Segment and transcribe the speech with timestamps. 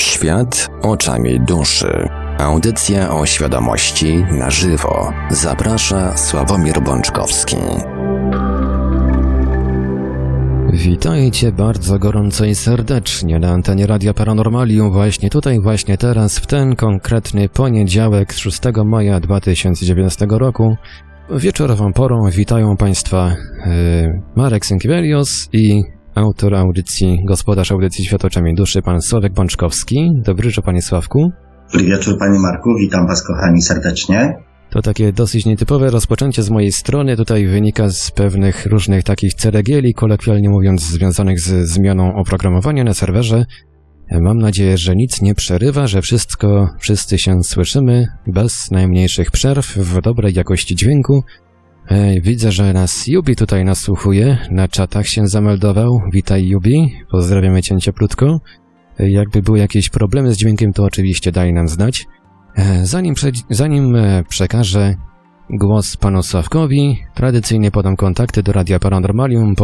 [0.00, 2.08] Świat oczami duszy.
[2.38, 5.12] Audycja o świadomości na żywo.
[5.30, 7.56] Zaprasza Sławomir Bączkowski.
[10.72, 16.76] Witajcie bardzo gorąco i serdecznie na antenie Radia Paranormalium właśnie tutaj, właśnie teraz, w ten
[16.76, 20.76] konkretny poniedziałek 6 maja 2019 roku.
[21.30, 23.36] Wieczorową porą witają Państwa
[23.66, 25.82] yy, Marek Sękiewelios i
[26.14, 30.10] autor audycji, gospodarz audycji Świat oczami duszy, pan Sławek Bączkowski.
[30.14, 31.32] Dobry wieczór, panie Sławku.
[31.72, 32.74] Dobry wieczór, panie Marku.
[32.78, 34.34] Witam was, kochani, serdecznie.
[34.70, 37.16] To takie dosyć nietypowe rozpoczęcie z mojej strony.
[37.16, 43.44] Tutaj wynika z pewnych różnych takich ceregieli, kolokwialnie mówiąc, związanych z zmianą oprogramowania na serwerze.
[44.20, 50.00] Mam nadzieję, że nic nie przerywa, że wszystko, wszyscy się słyszymy bez najmniejszych przerw, w
[50.00, 51.22] dobrej jakości dźwięku.
[51.90, 56.00] E, widzę, że nas Jubi tutaj nasłuchuje, na czatach się zameldował.
[56.12, 58.40] Witaj Jubi, pozdrawiamy cię cieplutko.
[59.00, 62.06] E, jakby były jakieś problemy z dźwiękiem, to oczywiście daj nam znać.
[62.56, 63.14] E, zanim,
[63.50, 63.96] zanim
[64.28, 64.94] przekażę
[65.50, 69.54] głos panu Sławkowi, tradycyjnie podam kontakty do Radia Paranormalium,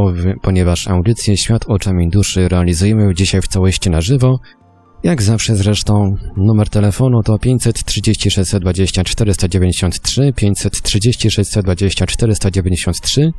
[0.42, 4.38] ponieważ audycję Świat oczami duszy realizujemy dzisiaj w całości na żywo.
[5.06, 13.32] Jak zawsze zresztą numer telefonu to 530 620 493, 530 620 493.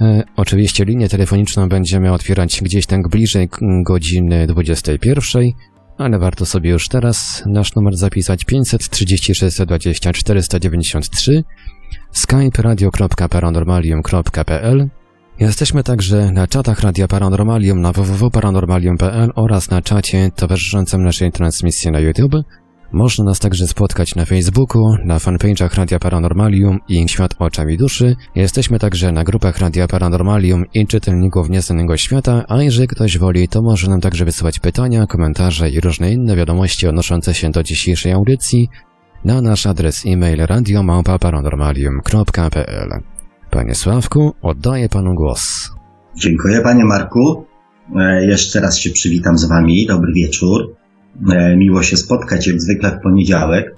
[0.00, 3.48] E, oczywiście linię telefoniczną będziemy otwierać gdzieś tak bliżej
[3.82, 5.42] godziny 21,
[5.98, 11.44] ale warto sobie już teraz nasz numer zapisać 530 620 493,
[12.12, 14.88] skype radio.paranormalium.pl
[15.42, 22.00] Jesteśmy także na czatach Radia Paranormalium na www.paranormalium.pl oraz na czacie towarzyszącym naszej transmisji na
[22.00, 22.32] YouTube.
[22.92, 28.16] Można nas także spotkać na Facebooku, na fanpage'ach Radia Paranormalium i Świat Oczami Duszy.
[28.34, 33.62] Jesteśmy także na grupach Radia Paranormalium i czytelników Nieznanego Świata, a jeżeli ktoś woli, to
[33.62, 38.68] może nam także wysyłać pytania, komentarze i różne inne wiadomości odnoszące się do dzisiejszej audycji
[39.24, 43.11] na nasz adres e-mail radiomałpa-paranormalium.pl
[43.52, 45.70] Panie Sławku, oddaję panu głos.
[46.16, 47.44] Dziękuję, panie Marku.
[47.96, 49.86] E, jeszcze raz się przywitam z wami.
[49.86, 50.74] Dobry wieczór.
[51.32, 53.76] E, miło się spotkać, jak zwykle w poniedziałek.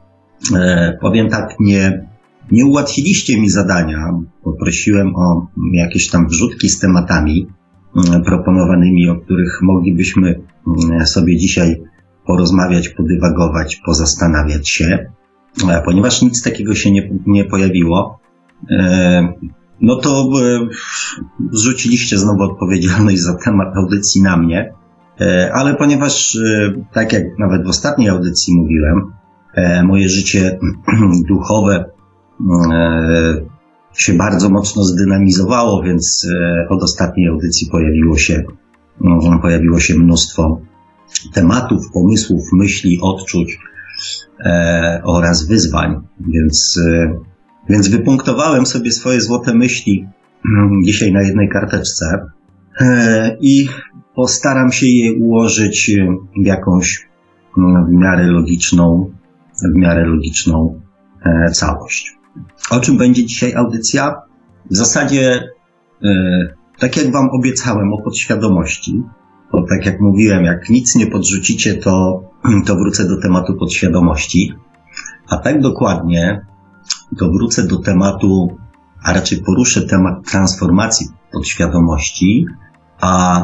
[0.57, 2.09] E, powiem tak, nie,
[2.53, 4.11] nie ułatwiliście mi zadania.
[4.45, 7.47] Poprosiłem o jakieś tam wrzutki z tematami
[8.25, 10.41] proponowanymi, o których moglibyśmy
[11.05, 11.83] sobie dzisiaj
[12.27, 15.07] porozmawiać, podywagować, pozastanawiać się.
[15.85, 18.21] Ponieważ nic takiego się nie, nie pojawiło,
[19.81, 20.67] no to e,
[21.53, 24.75] zrzuciliście znowu odpowiedzialność za temat audycji na mnie,
[25.21, 29.13] e, ale ponieważ, e, tak jak nawet w ostatniej audycji mówiłem,
[29.85, 30.59] moje życie
[31.29, 31.85] duchowe
[33.95, 36.29] się bardzo mocno zdynamizowało, więc
[36.69, 38.43] od ostatniej audycji pojawiło się,
[39.43, 40.61] pojawiło się mnóstwo
[41.33, 43.59] tematów, pomysłów, myśli, odczuć
[45.05, 46.81] oraz wyzwań, więc
[47.69, 50.09] więc wypunktowałem sobie swoje złote myśli
[50.47, 52.27] mm, dzisiaj na jednej karteczce
[52.81, 53.69] e, i
[54.15, 55.91] postaram się je ułożyć
[56.43, 57.09] w jakąś
[57.59, 59.11] mm, w miarę logiczną,
[59.65, 60.81] w miarę logiczną
[61.23, 62.17] e, całość.
[62.71, 64.15] O czym będzie dzisiaj audycja?
[64.71, 65.49] W zasadzie,
[66.05, 66.09] e,
[66.79, 69.03] tak jak Wam obiecałem o podświadomości,
[69.53, 72.23] to tak jak mówiłem, jak nic nie podrzucicie, to,
[72.67, 74.53] to wrócę do tematu podświadomości.
[75.29, 76.47] A tak dokładnie
[77.19, 78.57] to wrócę do tematu,
[79.05, 82.47] a raczej poruszę temat transformacji podświadomości,
[83.01, 83.43] a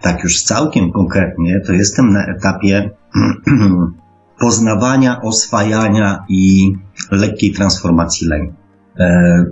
[0.00, 2.90] tak już całkiem konkretnie, to jestem na etapie
[4.40, 6.72] poznawania, oswajania i
[7.10, 8.54] lekkiej transformacji lęku.
[8.98, 9.44] E,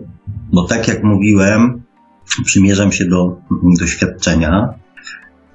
[0.53, 1.82] bo tak jak mówiłem,
[2.44, 3.37] przymierzam się do
[3.81, 4.69] doświadczenia.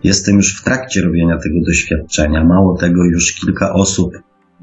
[0.03, 2.43] Jestem już w trakcie robienia tego doświadczenia.
[2.43, 4.13] Mało tego, już kilka osób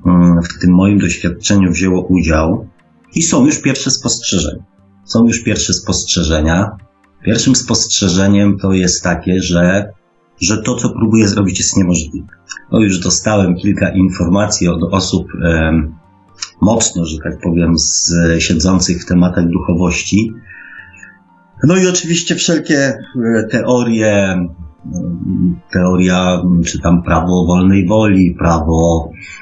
[0.07, 2.69] mm, w tym moim doświadczeniu wzięło udział.
[3.15, 4.65] I są już pierwsze spostrzeżenia.
[5.05, 6.77] Są już pierwsze spostrzeżenia.
[7.25, 9.93] Pierwszym spostrzeżeniem to jest takie, że,
[10.41, 12.29] że to, co próbuję zrobić, jest niemożliwe.
[12.73, 15.95] No już dostałem kilka informacji od osób um,
[16.61, 20.33] mocno, że tak powiem, z, siedzących w tematach duchowości.
[21.63, 22.99] No i oczywiście wszelkie e,
[23.51, 24.37] teorie,
[25.73, 29.34] teoria, czy tam prawo wolnej woli, prawo E,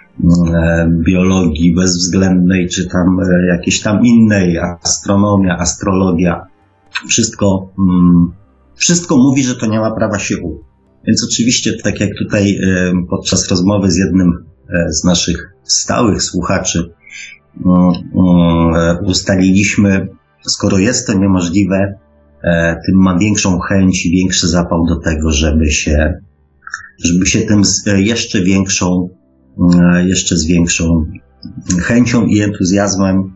[1.04, 6.46] biologii bezwzględnej, czy tam e, jakiejś tam innej, astronomia, astrologia,
[7.08, 8.32] wszystko, mm,
[8.74, 10.66] wszystko mówi, że to nie ma prawa się udać.
[11.06, 14.44] Więc oczywiście, tak jak tutaj e, podczas rozmowy z jednym
[14.88, 16.92] z naszych stałych słuchaczy
[17.66, 17.78] mm,
[18.14, 20.08] mm, ustaliliśmy,
[20.42, 21.94] skoro jest to niemożliwe,
[22.86, 26.14] tym mam większą chęć i większy zapał do tego, żeby się
[27.04, 27.62] żeby się tym
[27.96, 29.08] jeszcze większą,
[30.04, 31.06] jeszcze z większą
[31.80, 33.32] chęcią i entuzjazmem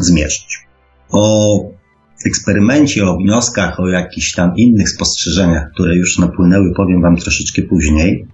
[0.00, 0.66] zmierzyć.
[1.10, 1.58] O
[2.26, 8.26] eksperymencie, o wnioskach, o jakichś tam innych spostrzeżeniach, które już napłynęły, powiem Wam troszeczkę później.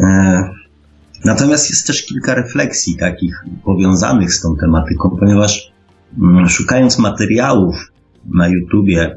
[0.00, 0.42] E,
[1.24, 5.72] natomiast jest też kilka refleksji takich powiązanych z tą tematyką, ponieważ
[6.22, 7.92] mm, szukając materiałów
[8.26, 9.16] na YouTubie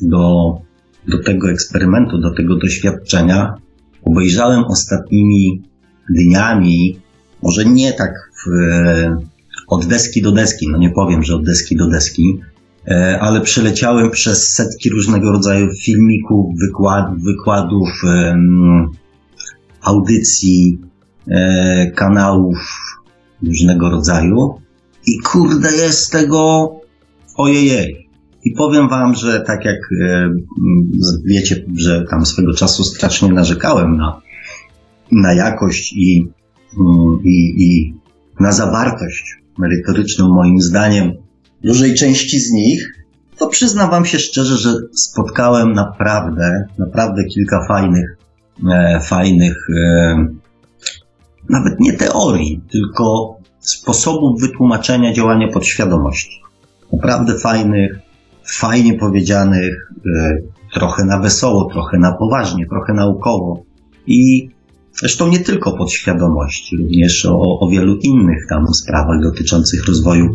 [0.00, 0.54] do,
[1.08, 3.54] do tego eksperymentu, do tego doświadczenia,
[4.04, 5.62] obejrzałem ostatnimi
[6.12, 7.00] dniami,
[7.42, 8.50] może nie tak w,
[9.68, 12.40] od deski do deski, no nie powiem, że od deski do deski,
[12.88, 17.88] E, ale przeleciałem przez setki różnego rodzaju filmików, wykład, wykładów,
[19.82, 20.78] audycji,
[21.30, 22.56] e, kanałów
[23.46, 24.54] różnego rodzaju
[25.06, 26.70] i kurde jest tego
[27.36, 28.08] ojejej.
[28.44, 30.30] I powiem wam, że tak jak e,
[31.24, 34.20] wiecie, że tam swego czasu strasznie narzekałem na,
[35.12, 36.28] na jakość i,
[37.24, 37.94] i, i
[38.40, 41.12] na zawartość merytoryczną moim zdaniem
[41.64, 43.02] dużej części z nich,
[43.38, 48.16] to przyznam Wam się szczerze, że spotkałem naprawdę, naprawdę kilka fajnych,
[48.72, 50.26] e, fajnych, e,
[51.48, 56.42] nawet nie teorii, tylko sposobów wytłumaczenia działania podświadomości.
[56.92, 57.98] Naprawdę fajnych,
[58.46, 60.38] fajnie powiedzianych, e,
[60.74, 63.62] trochę na wesoło, trochę na poważnie, trochę naukowo.
[64.06, 64.48] I
[64.94, 70.28] Zresztą nie tylko podświadomości, również o, o wielu innych tam sprawach dotyczących rozwoju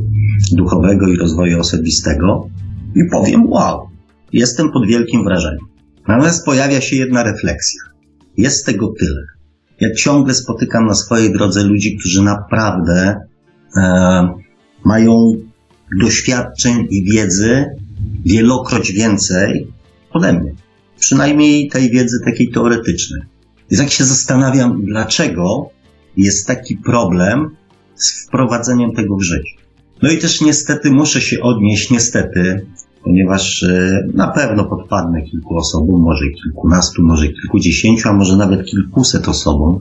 [0.52, 2.50] duchowego i rozwoju osobistego.
[2.96, 3.90] I powiem, wow,
[4.34, 5.66] jestem pod wielkim wrażeniem.
[6.08, 7.82] Natomiast pojawia się jedna refleksja.
[8.38, 9.22] Jest tego tyle.
[9.80, 13.16] Ja ciągle spotykam na swojej drodze ludzi, którzy naprawdę
[13.78, 14.30] e,
[14.86, 15.14] mają
[16.00, 17.66] doświadczeń i wiedzy
[18.26, 19.68] wielokroć więcej
[20.12, 20.52] ode mnie.
[21.00, 23.22] Przynajmniej tej wiedzy takiej teoretycznej.
[23.72, 25.70] Więc jak się zastanawiam, dlaczego
[26.18, 27.56] jest taki problem
[27.96, 29.52] z wprowadzeniem tego w życie.
[30.02, 32.66] No i też niestety muszę się odnieść, niestety,
[33.04, 39.28] ponieważ e, na pewno podpadnę kilku osobom, może kilkunastu, może kilkudziesięciu, a może nawet kilkuset
[39.28, 39.80] osobom,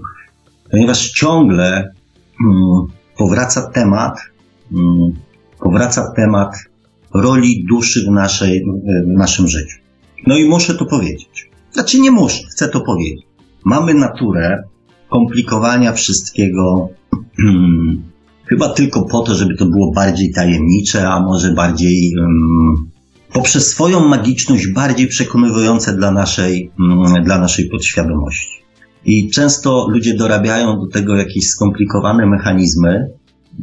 [0.70, 1.92] ponieważ ciągle
[2.38, 2.86] hmm,
[3.18, 4.18] powraca temat,
[4.72, 5.12] hmm,
[5.60, 6.52] powraca temat
[7.14, 8.64] roli duszy w, naszej,
[9.04, 9.78] w naszym życiu.
[10.26, 11.50] No i muszę to powiedzieć.
[11.72, 13.26] Znaczy nie muszę, chcę to powiedzieć
[13.66, 14.62] mamy naturę
[15.10, 16.88] komplikowania wszystkiego
[18.50, 22.90] chyba tylko po to, żeby to było bardziej tajemnicze, a może bardziej um,
[23.32, 28.56] poprzez swoją magiczność bardziej przekonywujące dla naszej, um, dla naszej podświadomości.
[29.04, 33.10] I często ludzie dorabiają do tego jakieś skomplikowane mechanizmy.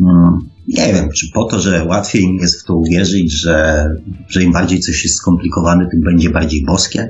[0.01, 3.87] Um, nie wiem, czy po to, że łatwiej im jest w to uwierzyć, że,
[4.27, 7.09] że im bardziej coś jest skomplikowane, tym będzie bardziej boskie,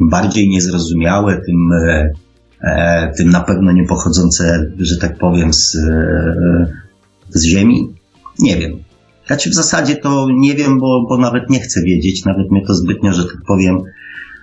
[0.00, 2.10] bardziej niezrozumiałe, tym E,
[3.16, 6.66] tym na pewno nie pochodzące, że tak powiem, z, e,
[7.28, 7.94] z ziemi?
[8.38, 8.72] Nie wiem.
[9.26, 12.74] Znaczy w zasadzie to nie wiem, bo, bo nawet nie chcę wiedzieć, nawet mnie to
[12.74, 13.78] zbytnio, że tak powiem,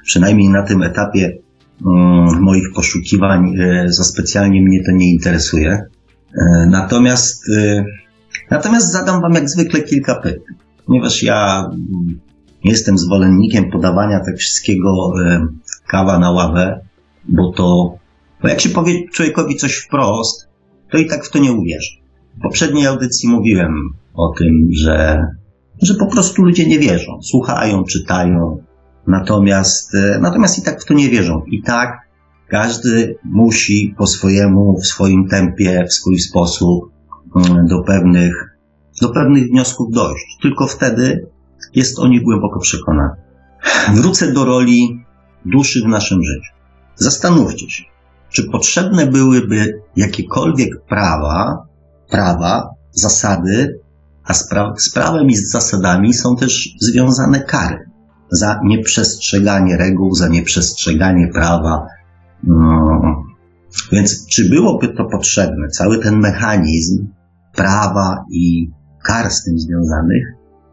[0.04, 1.38] przynajmniej na tym etapie
[1.86, 5.82] um, moich poszukiwań e, za specjalnie mnie to nie interesuje.
[6.70, 7.44] Natomiast,
[8.52, 10.56] natomiast zadam Wam jak zwykle kilka pytań,
[10.86, 12.20] ponieważ ja mm,
[12.66, 15.14] nie jestem zwolennikiem podawania tak wszystkiego
[15.88, 16.80] kawa na ławę,
[17.28, 17.99] bo to
[18.42, 20.48] bo jak się powie człowiekowi coś wprost,
[20.92, 21.92] to i tak w to nie uwierzy.
[22.38, 23.74] W poprzedniej audycji mówiłem
[24.14, 25.26] o tym, że,
[25.82, 27.22] że po prostu ludzie nie wierzą.
[27.22, 28.64] Słuchają, czytają,
[29.08, 31.42] natomiast, e, natomiast i tak w to nie wierzą.
[31.48, 32.10] I tak
[32.48, 36.92] każdy musi po swojemu, w swoim tempie, w swój sposób
[37.36, 38.58] mm, do pewnych,
[39.02, 40.38] do pewnych wniosków dojść.
[40.42, 41.28] Tylko wtedy
[41.76, 43.16] jest o nich głęboko przekonany.
[43.94, 45.06] Wrócę do roli
[45.46, 46.52] duszy w naszym życiu.
[46.96, 47.84] Zastanówcie się,
[48.30, 51.66] czy potrzebne byłyby jakiekolwiek prawa,
[52.10, 53.80] prawa, zasady,
[54.24, 57.90] a z, pra z prawem i z zasadami są też związane kary
[58.32, 61.88] za nieprzestrzeganie reguł, za nieprzestrzeganie prawa.
[62.44, 63.02] No.
[63.92, 67.08] Więc czy byłoby to potrzebne, cały ten mechanizm
[67.56, 68.70] prawa i
[69.04, 70.24] kar z tym związanych,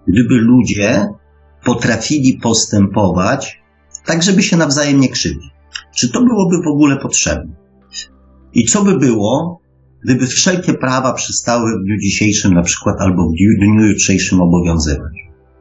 [0.08, 1.08] gdyby ludzie
[1.64, 3.62] potrafili postępować
[4.06, 5.55] tak, żeby się nawzajem nie krzywdzić?
[5.96, 7.54] Czy to byłoby w ogóle potrzebne?
[8.54, 9.60] I co by było,
[10.04, 15.12] gdyby wszelkie prawa przestały w dniu dzisiejszym na przykład albo w dniu jutrzejszym obowiązywać?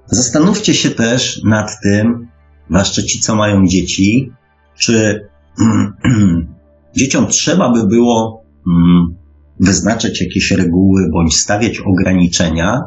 [0.05, 2.27] Zastanówcie się też nad tym,
[2.69, 4.31] zwłaszcza ci, co mają dzieci,
[4.77, 5.27] czy
[6.97, 9.15] dzieciom trzeba by było mm,
[9.59, 12.81] wyznaczać jakieś reguły bądź stawiać ograniczenia,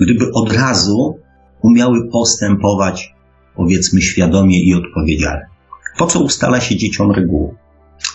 [0.00, 1.18] gdyby od razu
[1.62, 3.14] umiały postępować,
[3.56, 5.55] powiedzmy, świadomie i odpowiedzialnie.
[5.98, 7.54] Po co ustala się dzieciom reguły?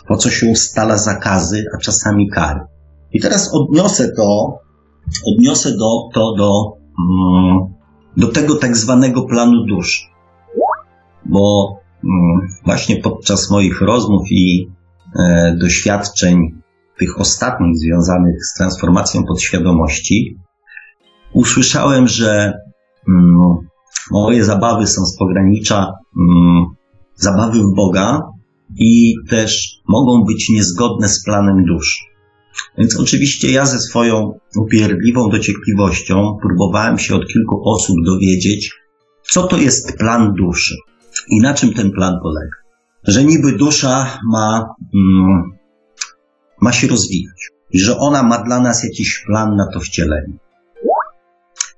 [0.07, 2.59] po co się ustala zakazy, a czasami kary.
[3.11, 4.59] I teraz odniosę to,
[5.25, 7.57] odniosę do, to do, mm,
[8.17, 10.05] do tego tak zwanego planu duszy.
[11.25, 14.67] Bo mm, właśnie podczas moich rozmów i
[15.19, 16.61] e, doświadczeń
[16.97, 20.37] tych ostatnich związanych z transformacją podświadomości,
[21.33, 22.53] usłyszałem, że
[23.07, 23.57] mm,
[24.11, 25.93] moje zabawy są z pogranicza
[27.21, 28.21] zabawy w Boga
[28.75, 32.03] i też mogą być niezgodne z planem duszy.
[32.77, 38.71] Więc oczywiście ja ze swoją upierdliwą dociekliwością próbowałem się od kilku osób dowiedzieć,
[39.21, 40.75] co to jest plan duszy
[41.29, 42.55] i na czym ten plan polega.
[43.03, 45.51] Że niby dusza ma, mm,
[46.61, 50.33] ma się rozwijać i że ona ma dla nas jakiś plan na to wcielenie.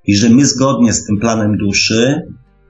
[0.06, 2.22] I że my zgodnie z tym planem duszy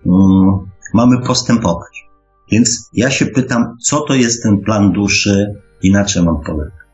[0.06, 0.58] mm,
[0.94, 2.03] mamy postępować.
[2.50, 6.84] Więc ja się pytam, co to jest ten plan duszy i na czym on polega.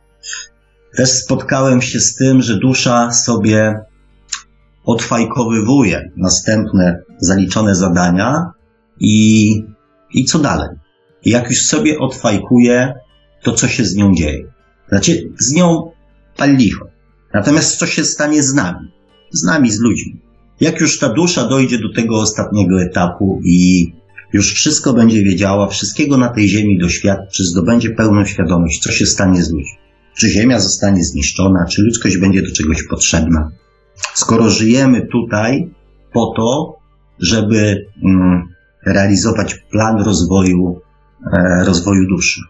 [0.97, 3.81] Też spotkałem się z tym, że dusza sobie
[4.85, 8.53] odfajkowywuje następne zaliczone zadania
[9.01, 9.53] i,
[10.15, 10.69] i co dalej.
[11.25, 12.95] jak już sobie odfajkuje,
[13.43, 14.45] to co się z nią dzieje.
[14.89, 15.91] Znaczy, z nią
[16.37, 16.87] pal licho.
[17.35, 18.93] Natomiast co się stanie z nami?
[19.33, 20.21] Z nami, z ludźmi.
[20.61, 23.93] Jak już ta dusza dojdzie do tego ostatniego etapu i
[24.33, 29.43] już wszystko będzie wiedziała, wszystkiego na tej ziemi doświadczy, zdobędzie pełną świadomość, co się stanie
[29.43, 29.79] z ludźmi.
[30.15, 33.51] Czy ziemia zostanie zniszczona, czy ludzkość będzie do czegoś potrzebna.
[34.15, 35.71] Skoro żyjemy tutaj
[36.13, 36.77] po to,
[37.19, 38.49] żeby mm,
[38.87, 40.81] realizować plan rozwoju,
[41.33, 42.41] e, rozwoju duszy.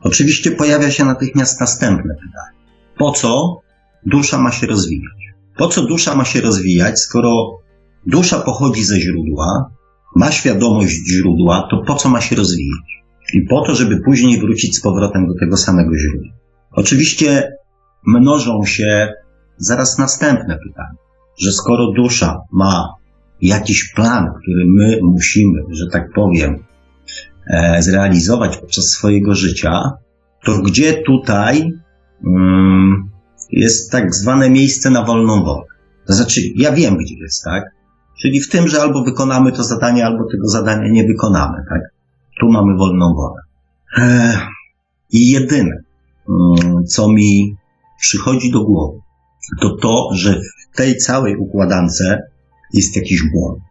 [0.00, 2.58] Oczywiście pojawia się natychmiast następne pytanie.
[2.98, 3.60] Po co
[4.06, 5.20] dusza ma się rozwijać?
[5.56, 7.58] Po co dusza ma się rozwijać, skoro
[8.06, 9.70] dusza pochodzi ze źródła,
[10.16, 13.00] ma świadomość źródła, to po co ma się rozwijać?
[13.34, 16.32] I po to, żeby później wrócić z powrotem do tego samego źródła.
[16.72, 17.52] Oczywiście
[18.06, 19.12] mnożą się
[19.56, 20.96] zaraz następne pytania,
[21.42, 22.88] że skoro dusza ma
[23.42, 26.64] jakiś plan, który my musimy, że tak powiem,
[27.46, 29.80] e, zrealizować podczas swojego życia,
[30.44, 31.72] to gdzie tutaj
[32.26, 33.10] mm,
[33.50, 35.64] jest tak zwane miejsce na wolną wolę?
[36.06, 37.64] To znaczy, ja wiem, gdzie jest, tak?
[38.22, 41.80] Czyli w tym, że albo wykonamy to zadanie, albo tego zadania nie wykonamy, tak?
[42.40, 43.40] Tu mamy wolną wolę.
[43.98, 44.38] E,
[45.12, 45.82] I jedyne,
[46.28, 47.56] mm, co mi
[48.00, 48.98] przychodzi do głowy,
[49.60, 50.40] to to, że
[50.72, 52.02] w tej całej układance
[52.74, 53.62] jest jakiś błąd.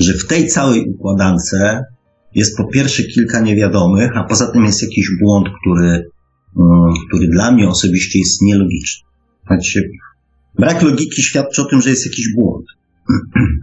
[0.00, 1.56] Że w tej całej układance
[2.34, 6.10] jest po pierwsze kilka niewiadomych, a poza tym jest jakiś błąd, który,
[6.58, 9.08] mm, który dla mnie osobiście jest nielogiczny.
[9.46, 9.90] Znaczy,
[10.58, 12.66] brak logiki świadczy o tym, że jest jakiś błąd.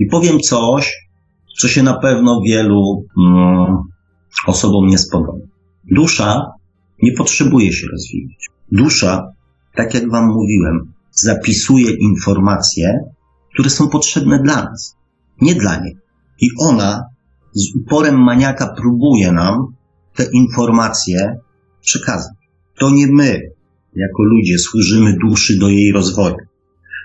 [0.00, 1.08] I powiem coś,
[1.58, 3.76] co się na pewno wielu mm,
[4.46, 5.46] osobom nie spodoba.
[5.90, 6.46] Dusza
[7.02, 8.46] nie potrzebuje się rozwijać.
[8.72, 9.32] Dusza,
[9.74, 12.98] tak jak Wam mówiłem, zapisuje informacje,
[13.52, 14.96] które są potrzebne dla nas,
[15.40, 15.96] nie dla niej.
[16.40, 17.04] I ona
[17.52, 19.56] z uporem maniaka próbuje nam
[20.14, 21.36] te informacje
[21.80, 22.34] przekazać.
[22.78, 23.40] To nie my,
[23.96, 26.36] jako ludzie, służymy duszy do jej rozwoju,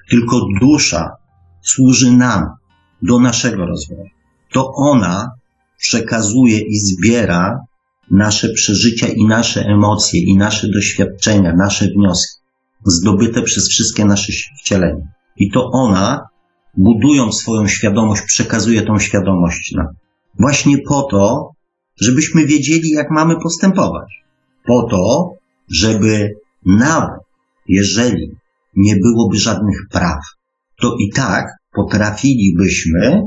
[0.10, 1.10] tylko dusza
[1.62, 2.44] służy nam
[3.02, 4.10] do naszego rozwoju.
[4.52, 5.32] To ona
[5.78, 7.60] przekazuje i zbiera
[8.12, 12.46] nasze przeżycia i nasze emocje i nasze doświadczenia, nasze wnioski
[12.86, 15.08] zdobyte przez wszystkie nasze wcielenia.
[15.38, 16.28] I to ona,
[16.78, 19.88] budując swoją świadomość, przekazuje tą świadomość nam.
[20.40, 21.50] Właśnie po to,
[22.02, 24.24] żebyśmy wiedzieli, jak mamy postępować.
[24.66, 25.30] Po to,
[25.72, 26.30] żeby
[26.66, 27.22] nawet
[27.68, 28.32] jeżeli
[28.76, 30.20] nie byłoby żadnych praw,
[30.82, 33.22] to i tak potrafilibyśmy,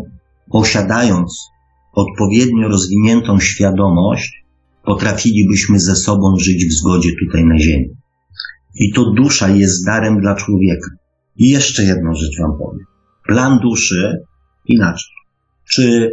[0.50, 1.48] posiadając
[1.92, 4.44] odpowiednio rozwiniętą świadomość,
[4.84, 7.88] potrafilibyśmy ze sobą żyć w zgodzie tutaj na Ziemi.
[8.74, 10.90] I to dusza jest darem dla człowieka.
[11.36, 12.86] I jeszcze jedną rzecz Wam powiem.
[13.26, 14.12] Plan duszy
[14.66, 15.12] inaczej.
[15.70, 16.10] Czy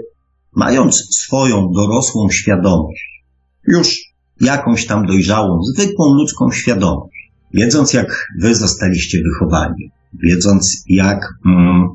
[0.56, 3.24] mając swoją dorosłą świadomość,
[3.68, 3.98] już
[4.42, 9.92] jakąś tam dojrzałą, zwykłą ludzką świadomość, wiedząc jak Wy zostaliście wychowani,
[10.24, 11.88] wiedząc jak mm,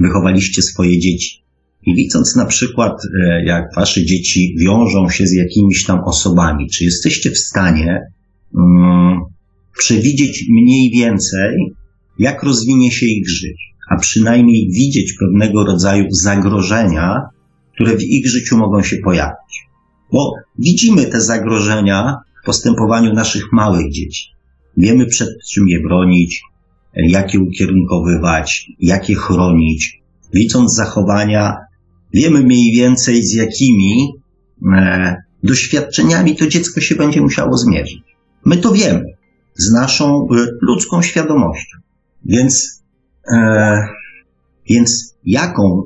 [0.00, 1.42] wychowaliście swoje dzieci.
[1.86, 6.84] I widząc na przykład, e, jak wasze dzieci wiążą się z jakimiś tam osobami, czy
[6.84, 8.00] jesteście w stanie
[8.54, 9.20] um,
[9.78, 11.56] przewidzieć mniej więcej,
[12.18, 13.54] jak rozwinie się ich życie,
[13.90, 17.20] a przynajmniej widzieć pewnego rodzaju zagrożenia,
[17.74, 19.66] które w ich życiu mogą się pojawić.
[20.12, 24.24] Bo widzimy te zagrożenia w postępowaniu naszych małych dzieci.
[24.76, 26.42] Wiemy przed czym je bronić,
[26.98, 30.00] jak je ukierunkowywać, jak je chronić.
[30.34, 31.56] Widząc zachowania,
[32.14, 34.08] wiemy mniej więcej z jakimi
[34.72, 38.02] e, doświadczeniami to dziecko się będzie musiało zmierzyć.
[38.44, 39.04] My to wiemy
[39.54, 41.78] z naszą y, ludzką świadomością.
[42.24, 42.82] Więc,
[43.32, 43.88] e,
[44.70, 45.82] więc jaką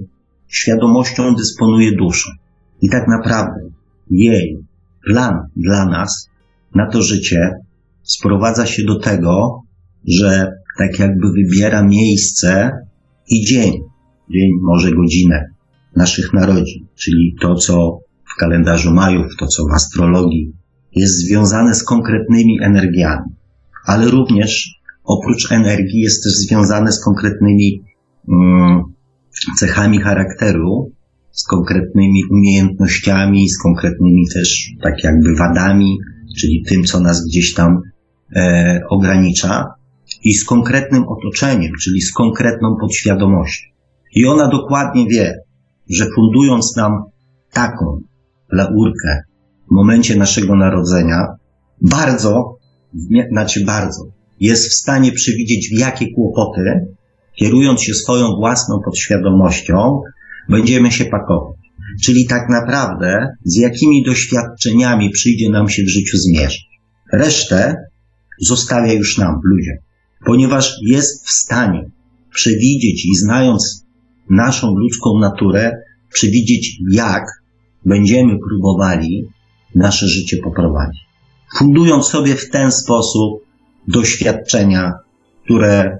[0.49, 2.31] świadomością dysponuje dusza?
[2.83, 3.61] I tak naprawdę
[4.11, 4.59] jej
[5.04, 6.28] plan dla nas
[6.75, 7.50] na to życie
[8.02, 9.62] sprowadza się do tego,
[10.09, 12.71] że tak jakby wybiera miejsce
[13.29, 13.73] i dzień,
[14.31, 15.45] dzień, może godzinę
[15.97, 17.99] naszych narodzin, czyli to, co
[18.35, 20.52] w kalendarzu Majów, to, co w astrologii
[20.97, 23.31] jest związane z konkretnymi energiami,
[23.87, 27.83] ale również oprócz energii jest też związane z konkretnymi
[28.29, 28.83] um,
[29.59, 30.93] cechami charakteru,
[31.31, 35.99] z konkretnymi umiejętnościami, z konkretnymi też tak jakby wadami,
[36.38, 37.81] czyli tym, co nas gdzieś tam
[38.37, 39.64] e, ogranicza,
[40.25, 43.67] i z konkretnym otoczeniem, czyli z konkretną podświadomością.
[44.14, 45.35] I ona dokładnie wie,
[45.91, 46.93] że fundując nam
[47.52, 48.00] taką
[48.52, 49.23] laurkę
[49.71, 51.26] w momencie naszego narodzenia,
[51.81, 52.57] bardzo,
[53.31, 54.05] znaczy bardzo,
[54.41, 56.87] jest w stanie przewidzieć, w jakie kłopoty,
[57.38, 60.00] kierując się swoją własną podświadomością,
[60.49, 61.57] będziemy się pakować.
[62.02, 66.67] Czyli tak naprawdę, z jakimi doświadczeniami przyjdzie nam się w życiu zmierzyć.
[67.12, 67.76] Resztę
[68.41, 69.76] zostawia już nam, ludziom,
[70.25, 71.91] ponieważ jest w stanie
[72.31, 73.87] przewidzieć i znając
[74.31, 75.73] naszą ludzką naturę,
[76.12, 77.25] przewidzieć, jak
[77.87, 79.29] będziemy próbowali
[79.75, 81.00] nasze życie poprowadzić.
[81.59, 83.43] Fundując sobie w ten sposób
[83.88, 84.93] doświadczenia,
[85.45, 85.99] które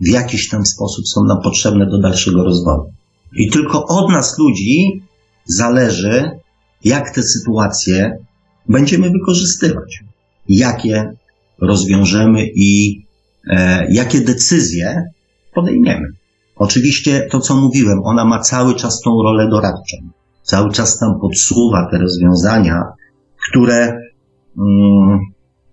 [0.00, 2.92] w jakiś tam sposób są nam potrzebne do dalszego rozwoju.
[3.36, 5.02] I tylko od nas, ludzi,
[5.44, 6.30] zależy,
[6.84, 8.18] jak te sytuacje
[8.68, 10.04] będziemy wykorzystywać,
[10.48, 11.12] jakie
[11.60, 13.03] rozwiążemy i
[13.88, 15.02] jakie decyzje
[15.54, 16.08] podejmiemy.
[16.56, 19.96] Oczywiście to, co mówiłem, ona ma cały czas tą rolę doradczą.
[20.42, 22.82] Cały czas tam podsuwa te rozwiązania,
[23.50, 23.98] które
[24.58, 25.18] mm,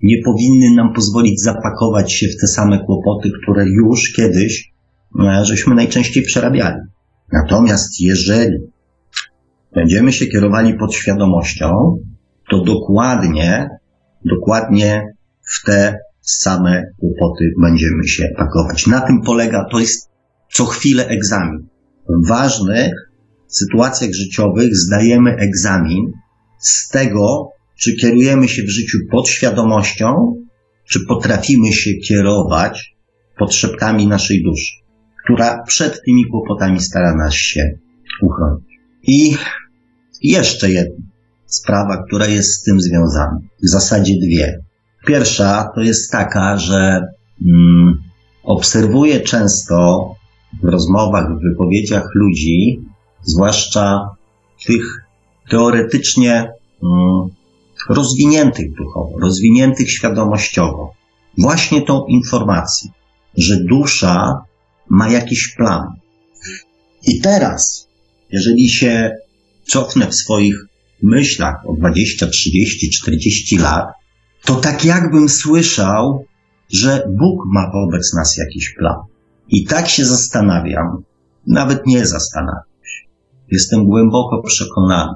[0.04, 4.72] nie powinny nam pozwolić zapakować się w te same kłopoty, które już kiedyś
[5.20, 6.82] e, żeśmy najczęściej przerabiali.
[7.32, 8.58] Natomiast jeżeli
[9.74, 11.98] będziemy się kierowali podświadomością,
[12.50, 13.70] to dokładnie,
[14.26, 15.14] dokładnie
[15.54, 15.98] w te
[16.40, 18.88] same kłopoty będziemy się pakować.
[18.88, 20.10] Na tym polega, to jest
[20.54, 21.68] co chwilę egzamin.
[22.10, 22.92] W ważnych
[23.48, 26.12] sytuacjach życiowych zdajemy egzamin
[26.60, 30.16] z tego, czy kierujemy się w życiu podświadomością,
[30.90, 32.96] czy potrafimy się kierować
[33.38, 34.74] potrzebami naszej duszy,
[35.24, 37.70] która przed tymi kłopotami stara nas się
[38.22, 38.68] uchronić.
[39.04, 39.38] I
[40.22, 41.06] jeszcze jedna
[41.46, 43.40] sprawa, która jest z tym związana.
[43.64, 44.58] W zasadzie dwie.
[45.06, 47.08] Pierwsza to jest taka, że
[47.46, 48.02] mm,
[48.44, 50.08] obserwuję często
[50.64, 52.80] w rozmowach, w wypowiedziach ludzi,
[53.24, 54.16] zwłaszcza
[54.66, 55.06] tych
[55.50, 57.30] teoretycznie mm,
[57.90, 60.94] rozwiniętych duchowo, rozwiniętych świadomościowo,
[61.38, 62.92] właśnie tą informację,
[63.38, 64.42] że dusza
[64.90, 65.88] ma jakiś plan.
[67.08, 67.88] I teraz,
[68.32, 69.16] jeżeli się
[69.68, 70.56] cofnę w swoich
[71.04, 73.86] myślach o 20, 30, 40 lat,
[74.46, 76.26] to tak jakbym słyszał,
[76.70, 78.98] że Bóg ma wobec nas jakiś plan.
[79.50, 81.04] I tak się zastanawiam,
[81.48, 83.08] nawet nie zastanawiam się.
[83.52, 85.14] Jestem głęboko przekonany,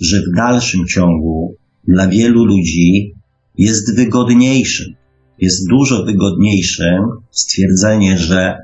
[0.00, 1.54] że w dalszym ciągu
[1.88, 3.14] dla wielu ludzi
[3.58, 4.94] jest wygodniejszym,
[5.38, 8.56] jest dużo wygodniejszym stwierdzenie, że,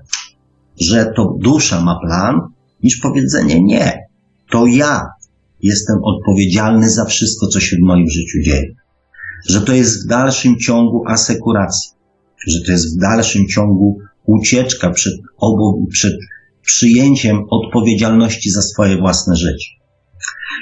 [0.80, 2.40] że to dusza ma plan,
[2.82, 3.98] niż powiedzenie nie.
[4.50, 5.06] To ja
[5.62, 8.74] jestem odpowiedzialny za wszystko, co się w moim życiu dzieje.
[9.48, 11.92] Że to jest w dalszym ciągu asekuracja,
[12.46, 16.14] że to jest w dalszym ciągu ucieczka przed, obu, przed
[16.62, 19.66] przyjęciem odpowiedzialności za swoje własne życie.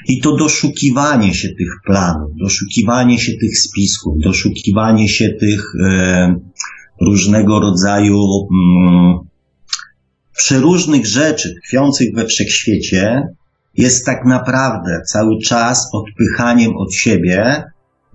[0.09, 6.35] I to doszukiwanie się tych planów, doszukiwanie się tych spisków, doszukiwanie się tych e,
[7.01, 9.19] różnego rodzaju mm,
[10.37, 13.23] przeróżnych rzeczy tkwiących we wszechświecie
[13.75, 17.64] jest tak naprawdę cały czas odpychaniem od siebie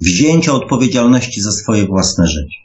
[0.01, 2.57] wzięcia odpowiedzialności za swoje własne życie.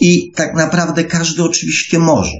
[0.00, 2.36] I tak naprawdę każdy oczywiście może.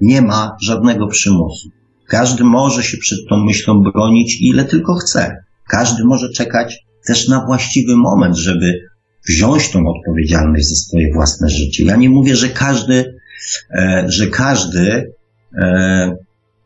[0.00, 1.68] Nie ma żadnego przymusu.
[2.08, 5.36] Każdy może się przed tą myślą bronić ile tylko chce.
[5.68, 8.80] Każdy może czekać też na właściwy moment, żeby
[9.28, 11.84] wziąć tą odpowiedzialność za swoje własne życie.
[11.84, 13.14] Ja nie mówię, że każdy,
[13.70, 15.12] e, że każdy,
[15.58, 16.16] e,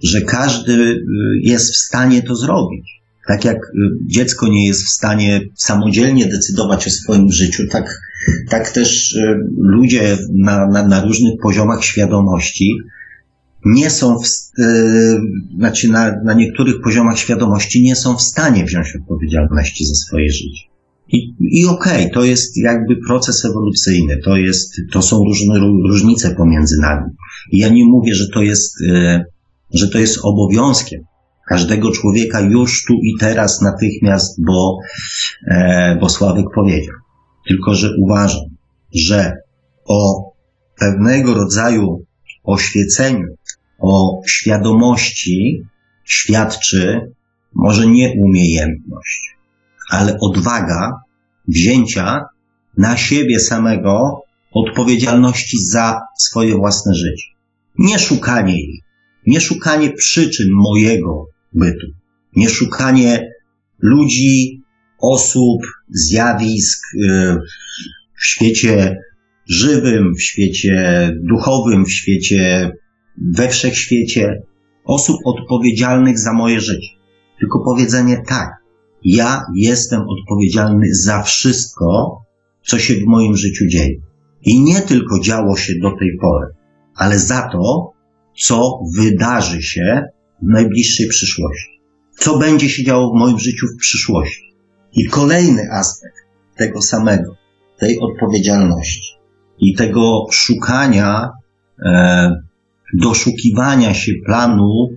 [0.03, 0.97] że każdy e,
[1.43, 3.02] jest w stanie to zrobić.
[3.29, 3.59] Tak jak
[4.07, 8.01] dziecko nie jest w stanie samodzielnie decydować o swoim życiu, tak,
[8.49, 9.19] tak też
[9.57, 12.77] ludzie na, na, na różnych poziomach świadomości
[13.65, 15.21] nie są, w, yy,
[15.59, 20.73] znaczy na, na niektórych poziomach świadomości nie są w stanie wziąć odpowiedzialności za swoje życie.
[21.13, 25.59] I, i okej, okay, to jest jakby proces ewolucyjny, to, jest, to są różne
[25.89, 27.11] różnice pomiędzy nami.
[27.51, 28.77] I ja nie mówię, że to jest,
[29.75, 31.01] że to jest obowiązkiem
[31.49, 34.79] każdego człowieka już tu i teraz natychmiast, bo,
[35.51, 36.95] e, bo Sławek powiedział.
[37.49, 38.45] Tylko, że uważam,
[38.95, 39.37] że
[39.85, 40.31] o
[40.79, 42.05] pewnego rodzaju
[42.45, 43.27] oświeceniu,
[43.79, 45.63] o świadomości
[46.05, 47.01] świadczy
[47.55, 49.37] może nie umiejętność,
[49.91, 51.01] ale odwaga
[51.49, 52.21] wzięcia
[52.79, 57.29] na siebie samego odpowiedzialności za swoje własne życie.
[57.79, 58.57] Nie szukanie
[59.27, 61.87] nie szukanie przyczyn mojego bytu,
[62.37, 63.31] nie szukanie
[63.79, 64.63] ludzi,
[64.99, 67.37] osób, zjawisk y,
[68.19, 68.97] w świecie
[69.47, 72.73] żywym, w świecie duchowym, w świecie
[73.35, 74.43] we wszechświecie,
[74.85, 76.89] osób odpowiedzialnych za moje życie.
[77.39, 78.49] Tylko powiedzenie tak,
[79.05, 82.21] ja jestem odpowiedzialny za wszystko,
[82.63, 83.97] co się w moim życiu dzieje.
[84.43, 86.47] I nie tylko działo się do tej pory,
[86.95, 87.92] ale za to,
[88.39, 90.03] co wydarzy się
[90.43, 91.81] w najbliższej przyszłości.
[92.19, 94.55] Co będzie się działo w moim życiu w przyszłości.
[94.93, 96.17] I kolejny aspekt
[96.57, 97.37] tego samego,
[97.79, 99.15] tej odpowiedzialności
[99.59, 101.31] i tego szukania,
[101.85, 102.31] e,
[102.95, 104.89] doszukiwania się planu,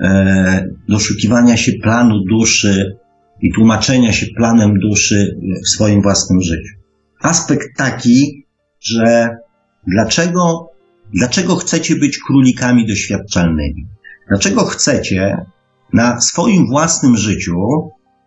[0.00, 2.96] e, doszukiwania się planu duszy
[3.40, 6.74] i tłumaczenia się planem duszy w swoim własnym życiu.
[7.22, 8.46] Aspekt taki,
[8.80, 9.28] że
[9.86, 10.67] dlaczego,
[11.14, 13.86] dlaczego chcecie być królikami doświadczalnymi?
[14.28, 15.36] Dlaczego chcecie
[15.92, 17.54] na swoim własnym życiu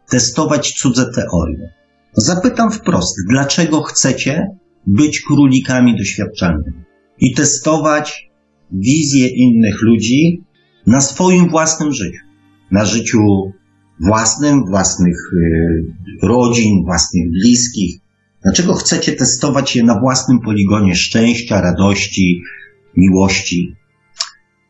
[0.10, 1.74] testować cudze teorie?
[2.14, 4.48] Zapytam wprost, dlaczego chcecie
[4.88, 6.84] być królikami doświadczalnymi
[7.20, 8.30] i testować
[8.72, 10.44] wizję innych ludzi
[10.88, 12.26] na swoim własnym życiu,
[12.72, 13.20] na życiu
[14.08, 18.00] własnym, własnych y, rodzin, własnych bliskich.
[18.44, 22.42] Dlaczego chcecie testować je na własnym poligonie szczęścia, radości,
[22.98, 23.76] miłości?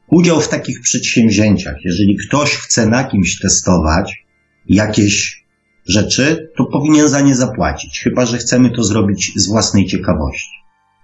[0.08, 4.26] Udział w takich przedsięwzięciach, jeżeli ktoś chce na kimś testować
[4.66, 5.46] jakieś
[5.88, 10.52] rzeczy, to powinien za nie zapłacić, chyba że chcemy to zrobić z własnej ciekawości.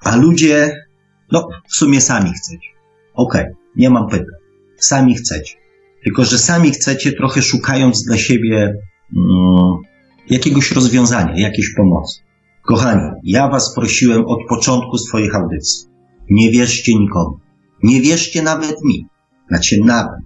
[0.01, 0.71] A ludzie,
[1.31, 2.69] no, w sumie sami chcecie.
[3.13, 4.35] Okej, okay, nie mam pytań.
[4.77, 5.55] Sami chcecie.
[6.03, 8.57] Tylko, że sami chcecie, trochę szukając dla siebie
[9.15, 9.75] mm,
[10.29, 12.19] jakiegoś rozwiązania, jakiejś pomocy.
[12.61, 15.87] Kochani, ja Was prosiłem od początku swoich audycji.
[16.29, 17.39] Nie wierzcie nikomu.
[17.83, 19.05] Nie wierzcie nawet mi.
[19.49, 20.19] Znaczy nawet.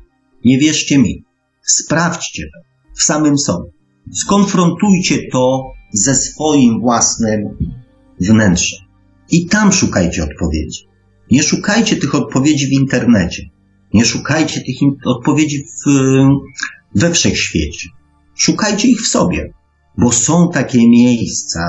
[0.46, 1.24] Nie wierzcie mi.
[1.62, 2.60] Sprawdźcie to
[2.96, 3.70] w samym sobie.
[4.12, 7.58] Skonfrontujcie to ze swoim własnym
[8.22, 8.80] wnętrzem.
[9.32, 10.88] I tam szukajcie odpowiedzi.
[11.32, 13.44] Nie szukajcie tych odpowiedzi w internecie.
[13.94, 15.92] Nie szukajcie tych odpowiedzi w,
[16.96, 17.90] we wszechświecie.
[18.36, 19.54] Szukajcie ich w sobie,
[19.98, 21.62] bo są takie miejsca,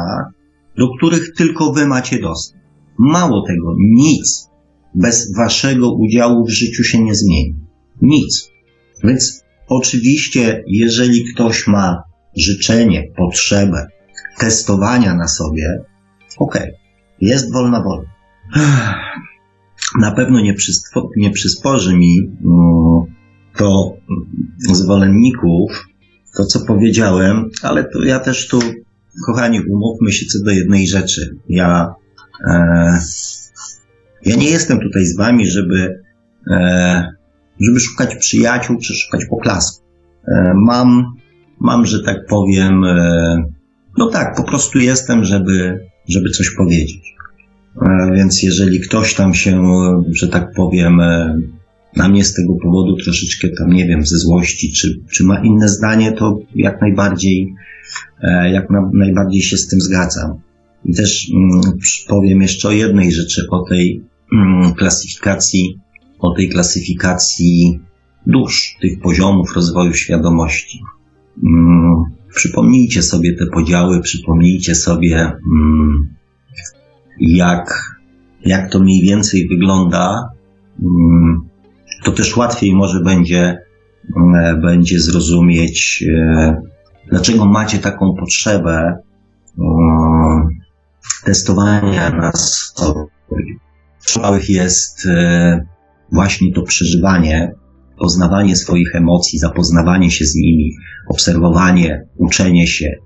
[0.78, 2.61] do których tylko wy macie dostęp.
[2.98, 4.48] Mało tego, nic
[4.94, 7.54] bez waszego udziału w życiu się nie zmieni.
[8.02, 8.48] Nic.
[9.04, 12.02] Więc oczywiście, jeżeli ktoś ma
[12.36, 13.86] życzenie, potrzebę
[14.38, 15.84] testowania na sobie,
[16.38, 16.72] okej, okay,
[17.20, 18.12] jest wolna wola
[19.98, 23.14] na pewno nie, przyspo, nie przysporzy mi mm,
[23.56, 23.96] to
[24.58, 25.88] zwolenników,
[26.36, 28.60] to co powiedziałem, ale to ja też tu,
[29.26, 31.36] kochani, umówmy się co do jednej rzeczy.
[31.48, 31.94] Ja,
[34.24, 36.02] ja nie jestem tutaj z wami, żeby,
[36.50, 37.12] e,
[37.60, 39.84] żeby szukać przyjaciół czy szukać poklasku.
[40.28, 41.04] E, mam,
[41.60, 43.44] mam, że tak powiem, e,
[43.98, 47.14] no tak, po prostu jestem, żeby, żeby coś powiedzieć.
[47.82, 49.62] E, więc jeżeli ktoś tam się,
[50.12, 51.40] że tak powiem, e,
[51.96, 55.68] na mnie z tego powodu troszeczkę tam, nie wiem, ze złości, czy, czy ma inne
[55.68, 57.54] zdanie, to jak najbardziej,
[58.22, 60.40] e, jak na, najbardziej się z tym zgadzam.
[60.96, 61.60] Też mm,
[62.08, 65.78] powiem jeszcze o jednej rzeczy, o tej mm, klasyfikacji,
[66.18, 67.80] o tej klasyfikacji
[68.26, 70.80] dusz, tych poziomów rozwoju świadomości.
[71.44, 72.02] Mm,
[72.34, 75.32] przypomnijcie sobie te podziały, przypomnijcie sobie,
[77.20, 77.96] jak,
[78.44, 80.28] jak to mniej więcej wygląda,
[82.04, 83.58] to też łatwiej może będzie,
[84.62, 86.56] będzie zrozumieć, e,
[87.10, 88.96] dlaczego macie taką potrzebę
[91.24, 92.74] testowania nas.
[94.22, 95.66] Małych jest e,
[96.12, 97.52] właśnie to przeżywanie,
[97.98, 100.72] poznawanie swoich emocji, zapoznawanie się z nimi,
[101.08, 102.96] obserwowanie, uczenie się,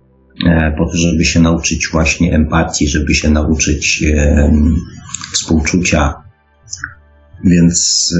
[0.45, 4.53] E, po to, żeby się nauczyć właśnie empatii, żeby się nauczyć e,
[5.33, 6.15] współczucia.
[7.45, 8.15] Więc,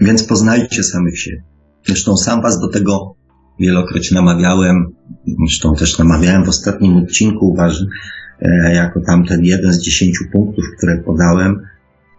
[0.00, 1.42] więc poznajcie samych siebie.
[1.86, 3.15] Zresztą sam was do tego
[3.60, 4.92] wielokrotnie namawiałem,
[5.46, 7.86] zresztą też namawiałem w ostatnim odcinku, uważam,
[8.40, 11.60] e, jako tamten jeden z dziesięciu punktów, które podałem,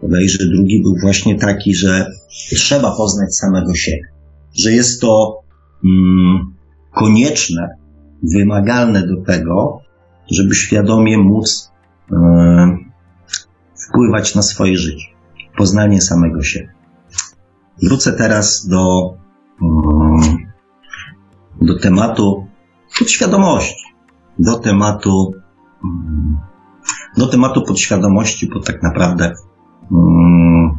[0.02, 2.12] bodajże drugi był właśnie taki, że
[2.50, 4.08] trzeba poznać samego siebie,
[4.60, 5.41] że jest to
[5.86, 6.54] mm,
[6.93, 7.69] konieczne,
[8.23, 9.80] wymagalne do tego,
[10.32, 11.71] żeby świadomie móc
[12.12, 12.78] e,
[13.88, 15.08] wpływać na swoje życie,
[15.58, 16.73] poznanie samego siebie.
[17.84, 19.13] Wrócę teraz do,
[19.62, 20.46] mm,
[21.62, 22.48] do tematu
[23.00, 23.86] podświadomości,
[24.39, 25.32] do tematu,
[25.84, 26.38] mm,
[27.17, 29.34] do tematu podświadomości, bo tak naprawdę
[29.91, 30.78] mm,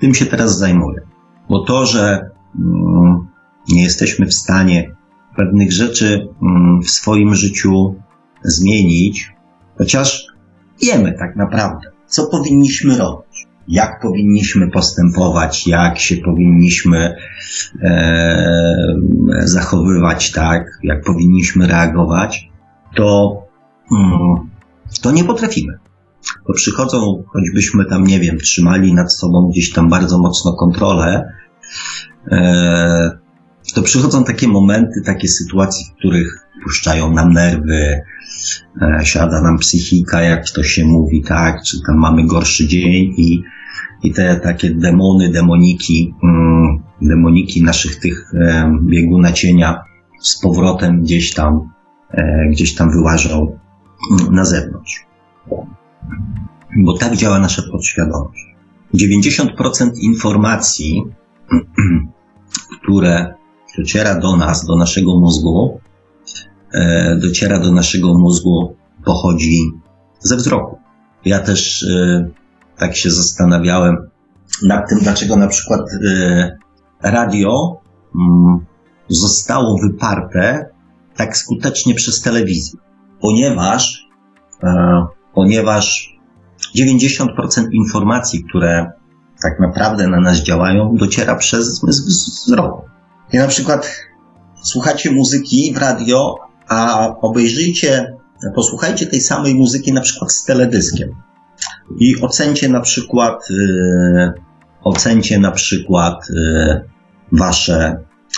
[0.00, 1.00] tym się teraz zajmuję.
[1.48, 2.30] Bo to, że
[3.68, 4.96] nie jesteśmy w stanie
[5.36, 6.28] pewnych rzeczy
[6.84, 7.94] w swoim życiu
[8.42, 9.32] zmienić,
[9.78, 10.26] chociaż
[10.82, 13.29] wiemy tak naprawdę, co powinniśmy robić,
[13.70, 17.16] jak powinniśmy postępować, jak się powinniśmy
[17.82, 18.94] e,
[19.44, 22.50] zachowywać, tak, jak powinniśmy reagować,
[22.96, 23.38] to,
[23.92, 24.50] mm,
[25.02, 25.78] to nie potrafimy.
[26.46, 31.32] To przychodzą, choćbyśmy tam, nie wiem, trzymali nad sobą gdzieś tam bardzo mocno kontrolę,
[32.30, 33.18] e,
[33.74, 38.00] to przychodzą takie momenty, takie sytuacje, w których puszczają nam nerwy,
[38.82, 43.42] e, siada nam psychika, jak to się mówi, tak, czy tam mamy gorszy dzień i,
[44.02, 49.82] i te takie demony, demoniki, mm, demoniki naszych tych e, bieguna cienia
[50.20, 51.70] z powrotem gdzieś tam,
[52.10, 53.58] e, gdzieś tam wyłażą
[54.10, 55.06] mm, na zewnątrz.
[56.76, 58.46] Bo tak działa nasza podświadomość.
[58.94, 61.04] 90% informacji,
[62.82, 63.34] które
[63.78, 65.80] dociera do nas, do naszego mózgu,
[66.74, 69.58] e, dociera do naszego mózgu, pochodzi
[70.20, 70.78] ze wzroku.
[71.24, 71.86] Ja też
[72.80, 73.96] tak się zastanawiałem
[74.62, 76.58] nad tym, dlaczego na przykład e,
[77.02, 77.80] radio
[78.14, 78.66] mm,
[79.08, 80.70] zostało wyparte
[81.16, 82.80] tak skutecznie przez telewizję.
[83.20, 84.08] Ponieważ,
[85.34, 86.16] ponieważ
[86.76, 87.26] 90%
[87.72, 88.92] informacji, które
[89.42, 92.82] tak naprawdę na nas działają, dociera przez zmysł wzroku.
[93.32, 93.90] I na przykład
[94.62, 96.36] słuchacie muzyki w radio,
[96.68, 98.16] a obejrzyjcie,
[98.54, 101.14] posłuchajcie tej samej muzyki na przykład z teledyskiem.
[101.98, 104.32] I ocencie na przykład, yy,
[104.84, 106.80] ocencie na przykład yy,
[107.32, 107.96] wasze,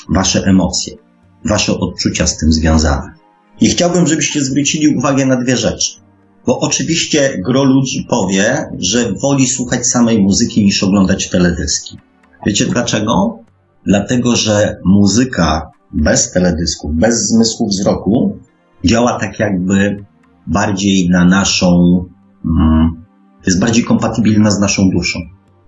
[0.09, 0.97] wasze emocje,
[1.45, 3.13] wasze odczucia z tym związane.
[3.61, 5.93] I chciałbym, żebyście zwrócili uwagę na dwie rzeczy.
[6.47, 11.99] Bo oczywiście gro ludzi powie, że woli słuchać samej muzyki niż oglądać teledyski.
[12.47, 13.39] Wiecie dlaczego?
[13.87, 18.39] Dlatego, że muzyka bez teledysku, bez zmysłu wzroku
[18.85, 20.05] działa tak jakby
[20.47, 22.05] bardziej na naszą,
[22.45, 23.02] mm,
[23.46, 25.18] jest bardziej kompatybilna z naszą duszą.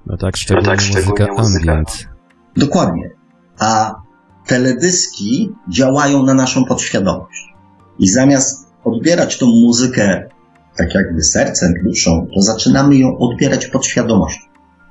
[0.06, 2.08] No tak, szczególnie, no tak, szczególnie muzyka ambient.
[2.56, 3.10] Dokładnie.
[3.58, 3.94] A
[4.46, 7.54] teledyski działają na naszą podświadomość.
[7.98, 10.28] I zamiast odbierać tą muzykę
[10.76, 14.40] tak jakby sercem, duszą, to zaczynamy ją odbierać podświadomością.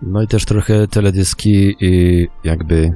[0.02, 1.76] No i też trochę teledyski
[2.44, 2.94] jakby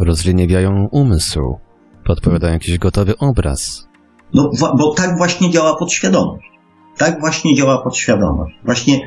[0.00, 1.58] rozleniwiają umysł,
[2.06, 3.88] podpowiadają jakiś gotowy obraz.
[4.34, 6.44] No, bo tak właśnie działa podświadomość.
[6.96, 8.54] Tak właśnie działa podświadomość.
[8.64, 9.00] Właśnie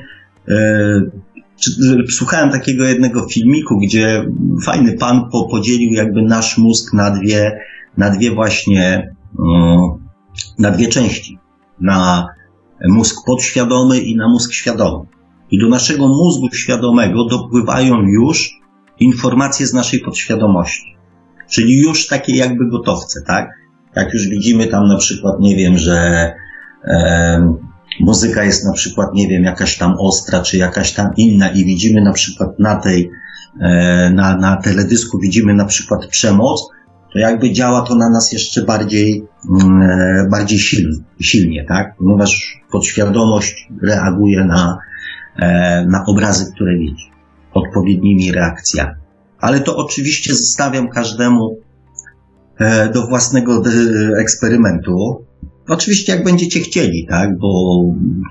[2.10, 4.26] słuchałem takiego jednego filmiku, gdzie
[4.64, 7.60] fajny pan po, podzielił jakby nasz mózg na dwie,
[7.98, 9.16] na dwie właśnie,
[10.60, 11.40] na dwie części.
[11.80, 12.28] Na
[12.88, 15.06] mózg podświadomy i na mózg świadomy.
[15.52, 18.50] I do naszego mózgu świadomego dopływają już
[19.00, 20.96] informacje z naszej podświadomości.
[21.50, 23.50] Czyli już takie jakby gotowce, tak?
[23.96, 26.32] Jak już widzimy tam na przykład, nie wiem, że
[26.86, 27.56] e,
[28.02, 32.02] muzyka jest na przykład, nie wiem, jakaś tam ostra, czy jakaś tam inna i widzimy
[32.02, 33.12] na przykład na tej,
[33.62, 36.70] e, na, na teledysku widzimy na przykład przemoc,
[37.14, 41.96] to jakby działa to na nas jeszcze bardziej, mm, e, bardziej silnie, silnie, tak?
[41.98, 44.78] Ponieważ podświadomość reaguje na,
[45.36, 47.12] e, na obrazy, które widzi
[47.54, 48.96] odpowiednimi reakcjami.
[49.40, 51.58] Ale to oczywiście zostawiam każdemu
[52.94, 53.64] do własnego
[54.20, 55.26] eksperymentu.
[55.68, 57.82] Oczywiście jak będziecie chcieli, tak, bo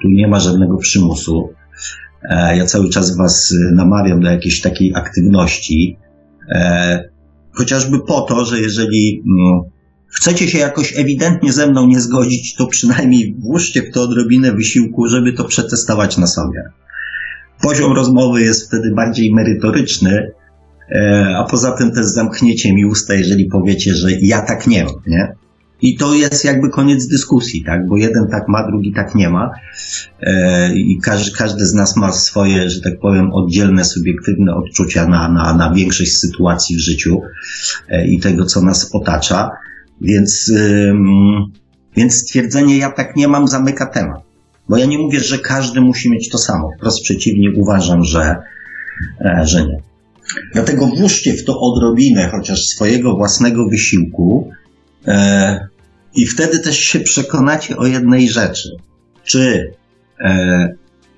[0.02, 1.48] tu nie ma żadnego przymusu.
[2.22, 5.96] E, ja cały czas was namawiam do jakiejś takiej aktywności,
[6.48, 7.10] e,
[7.52, 9.60] chociażby po to, że jeżeli mm,
[10.08, 15.06] chcecie się jakoś ewidentnie ze mną nie zgodzić, to przynajmniej włóżcie w to odrobinę wysiłku,
[15.06, 16.62] żeby to przetestować na sobie
[17.60, 20.30] poziom rozmowy jest wtedy bardziej merytoryczny,
[20.90, 24.94] e, a poza tym też zamkniecie mi usta, jeżeli powiecie, że ja tak nie mam,
[25.06, 25.34] nie?
[25.82, 27.86] I to jest jakby koniec dyskusji, tak?
[27.86, 29.50] Bo jeden tak ma, drugi tak nie ma.
[30.20, 35.28] E, I każdy, każdy z nas ma swoje, że tak powiem, oddzielne, subiektywne odczucia na,
[35.28, 37.22] na, na większość sytuacji w życiu
[37.88, 39.50] e, i tego, co nas otacza.
[40.00, 40.52] Więc,
[41.96, 44.20] więc stwierdzenie ja tak nie mam zamyka temat.
[44.68, 46.70] Bo ja nie mówię, że każdy musi mieć to samo.
[46.76, 48.36] Wprost przeciwnie, uważam, że,
[49.20, 49.80] e, że nie.
[50.52, 54.50] Dlatego włóżcie w to odrobinę chociaż swojego własnego wysiłku
[56.14, 58.76] i wtedy też się przekonacie o jednej rzeczy.
[59.24, 59.72] Czy
[60.20, 60.68] e,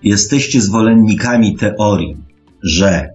[0.02, 2.16] jesteście zwolennikami teorii,
[2.62, 3.08] że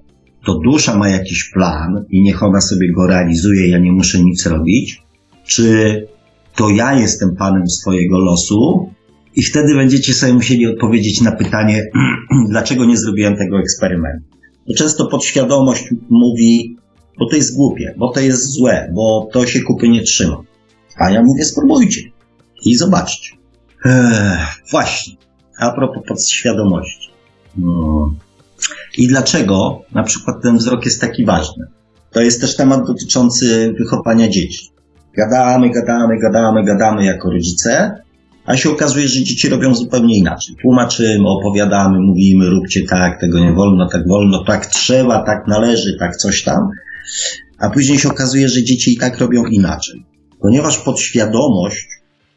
[0.46, 4.46] to dusza ma jakiś plan i niech ona sobie go realizuje, ja nie muszę nic
[4.46, 5.02] robić,
[5.46, 6.08] czy
[6.56, 8.90] to ja jestem panem swojego losu
[9.36, 11.84] i wtedy będziecie sobie musieli odpowiedzieć na pytanie,
[12.50, 14.26] dlaczego nie zrobiłem tego eksperymentu.
[14.68, 16.78] Bo często podświadomość mówi,
[17.20, 20.44] bo to jest głupie, bo to jest złe, bo to się kupy nie trzyma.
[20.98, 22.02] A ja mówię, spróbujcie
[22.66, 23.36] i zobaczcie.
[23.86, 25.14] Ech, właśnie,
[25.60, 27.10] a propos podświadomości.
[27.58, 28.12] No.
[28.98, 31.66] I dlaczego na przykład ten wzrok jest taki ważny?
[32.12, 34.70] To jest też temat dotyczący wychowania dzieci.
[35.18, 38.02] Gadamy, gadamy, gadamy, gadamy jako rodzice,
[38.46, 40.56] a się okazuje, że dzieci robią zupełnie inaczej.
[40.62, 46.16] Tłumaczymy, opowiadamy, mówimy, róbcie tak, tego nie wolno, tak wolno, tak trzeba, tak należy, tak
[46.16, 46.70] coś tam.
[47.60, 50.06] A później się okazuje, że dzieci i tak robią inaczej.
[50.40, 51.88] Ponieważ podświadomość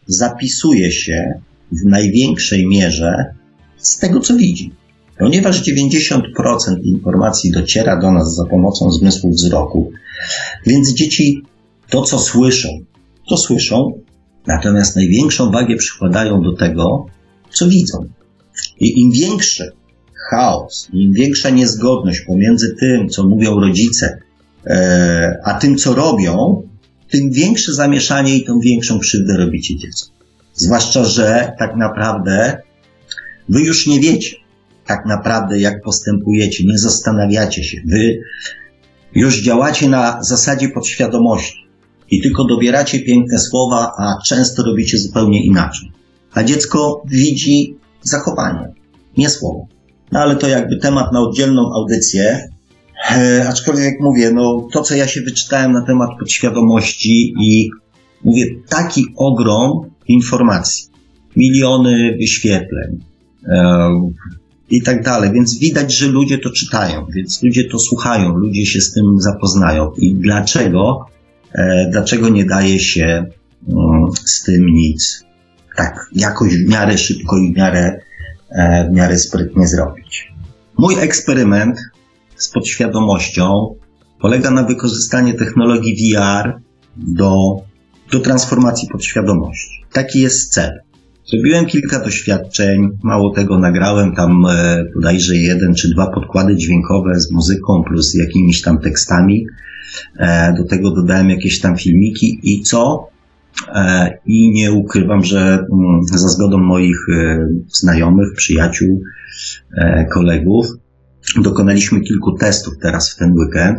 [0.06, 1.40] zapisuje się
[1.72, 3.34] w największej mierze
[3.78, 4.72] z tego, co widzi.
[5.18, 6.20] Ponieważ 90%
[6.82, 9.92] informacji dociera do nas za pomocą zmysłu wzroku,
[10.66, 11.42] więc dzieci
[11.90, 12.68] to, co słyszą,
[13.28, 13.92] to słyszą,
[14.46, 17.06] natomiast największą wagę przykładają do tego,
[17.52, 18.04] co widzą.
[18.80, 19.72] I im większy
[20.30, 24.18] chaos, im większa niezgodność pomiędzy tym, co mówią rodzice,
[24.66, 26.62] e, a tym, co robią,
[27.11, 30.11] tym większe zamieszanie i tą większą krzywdę robicie dziecku.
[30.55, 32.62] Zwłaszcza, że tak naprawdę
[33.49, 34.37] wy już nie wiecie,
[34.87, 37.79] tak naprawdę jak postępujecie, nie zastanawiacie się.
[37.87, 38.20] Wy
[39.14, 41.66] już działacie na zasadzie podświadomości
[42.11, 45.92] i tylko dobieracie piękne słowa, a często robicie zupełnie inaczej.
[46.35, 48.73] A dziecko widzi zachowanie,
[49.16, 49.66] nie słowo.
[50.12, 52.49] No ale to jakby temat na oddzielną audycję.
[53.10, 57.70] E, aczkolwiek jak mówię, no to co ja się wyczytałem na temat podświadomości i
[58.24, 60.86] mówię, taki ogrom informacji,
[61.36, 63.04] miliony wyświetleń
[63.48, 63.90] e,
[64.70, 68.80] i tak dalej, więc widać, że ludzie to czytają, więc ludzie to słuchają, ludzie się
[68.80, 69.92] z tym zapoznają.
[69.98, 71.10] I dlaczego
[71.52, 73.26] E, dlaczego nie daje się
[73.68, 75.24] mm, z tym nic
[75.76, 78.00] tak jakoś w miarę szybko i w miarę,
[78.50, 80.32] e, w miarę sprytnie zrobić.
[80.78, 81.78] Mój eksperyment
[82.40, 83.74] z podświadomością
[84.20, 86.61] polega na wykorzystaniu technologii VR
[86.96, 87.33] do,
[88.12, 89.85] do transformacji podświadomości.
[89.92, 90.81] Taki jest cel.
[91.26, 97.31] Zrobiłem kilka doświadczeń, mało tego nagrałem tam e, bodajże jeden czy dwa podkłady dźwiękowe z
[97.31, 99.46] muzyką plus jakimiś tam tekstami.
[100.18, 103.09] E, do tego dodałem jakieś tam filmiki i co?
[103.74, 109.00] E, I nie ukrywam, że mm, za zgodą moich e, znajomych, przyjaciół,
[110.12, 110.66] kolegów,
[111.42, 113.78] dokonaliśmy kilku testów teraz w ten weekend.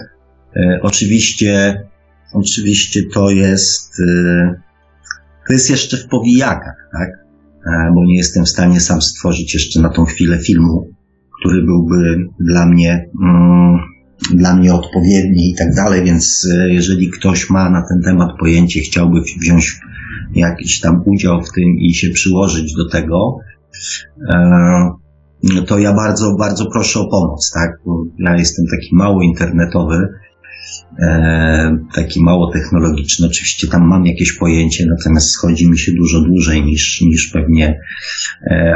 [0.82, 1.82] Oczywiście,
[2.34, 3.98] oczywiście to jest,
[5.48, 7.10] to jest jeszcze w powijakach, tak?
[7.96, 10.88] Bo nie jestem w stanie sam stworzyć jeszcze na tą chwilę filmu,
[11.42, 13.80] który byłby dla mnie, mm,
[14.34, 18.80] dla mnie odpowiedni i tak dalej, więc e, jeżeli ktoś ma na ten temat pojęcie,
[18.80, 19.80] chciałby wziąć
[20.34, 23.38] jakiś tam udział w tym i się przyłożyć do tego,
[24.30, 24.92] e,
[25.68, 27.72] to ja bardzo, bardzo proszę o pomoc, tak?
[27.86, 30.08] Bo ja jestem taki mało internetowy,
[31.00, 33.28] e, taki mało technologiczny.
[33.28, 37.80] Oczywiście tam mam jakieś pojęcie, natomiast schodzi mi się dużo dłużej niż, niż pewnie,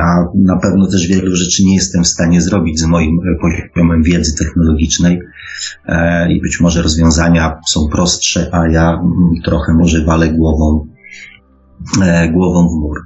[0.02, 4.36] a na pewno też wielu rzeczy nie jestem w stanie zrobić z moim poziomem wiedzy
[4.36, 5.20] technologicznej.
[5.86, 10.88] E, i być może rozwiązania są prostsze, a ja mm, trochę może walę głową,
[12.02, 12.98] e, głową w mur.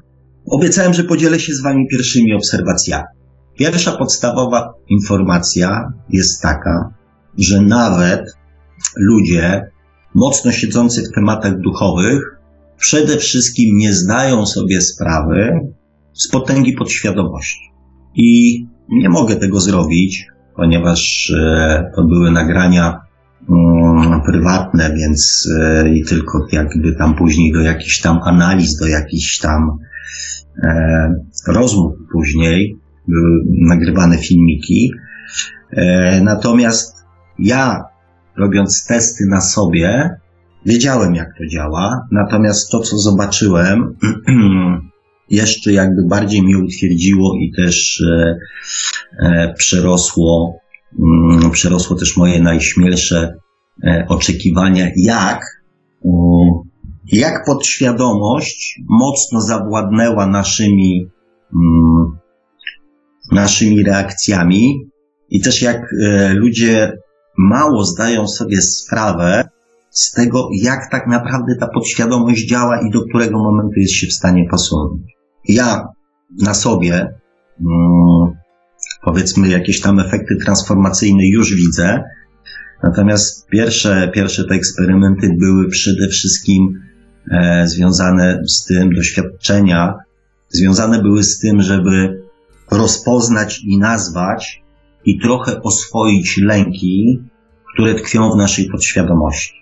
[0.45, 3.18] Obiecałem, że podzielę się z Wami pierwszymi obserwacjami.
[3.59, 6.93] Pierwsza podstawowa informacja jest taka,
[7.37, 8.21] że nawet
[8.97, 9.71] ludzie
[10.15, 12.39] mocno siedzący w tematach duchowych
[12.77, 15.59] przede wszystkim nie zdają sobie sprawy
[16.13, 17.71] z potęgi podświadomości.
[18.15, 22.99] I nie mogę tego zrobić, ponieważ e, to były nagrania
[23.49, 29.39] mm, prywatne, więc e, i tylko jakby tam później do jakichś tam analiz, do jakichś
[29.39, 29.77] tam
[30.63, 31.13] e,
[31.47, 32.79] rozmów później
[33.47, 34.91] nagrywane filmiki.
[36.21, 37.05] Natomiast
[37.39, 37.83] ja,
[38.37, 40.09] robiąc testy na sobie,
[40.65, 43.95] wiedziałem jak to działa, natomiast to, co zobaczyłem,
[45.29, 48.37] jeszcze jakby bardziej mnie utwierdziło i też e,
[49.19, 50.59] e, przerosło,
[50.99, 53.33] mm, przerosło też moje najśmielsze
[53.83, 55.59] e, oczekiwania, jak
[57.11, 61.09] jak podświadomość mocno zawładnęła naszymi,
[61.53, 62.18] mm,
[63.31, 64.89] naszymi reakcjami
[65.29, 66.97] i też jak e, ludzie
[67.37, 69.49] mało zdają sobie sprawę
[69.89, 74.13] z tego, jak tak naprawdę ta podświadomość działa i do którego momentu jest się w
[74.13, 75.01] stanie posunąć.
[75.47, 75.87] Ja
[76.41, 76.93] na sobie,
[77.61, 78.35] mm,
[79.03, 82.03] powiedzmy, jakieś tam efekty transformacyjne już widzę,
[82.83, 86.73] natomiast pierwsze, pierwsze te eksperymenty były przede wszystkim
[87.31, 89.93] e, związane z tym, doświadczenia,
[90.49, 92.23] związane były z tym, żeby
[92.71, 94.63] rozpoznać i nazwać
[95.05, 97.19] i trochę oswoić lęki,
[97.73, 99.53] które tkwią w naszej podświadomości.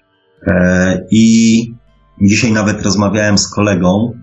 [0.47, 1.57] E, I
[2.21, 4.13] dzisiaj nawet rozmawiałem z kolegą,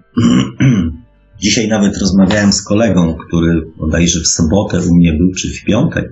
[1.43, 6.09] dzisiaj nawet rozmawiałem z kolegą, który bodajże w sobotę u mnie był, czy w piątek,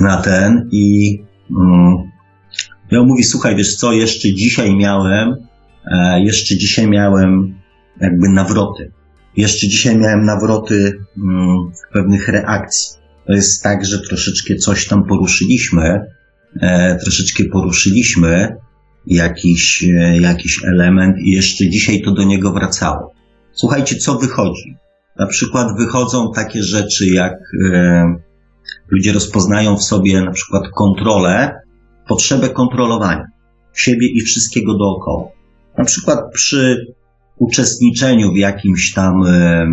[0.00, 1.18] na ten i
[1.50, 1.96] mm,
[2.90, 5.36] ja mówi, słuchaj, wiesz co, jeszcze dzisiaj miałem,
[5.92, 7.54] e, jeszcze dzisiaj miałem
[8.00, 8.92] jakby nawroty.
[9.36, 12.98] Jeszcze dzisiaj miałem nawroty mm, pewnych reakcji.
[13.26, 16.00] To jest tak, że troszeczkę coś tam poruszyliśmy,
[16.60, 18.56] e, troszeczkę poruszyliśmy
[19.06, 23.14] jakiś, e, jakiś element i jeszcze dzisiaj to do niego wracało.
[23.52, 24.76] Słuchajcie, co wychodzi?
[25.18, 27.34] Na przykład wychodzą takie rzeczy, jak
[27.72, 28.04] e,
[28.88, 31.60] ludzie rozpoznają w sobie na przykład kontrolę,
[32.08, 33.24] potrzebę kontrolowania
[33.72, 35.28] siebie i wszystkiego dookoła.
[35.78, 36.86] Na przykład przy
[37.38, 39.66] uczestniczeniu w jakimś tam, e,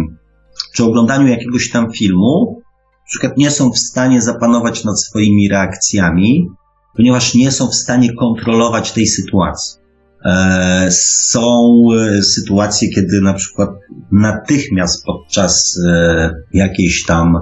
[0.73, 2.61] przy oglądaniu jakiegoś tam filmu,
[3.05, 6.47] na przykład nie są w stanie zapanować nad swoimi reakcjami,
[6.95, 9.85] ponieważ nie są w stanie kontrolować tej sytuacji.
[10.25, 13.69] E, są e, sytuacje, kiedy na przykład
[14.11, 17.37] natychmiast podczas e, jakiejś tam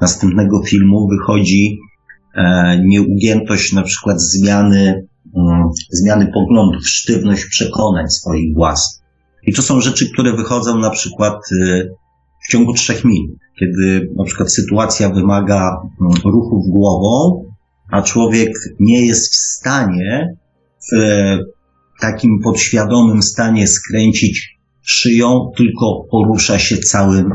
[0.00, 1.78] następnego filmu wychodzi
[2.84, 5.06] nieugiętość na przykład zmiany,
[5.36, 9.01] mm, zmiany poglądów, sztywność przekonań swoich własnych.
[9.46, 11.34] I to są rzeczy, które wychodzą na przykład
[12.46, 15.70] w ciągu trzech minut, kiedy na przykład sytuacja wymaga
[16.00, 17.44] mm, ruchów głową,
[17.90, 20.36] a człowiek nie jest w stanie
[20.92, 20.96] w
[22.00, 27.30] takim podświadomym stanie skręcić szyją, tylko porusza się całym,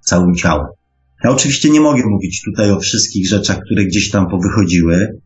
[0.00, 0.66] całym ciałem.
[1.24, 5.20] Ja oczywiście nie mogę mówić tutaj o wszystkich rzeczach, które gdzieś tam powychodziły.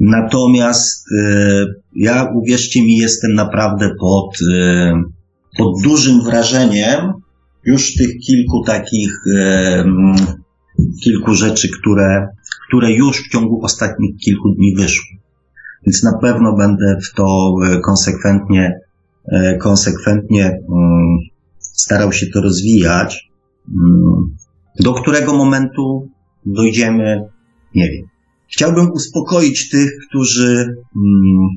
[0.00, 1.64] Natomiast e,
[1.96, 4.92] ja, uwierzcie mi, jestem naprawdę pod, e,
[5.58, 7.12] pod dużym wrażeniem
[7.64, 9.84] już tych kilku takich, e,
[11.04, 12.28] kilku rzeczy, które,
[12.68, 15.16] które już w ciągu ostatnich kilku dni wyszły.
[15.86, 18.80] Więc na pewno będę w to konsekwentnie,
[19.60, 21.18] konsekwentnie mm,
[21.58, 23.30] starał się to rozwijać.
[23.68, 24.36] Mm,
[24.80, 26.08] do którego momentu
[26.46, 27.28] dojdziemy,
[27.74, 28.15] nie wiem.
[28.48, 31.48] Chciałbym uspokoić tych, którzy, mm,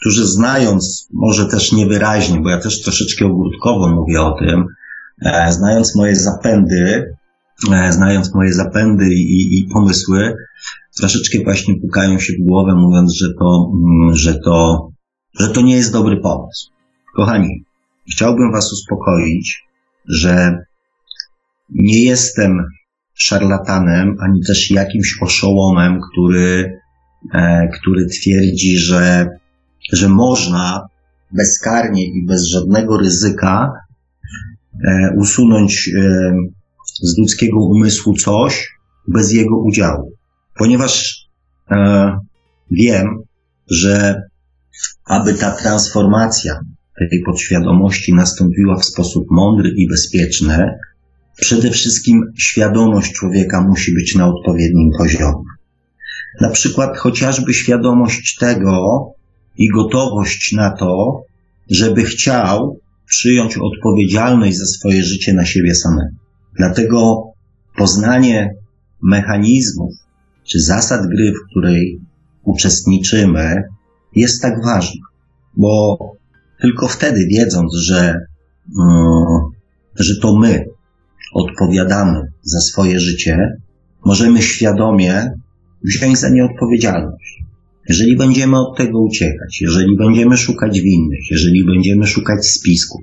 [0.00, 4.64] którzy znając, może też niewyraźnie, bo ja też troszeczkę ogródkowo mówię o tym,
[5.24, 7.14] e, znając moje zapędy,
[7.70, 10.34] E, znając moje zapędy i, i pomysły,
[10.96, 14.88] troszeczkę właśnie pukają się w głowę, mówiąc, że to, mm, że to,
[15.40, 16.70] że to nie jest dobry pomysł.
[17.16, 17.64] Kochani,
[18.12, 19.64] chciałbym Was uspokoić,
[20.08, 20.58] że
[21.70, 22.64] nie jestem
[23.22, 26.78] szarlatanem, ani też jakimś oszołomem, który,
[27.34, 29.28] e, który twierdzi, że,
[29.92, 30.86] że można
[31.32, 33.72] bezkarnie i bez żadnego ryzyka
[34.88, 35.90] e, usunąć
[37.02, 38.68] z ludzkiego umysłu coś
[39.08, 40.12] bez jego udziału.
[40.56, 41.24] Ponieważ
[41.70, 42.18] e,
[42.70, 43.06] wiem,
[43.70, 44.22] że
[45.04, 46.60] aby ta transformacja
[47.10, 50.68] tej podświadomości nastąpiła w sposób mądry i bezpieczny,
[51.36, 55.44] przede wszystkim świadomość człowieka musi być na odpowiednim poziomie.
[56.40, 59.06] Na przykład chociażby świadomość tego
[59.56, 61.22] i gotowość na to,
[61.70, 66.16] żeby chciał przyjąć odpowiedzialność za swoje życie na siebie samego.
[66.56, 67.22] Dlatego
[67.76, 68.50] poznanie
[69.02, 69.94] mechanizmów
[70.44, 72.00] czy zasad gry, w której
[72.44, 73.62] uczestniczymy,
[74.14, 75.00] jest tak ważne,
[75.56, 75.98] bo
[76.60, 78.18] tylko wtedy wiedząc, że,
[78.80, 79.38] mm,
[79.94, 80.64] że to my
[81.32, 83.38] odpowiadamy za swoje życie,
[84.04, 85.30] możemy świadomie
[85.84, 87.42] wziąć za nie odpowiedzialność.
[87.88, 93.00] Jeżeli będziemy od tego uciekać, jeżeli będziemy szukać winnych, jeżeli będziemy szukać spisków,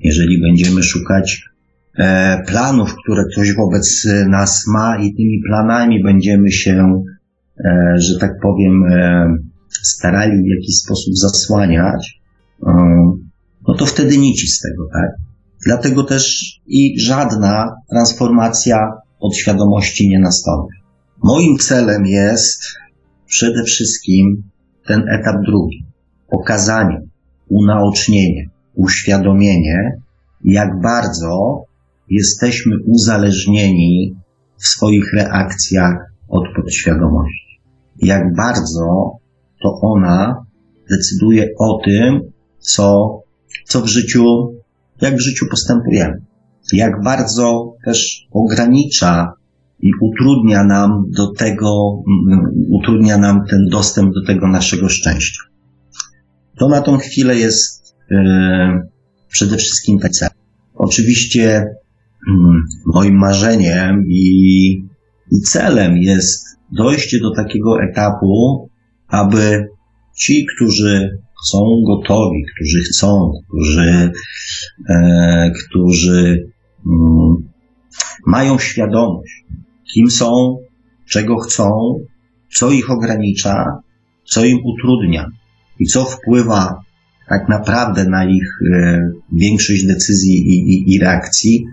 [0.00, 1.50] jeżeli będziemy szukać
[1.98, 7.02] E, planów, które ktoś wobec nas ma i tymi planami będziemy się,
[7.64, 9.26] e, że tak powiem, e,
[9.82, 12.20] starali w jakiś sposób zasłaniać,
[13.68, 15.10] no to wtedy nic z tego, tak?
[15.64, 18.78] Dlatego też i żadna transformacja
[19.20, 20.74] podświadomości nie nastąpi.
[21.22, 22.62] Moim celem jest
[23.26, 24.42] przede wszystkim
[24.86, 25.86] ten etap drugi.
[26.30, 27.00] Pokazanie
[27.48, 29.92] unaocznienie, uświadomienie,
[30.44, 31.64] jak bardzo
[32.08, 34.16] jesteśmy uzależnieni
[34.56, 35.94] w swoich reakcjach
[36.28, 37.60] od podświadomości.
[38.02, 39.18] Jak bardzo
[39.62, 40.44] to ona
[40.90, 42.20] decyduje o tym,
[42.58, 43.18] co,
[43.64, 44.24] co w życiu,
[45.00, 46.20] jak w życiu postępujemy.
[46.72, 49.32] Jak bardzo też ogranicza
[49.80, 52.40] i utrudnia nam do tego, mm,
[52.70, 55.42] utrudnia nam ten dostęp do tego naszego szczęścia.
[56.58, 58.18] To na tą chwilę jest yy,
[59.28, 60.28] przede wszystkim tak cel.
[60.74, 62.34] Oczywiście yy,
[62.86, 64.72] moim marzeniem i,
[65.32, 68.68] i celem jest dojście do takiego etapu,
[69.08, 69.68] aby
[70.16, 74.12] ci, którzy są gotowi, którzy chcą, którzy,
[74.88, 76.50] e, którzy
[76.86, 77.36] mm,
[78.26, 79.44] mają świadomość,
[79.94, 80.58] kim są,
[81.08, 81.70] czego chcą,
[82.56, 83.64] co ich ogranicza,
[84.24, 85.26] co im utrudnia
[85.78, 86.80] i co wpływa
[87.28, 89.00] tak naprawdę na ich e,
[89.32, 91.64] większość decyzji i, i, i reakcji,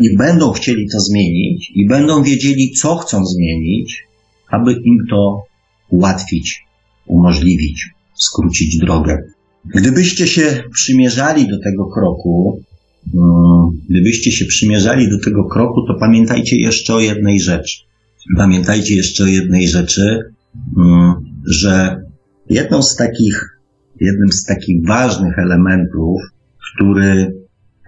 [0.00, 4.02] i będą chcieli to zmienić, i będą wiedzieli, co chcą zmienić,
[4.50, 5.42] aby im to
[5.88, 6.64] ułatwić,
[7.06, 7.86] umożliwić,
[8.18, 9.22] skrócić drogę.
[9.64, 12.60] Gdybyście się przymierzali do tego kroku,
[13.14, 17.78] mm, gdybyście się przymierzali do tego kroku, to pamiętajcie jeszcze o jednej rzeczy.
[18.36, 20.18] Pamiętajcie jeszcze o jednej rzeczy,
[20.76, 21.14] mm,
[21.46, 22.02] że
[22.50, 23.60] jedną z takich,
[24.00, 26.20] jednym z takich ważnych elementów,
[26.74, 27.34] który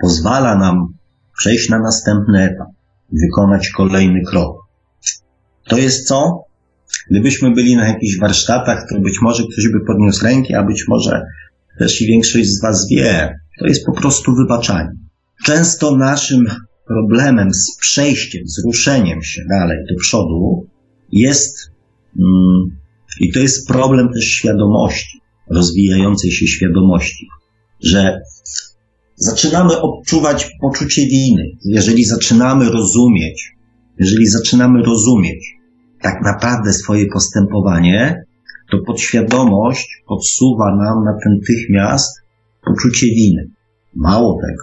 [0.02, 0.94] pozwala nam
[1.38, 2.68] przejść na następny etap,
[3.12, 4.56] wykonać kolejny krok.
[5.64, 6.49] To jest co?
[7.10, 11.22] Gdybyśmy byli na jakichś warsztatach, to być może ktoś by podniósł rękę, a być może
[11.78, 13.38] też i większość z Was wie.
[13.58, 14.90] To jest po prostu wybaczanie.
[15.44, 16.44] Często naszym
[16.86, 20.66] problemem z przejściem, z ruszeniem się dalej do przodu
[21.12, 21.70] jest,
[22.18, 22.78] mm,
[23.20, 25.20] i to jest problem też świadomości,
[25.50, 27.26] rozwijającej się świadomości,
[27.80, 28.20] że
[29.16, 33.52] zaczynamy odczuwać poczucie winy, jeżeli zaczynamy rozumieć,
[33.98, 35.59] jeżeli zaczynamy rozumieć,
[36.02, 38.24] tak naprawdę swoje postępowanie,
[38.70, 42.20] to podświadomość podsuwa nam natychmiast
[42.64, 43.50] poczucie winy.
[43.94, 44.62] Mało tego.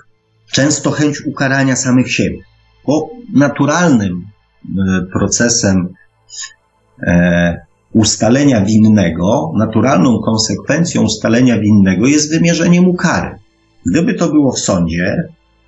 [0.52, 2.38] Często chęć ukarania samych siebie.
[2.88, 4.26] Bo naturalnym
[4.66, 5.94] e, procesem
[7.08, 13.36] e, ustalenia winnego, naturalną konsekwencją ustalenia winnego jest wymierzenie mu kary.
[13.86, 15.24] Gdyby to było w sądzie,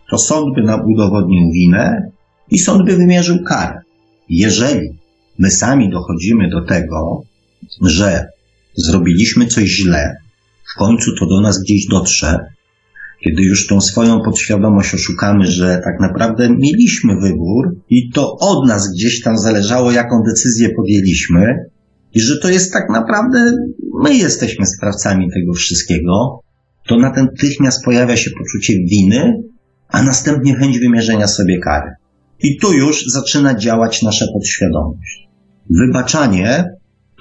[0.10, 2.12] to sąd by nam udowodnił winę
[2.52, 3.82] i sąd by wymierzył karę.
[4.30, 4.99] Jeżeli
[5.40, 7.24] my sami dochodzimy do tego,
[7.82, 8.28] że
[8.76, 10.16] zrobiliśmy coś źle,
[10.76, 12.38] w końcu to do nas gdzieś dotrze,
[13.24, 18.94] kiedy już tą swoją podświadomość oszukamy, że tak naprawdę mieliśmy wybór i to od nas
[18.94, 21.56] gdzieś tam zależało, jaką decyzję podjęliśmy,
[22.14, 23.54] i że to jest tak naprawdę
[24.04, 26.40] my jesteśmy sprawcami tego wszystkiego,
[26.88, 29.44] to natychmiast pojawia się poczucie winy,
[29.90, 31.92] a następnie chęć wymierzenia sobie kary.
[32.44, 35.29] I tu już zaczyna działać nasza podświadomość.
[35.70, 36.66] Wybaczanie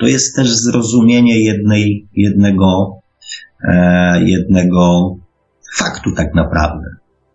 [0.00, 3.00] to jest też zrozumienie jednej, jednego,
[3.68, 5.16] e, jednego
[5.76, 6.86] faktu tak naprawdę,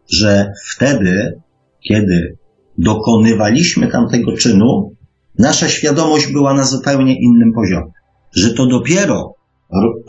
[0.09, 1.41] że wtedy,
[1.87, 2.37] kiedy
[2.77, 4.95] dokonywaliśmy tamtego czynu,
[5.39, 7.91] nasza świadomość była na zupełnie innym poziomie.
[8.35, 9.35] Że to dopiero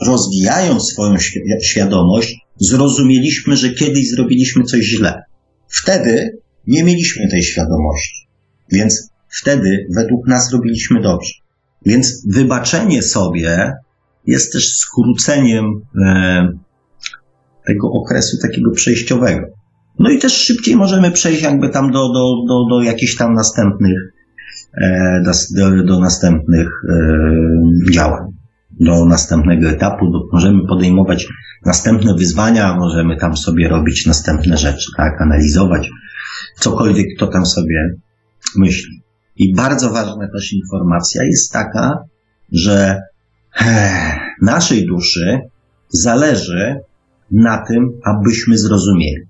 [0.07, 1.17] rozwijając swoją
[1.63, 5.23] świadomość, zrozumieliśmy, że kiedyś zrobiliśmy coś źle.
[5.69, 8.27] Wtedy nie mieliśmy tej świadomości.
[8.73, 9.09] Więc
[9.41, 11.33] wtedy według nas robiliśmy dobrze.
[11.87, 13.73] Więc wybaczenie sobie
[14.27, 15.65] jest też skróceniem
[16.05, 16.49] e,
[17.67, 19.47] tego okresu takiego przejściowego.
[19.99, 23.99] No i też szybciej możemy przejść jakby tam do, do, do, do jakichś tam następnych,
[24.83, 28.23] e, do, do następnych e, działań,
[28.81, 31.27] do następnego etapu, możemy podejmować
[31.65, 35.91] następne wyzwania, możemy tam sobie robić następne rzeczy, tak, analizować
[36.61, 37.95] cokolwiek kto tam sobie
[38.57, 39.04] myśli.
[39.37, 41.99] I bardzo ważna też informacja jest taka,
[42.53, 43.01] że
[44.43, 45.39] naszej duszy
[45.89, 46.77] zależy
[47.31, 49.27] na tym, abyśmy zrozumieli.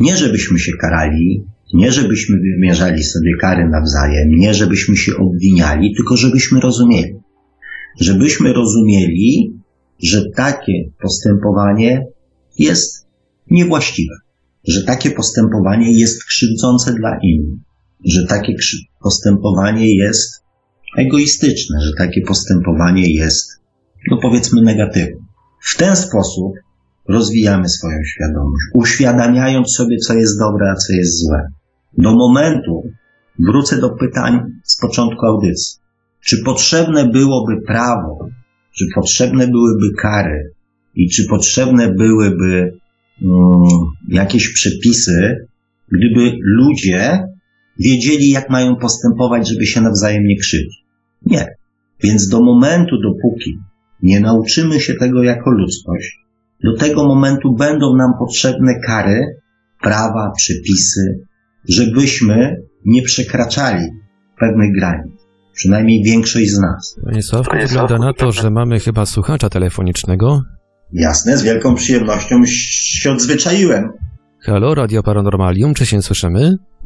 [0.00, 6.16] Nie żebyśmy się karali, nie żebyśmy wymierzali sobie kary nawzajem, nie żebyśmy się obwiniali, tylko
[6.16, 7.14] żebyśmy rozumieli.
[8.00, 9.52] Żebyśmy rozumieli,
[10.02, 10.72] że takie
[11.02, 12.06] postępowanie
[12.58, 13.06] jest
[13.50, 14.14] niewłaściwe,
[14.68, 17.68] że takie postępowanie jest krzywdzące dla innych
[18.04, 18.54] że takie
[19.02, 20.42] postępowanie jest
[20.98, 23.50] egoistyczne, że takie postępowanie jest,
[24.10, 25.20] no powiedzmy, negatywne.
[25.72, 26.52] W ten sposób
[27.08, 31.48] rozwijamy swoją świadomość, uświadamiając sobie, co jest dobre, a co jest złe.
[31.98, 32.82] Do momentu
[33.38, 35.78] wrócę do pytań z początku audycji.
[36.20, 38.28] Czy potrzebne byłoby prawo,
[38.78, 40.52] czy potrzebne byłyby kary,
[40.94, 42.78] i czy potrzebne byłyby
[43.22, 43.62] um,
[44.08, 45.46] jakieś przepisy,
[45.92, 47.24] gdyby ludzie
[47.78, 50.84] wiedzieli, jak mają postępować, żeby się nawzajem nie krzywdzić.
[51.26, 51.46] Nie.
[52.02, 53.58] Więc do momentu, dopóki
[54.02, 56.18] nie nauczymy się tego jako ludzkość,
[56.64, 59.20] do tego momentu będą nam potrzebne kary,
[59.82, 61.18] prawa, przepisy,
[61.68, 63.86] żebyśmy nie przekraczali
[64.40, 65.12] pewnych granic.
[65.54, 66.96] Przynajmniej większość z nas.
[67.04, 70.42] Panie Sławku, wygląda na to, że mamy chyba słuchacza telefonicznego.
[70.92, 73.88] Jasne, z wielką przyjemnością się odzwyczaiłem.
[74.48, 76.40] Halo, Radio Paranormalium, czy się słyszymy?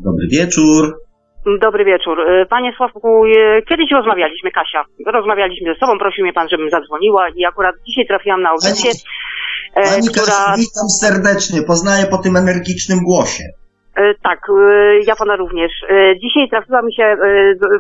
[0.09, 0.83] Dobry wieczór.
[1.61, 2.17] Dobry wieczór.
[2.21, 4.85] E, Panie Sławku, e, kiedyś rozmawialiśmy, Kasia.
[5.07, 9.83] Rozmawialiśmy ze sobą, prosił mnie pan, żebym zadzwoniła i akurat dzisiaj trafiłam na audycję, e,
[9.83, 10.25] Pani która...
[10.27, 11.63] Kasiu, witam serdecznie.
[11.63, 13.45] Poznaję po tym energicznym głosie.
[14.23, 14.41] Tak,
[15.07, 15.73] ja pana również.
[16.23, 17.17] Dzisiaj trafiła mi się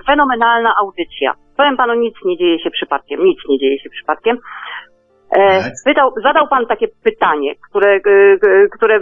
[0.07, 1.35] fenomenalna audycja.
[1.57, 4.39] Powiem panu, nic nie dzieje się przypadkiem, nic nie dzieje się przypadkiem.
[5.33, 5.72] E, Tak.
[6.22, 9.01] Zadał pan takie pytanie, które, e, e, które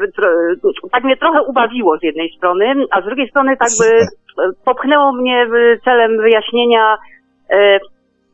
[0.93, 4.07] tak mnie trochę ubawiło z jednej strony, a z drugiej strony tak by
[4.69, 5.47] popchnęło mnie
[5.85, 6.97] celem wyjaśnienia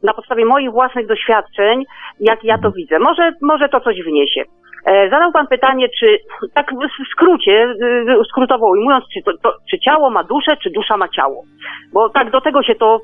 [0.02, 1.84] na podstawie moich własnych doświadczeń,
[2.20, 2.98] jak ja to widzę.
[2.98, 4.42] Może, może to coś wniesie.
[5.10, 6.18] Zadał pan pytanie, czy
[6.54, 7.74] tak w skrócie,
[8.30, 11.42] skrótowo ujmując, czy, to, to, czy ciało ma duszę, czy dusza ma ciało.
[11.92, 13.00] Bo tak do tego się to,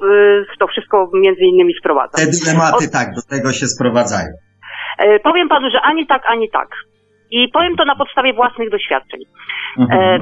[0.58, 2.18] to wszystko między innymi sprowadza.
[2.18, 4.28] Te dylematy, Od- tak, do tego się sprowadzają.
[4.98, 6.68] E, Powiem panu, że ani tak, ani tak.
[7.30, 9.20] I powiem to na podstawie własnych doświadczeń.
[9.78, 10.20] Mhm.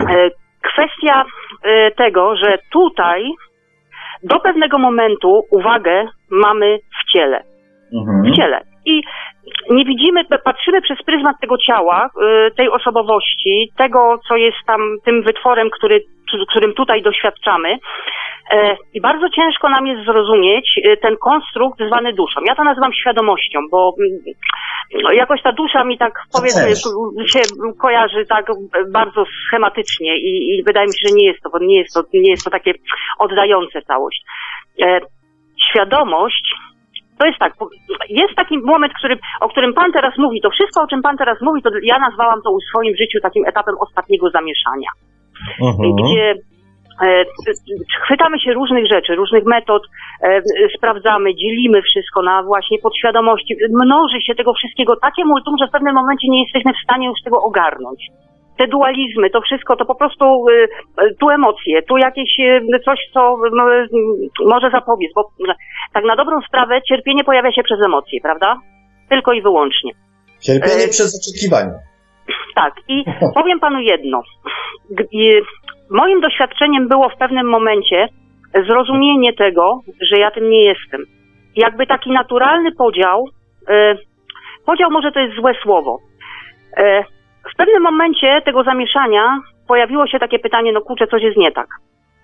[0.00, 0.30] E,
[0.62, 1.24] Kwestia
[1.62, 3.30] e, tego, że tutaj
[4.22, 7.44] do pewnego momentu uwagę mamy w ciele.
[7.92, 8.22] Mhm.
[8.22, 8.60] w ciele.
[8.84, 9.02] I
[9.70, 12.10] nie widzimy, patrzymy przez pryzmat tego ciała,
[12.56, 16.00] tej osobowości, tego, co jest tam tym wytworem, który,
[16.48, 17.78] którym tutaj doświadczamy.
[18.50, 22.40] E, I bardzo ciężko nam jest zrozumieć y, ten konstrukt zwany duszą.
[22.46, 24.34] Ja to nazywam świadomością, bo mm,
[25.02, 26.76] no, jakoś ta dusza mi tak powiedzmy
[27.26, 27.40] się
[27.80, 28.46] kojarzy tak
[28.92, 32.02] bardzo schematycznie i, i wydaje mi się, że nie jest to, bo nie jest to,
[32.14, 32.72] nie jest to takie
[33.18, 34.22] oddające całość.
[34.82, 35.00] E,
[35.70, 36.54] Świadomość
[37.18, 37.52] to jest tak,
[38.08, 41.38] jest taki moment, który, o którym Pan teraz mówi, to wszystko, o czym Pan teraz
[41.42, 44.90] mówi, to ja nazwałam to w swoim życiu takim etapem ostatniego zamieszania,
[45.62, 45.96] Mhm.
[45.96, 46.34] gdzie e,
[48.04, 49.82] chwytamy się różnych rzeczy, różnych metod,
[50.22, 50.40] e,
[50.76, 55.94] sprawdzamy, dzielimy wszystko na właśnie podświadomości, mnoży się tego wszystkiego takie multum, że w pewnym
[55.94, 58.06] momencie nie jesteśmy w stanie już tego ogarnąć.
[58.58, 60.68] Te dualizmy, to wszystko, to po prostu y,
[61.04, 63.36] y, tu emocje, tu jakieś y, coś, co
[64.42, 65.30] y, może zapobiec, bo
[65.92, 68.60] tak na dobrą sprawę cierpienie pojawia się przez emocje, prawda?
[69.08, 69.92] Tylko i wyłącznie.
[70.40, 71.72] Cierpienie E, przez oczekiwanie.
[72.54, 73.04] Tak, i
[73.38, 74.22] powiem panu jedno.
[75.90, 78.08] Moim doświadczeniem było w pewnym momencie
[78.66, 81.04] zrozumienie tego, że ja tym nie jestem.
[81.56, 83.28] Jakby taki naturalny podział,
[83.68, 83.96] e,
[84.66, 85.98] podział może to jest złe słowo.
[86.76, 87.04] E,
[87.52, 91.66] w pewnym momencie tego zamieszania pojawiło się takie pytanie, no kurczę, coś jest nie tak.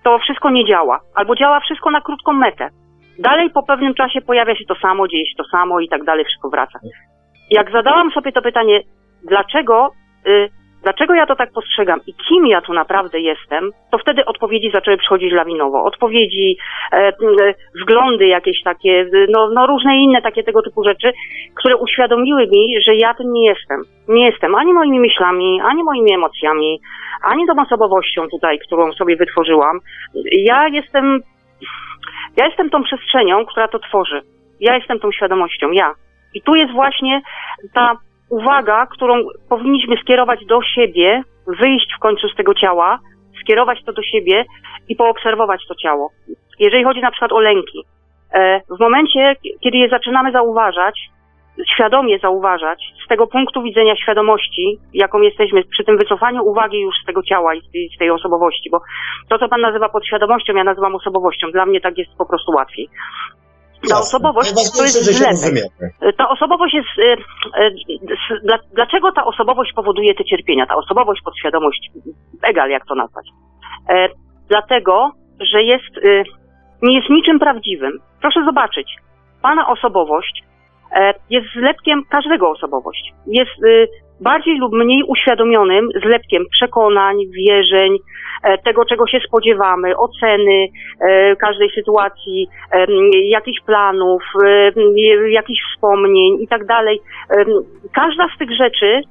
[0.03, 2.69] To wszystko nie działa, albo działa wszystko na krótką metę.
[3.19, 6.25] Dalej po pewnym czasie pojawia się to samo, dzieje się to samo i tak dalej,
[6.25, 6.79] wszystko wraca.
[7.51, 8.81] Jak zadałam sobie to pytanie,
[9.23, 9.91] dlaczego,
[10.27, 10.49] y,
[10.85, 14.97] dlaczego ja to tak postrzegam i kim ja tu naprawdę jestem, to wtedy odpowiedzi zaczęły
[14.97, 15.83] przychodzić lawinowo.
[15.83, 16.57] Odpowiedzi,
[16.93, 17.13] e, e,
[17.81, 21.13] wglądy jakieś takie, y, no, no różne inne takie tego typu rzeczy,
[21.55, 23.81] które uświadomiły mi, że ja tym nie jestem.
[24.07, 26.79] Nie jestem ani moimi myślami, ani moimi emocjami,
[27.23, 29.79] ani tą osobowością tutaj, którą sobie wytworzyłam.
[30.31, 31.19] Ja jestem,
[32.37, 34.21] ja jestem tą przestrzenią, która to tworzy.
[34.59, 35.93] Ja jestem tą świadomością, ja.
[36.33, 37.21] I tu jest właśnie
[37.73, 37.97] ta
[38.29, 39.13] uwaga, którą
[39.49, 42.99] powinniśmy skierować do siebie, wyjść w końcu z tego ciała,
[43.41, 44.45] skierować to do siebie
[44.89, 46.09] i poobserwować to ciało.
[46.59, 47.83] Jeżeli chodzi na przykład o lęki,
[48.33, 50.99] e, w momencie, kiedy je zaczynamy zauważać,
[51.73, 57.05] świadomie zauważać, z tego punktu widzenia świadomości, jaką jesteśmy, przy tym wycofaniu uwagi już z
[57.05, 58.79] tego ciała i z tej, z tej osobowości, bo
[59.29, 61.51] to, co Pan nazywa podświadomością, ja nazywam osobowością.
[61.51, 62.89] Dla mnie tak jest po prostu łatwiej.
[63.89, 65.63] Ta osobowość to jest zlepek.
[66.17, 66.87] Ta osobowość jest.
[68.11, 70.65] s- dla- Dlaczego ta osobowość powoduje te cierpienia?
[70.65, 71.89] Ta osobowość, podświadomość,
[72.43, 73.25] egal jak to nazwać.
[73.89, 74.07] E,
[74.49, 75.11] Dlatego,
[75.51, 75.95] że jest,
[76.81, 77.99] nie jest niczym prawdziwym.
[78.21, 78.95] Proszę zobaczyć,
[79.41, 80.43] Pana osobowość
[80.91, 83.13] e, jest zlepkiem każdego osobowość.
[83.27, 83.51] Jest
[84.21, 87.97] bardziej lub mniej uświadomionym zlepkiem przekonań, wierzeń,
[88.43, 90.67] e, tego, czego się spodziewamy, oceny
[91.01, 92.89] e, każdej sytuacji, em,
[93.29, 94.23] jakichś planów,
[95.29, 96.99] jakichś wspomnień i tak dalej.
[97.93, 99.01] Każda z tych rzeczy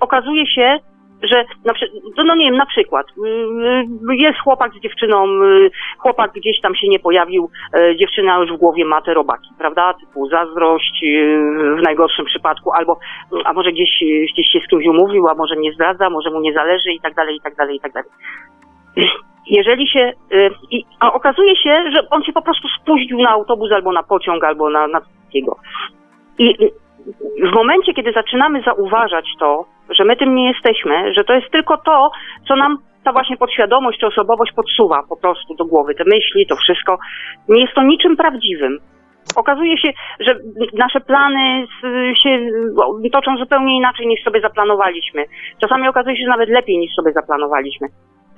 [0.00, 0.78] okazuje się
[1.22, 1.72] że na,
[2.16, 6.74] no, no nie wiem, na przykład y, jest chłopak z dziewczyną, y, chłopak gdzieś tam
[6.74, 11.76] się nie pojawił, y, dziewczyna już w głowie ma te robaki, prawda, typu zazdrość y,
[11.78, 12.98] w najgorszym przypadku, albo
[13.44, 13.90] a może gdzieś,
[14.32, 17.14] gdzieś się z kimś umówił, a może nie zdradza, może mu nie zależy i tak
[17.14, 18.10] dalej, i tak dalej, i tak dalej.
[19.46, 20.12] Jeżeli się,
[20.70, 24.44] i, a okazuje się, że on się po prostu spóźnił na autobus albo na pociąg,
[24.44, 25.56] albo na, na takiego.
[26.38, 26.56] I
[27.42, 29.64] w momencie, kiedy zaczynamy zauważać to,
[29.96, 32.10] że my tym nie jesteśmy, że to jest tylko to,
[32.48, 36.56] co nam ta właśnie podświadomość czy osobowość podsuwa po prostu do głowy, te myśli, to
[36.56, 36.98] wszystko,
[37.48, 38.78] nie jest to niczym prawdziwym.
[39.36, 39.88] Okazuje się,
[40.20, 40.34] że
[40.72, 41.66] nasze plany
[42.22, 42.38] się
[42.76, 45.24] o, toczą zupełnie inaczej niż sobie zaplanowaliśmy.
[45.60, 47.88] Czasami okazuje się, że nawet lepiej niż sobie zaplanowaliśmy.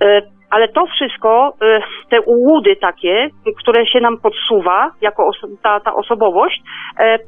[0.03, 1.81] E, Ale to wszystko, e,
[2.11, 3.29] te ułudy takie,
[3.59, 5.31] które się nam podsuwa jako
[5.63, 6.63] ta, ta osobowość,
[6.99, 7.19] e,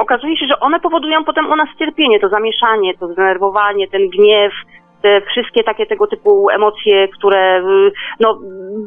[0.00, 4.52] okazuje się, że one powodują potem u nas cierpienie, to zamieszanie, to zdenerwowanie, ten gniew,
[5.02, 8.38] te wszystkie takie tego typu emocje, które y, no,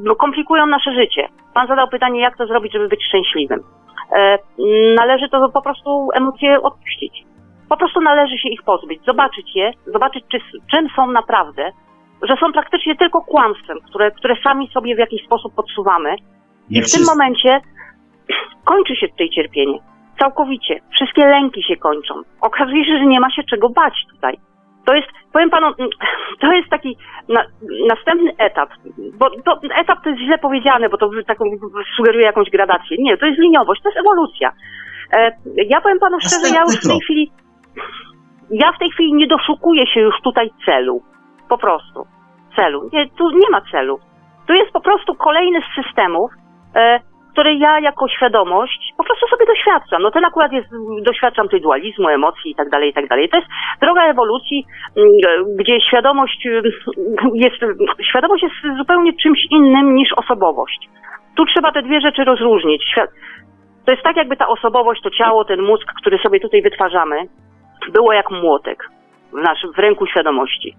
[0.03, 1.27] no, komplikują nasze życie.
[1.53, 3.59] Pan zadał pytanie, jak to zrobić, żeby być szczęśliwym.
[4.11, 4.37] E,
[4.95, 7.23] należy to po prostu emocje odpuścić.
[7.69, 10.37] Po prostu należy się ich pozbyć, zobaczyć je, zobaczyć, czy,
[10.71, 11.71] czym są naprawdę,
[12.21, 16.15] że są praktycznie tylko kłamstwem, które, które sami sobie w jakiś sposób podsuwamy.
[16.69, 17.61] I w tym momencie
[18.63, 19.92] kończy się tutaj cierpienie.
[20.19, 20.79] Całkowicie.
[20.95, 22.13] Wszystkie lęki się kończą.
[22.41, 24.37] Okazuje się, że nie ma się czego bać tutaj.
[24.85, 25.89] To jest, powiem panu, mm,
[26.41, 26.97] to jest taki
[27.29, 27.43] na,
[27.89, 28.69] następny etap,
[29.19, 31.45] bo to, etap to jest źle powiedziane, bo to taką
[31.97, 32.97] sugeruje jakąś gradację.
[32.99, 34.51] Nie, to jest liniowość, to jest ewolucja.
[35.13, 37.31] E, ja powiem panu szczerze, ja już w tej chwili,
[38.63, 41.01] ja w tej chwili nie doszukuję się już tutaj celu.
[41.49, 42.05] Po prostu.
[42.55, 42.89] Celu.
[42.93, 43.99] Nie, tu nie ma celu.
[44.47, 46.31] Tu jest po prostu kolejny z systemów,
[46.75, 46.99] e,
[47.33, 50.01] który ja jako świadomość po prostu sobie doświadczam.
[50.01, 50.67] No ten akurat jest,
[51.01, 53.29] doświadczam tej dualizmu, emocji i tak dalej, i tak dalej.
[53.29, 53.49] To jest
[53.81, 54.65] droga ewolucji,
[54.97, 55.09] mm,
[55.59, 56.63] gdzie świadomość mm,
[57.33, 57.57] jest,
[58.09, 60.89] świadomość jest zupełnie czymś innym niż osobowość.
[61.35, 62.95] Tu trzeba te dwie rzeczy rozróżnić.
[63.85, 67.15] To jest tak jakby ta osobowość, to ciało, ten mózg, który sobie tutaj wytwarzamy,
[67.93, 68.89] było jak młotek
[69.33, 70.75] w, naszym, w ręku świadomości.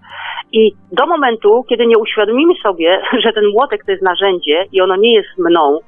[0.51, 4.95] I do momentu, kiedy nie uświadomimy sobie, że ten młotek to jest narzędzie i ono
[4.95, 5.79] nie jest mną,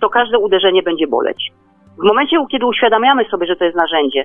[0.00, 1.52] to każde uderzenie będzie boleć.
[1.98, 4.24] W momencie, kiedy uświadamiamy sobie, że to jest narzędzie,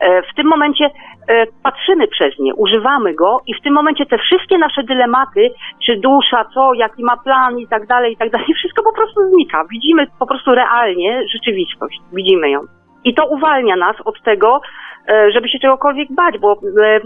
[0.00, 0.84] e, w tym momencie
[1.28, 5.50] e, patrzymy przez nie, używamy go i w tym momencie te wszystkie nasze dylematy,
[5.86, 9.20] czy dusza, co, jaki ma plan i tak dalej, i tak dalej, wszystko po prostu
[9.28, 9.64] znika.
[9.70, 12.60] Widzimy po prostu realnie rzeczywistość, widzimy ją.
[13.04, 14.60] I to uwalnia nas od tego,
[15.08, 17.00] e, żeby się czegokolwiek bać, bo e,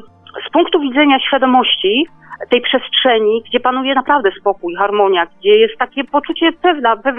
[0.49, 2.07] z punktu widzenia świadomości,
[2.51, 7.17] tej przestrzeni, gdzie panuje naprawdę spokój, harmonia, gdzie jest takie poczucie pewna, pew,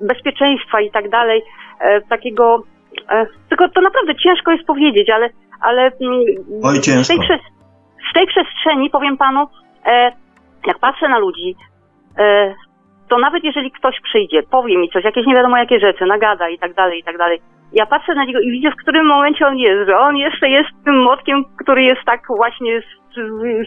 [0.00, 1.42] bezpieczeństwa i tak dalej,
[1.80, 2.62] e, takiego,
[3.08, 5.30] e, tylko to naprawdę ciężko jest powiedzieć, ale,
[5.60, 6.20] ale mm,
[6.64, 7.18] Oj, z, tej,
[8.10, 9.46] z tej przestrzeni, powiem panu,
[9.86, 10.12] e,
[10.66, 11.56] jak patrzę na ludzi,
[13.08, 16.58] to nawet jeżeli ktoś przyjdzie, powie mi coś, jakieś nie wiadomo jakie rzeczy, nagada i
[16.58, 17.40] tak dalej, i tak dalej,
[17.72, 20.68] ja patrzę na niego i widzę, w którym momencie on jest, że on jeszcze jest
[20.84, 22.84] tym młotkiem, który jest tak właśnie z,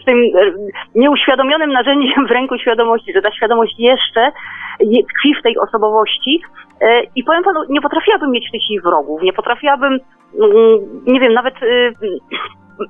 [0.02, 0.52] z, tym e,
[0.94, 4.32] nieuświadomionym narzędziem w ręku świadomości, że ta świadomość jeszcze
[4.80, 6.42] je- tkwi w tej osobowości.
[6.80, 11.62] E, i powiem panu, nie potrafiłabym mieć tych wrogów, nie potrafiłabym, mm, nie wiem, nawet
[11.62, 11.94] y,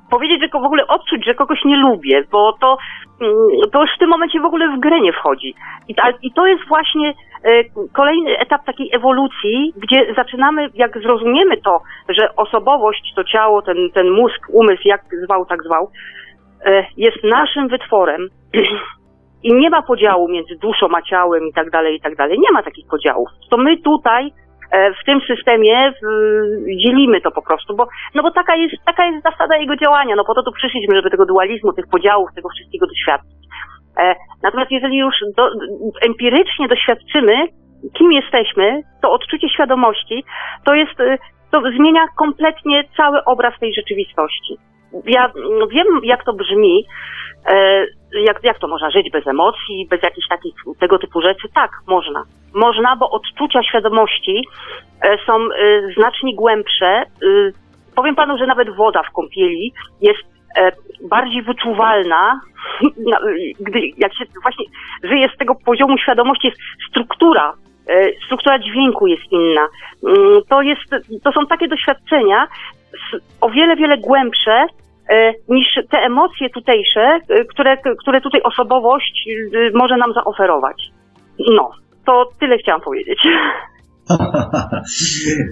[0.09, 2.77] powiedzieć, że w ogóle odczuć, że kogoś nie lubię, bo to,
[3.21, 3.35] mm,
[3.71, 5.55] to już w tym momencie w ogóle w grę nie wchodzi.
[5.87, 7.09] I, ta, i to jest właśnie
[7.43, 7.63] e,
[7.93, 14.09] kolejny etap takiej ewolucji, gdzie zaczynamy, jak zrozumiemy to, że osobowość, to ciało, ten, ten
[14.09, 15.89] mózg, umysł, jak zwał, tak zwał,
[16.65, 18.27] e, jest naszym wytworem
[19.43, 22.39] i nie ma podziału między duszą a ciałem i tak dalej, i tak dalej.
[22.39, 23.29] Nie ma takich podziałów.
[23.49, 24.31] To my tutaj
[24.71, 25.93] w tym systemie
[26.83, 30.15] dzielimy to po prostu, bo, no bo taka jest, taka jest zasada jego działania.
[30.15, 33.41] No po to tu przyszliśmy, żeby tego dualizmu, tych podziałów, tego wszystkiego doświadczyć.
[33.97, 35.49] E, natomiast jeżeli już do,
[36.01, 37.47] empirycznie doświadczymy,
[37.93, 40.23] kim jesteśmy, to odczucie świadomości,
[40.65, 41.17] to jest, e,
[41.51, 44.57] to zmienia kompletnie cały obraz tej rzeczywistości.
[45.05, 46.85] Ja mm, wiem, jak to brzmi,
[47.45, 47.85] e,
[48.27, 51.47] jak, jak to można żyć bez emocji, bez jakichś takich tego typu rzeczy?
[51.55, 52.23] Tak, można.
[52.53, 54.47] Można, bo odczucia świadomości
[55.01, 55.47] e, są e,
[55.97, 56.85] znacznie głębsze.
[56.87, 57.05] E,
[57.95, 60.19] powiem panu, że nawet woda w kąpieli jest
[61.09, 62.39] bardziej wyczuwalna,
[63.11, 63.19] na-
[63.59, 64.65] gdy jak się właśnie
[65.03, 67.53] żyje z tego poziomu świadomości, jest struktura,
[68.25, 69.67] struktura dźwięku jest inna.
[70.07, 70.81] Mm, To, jest,
[71.23, 72.47] to są takie doświadczenia
[73.41, 74.65] o wiele, wiele głębsze
[75.49, 79.29] niż te emocje tutejsze, które, które tutaj osobowość
[79.73, 80.83] może nam zaoferować.
[81.39, 81.71] No,
[82.11, 83.19] to tyle chciałam powiedzieć.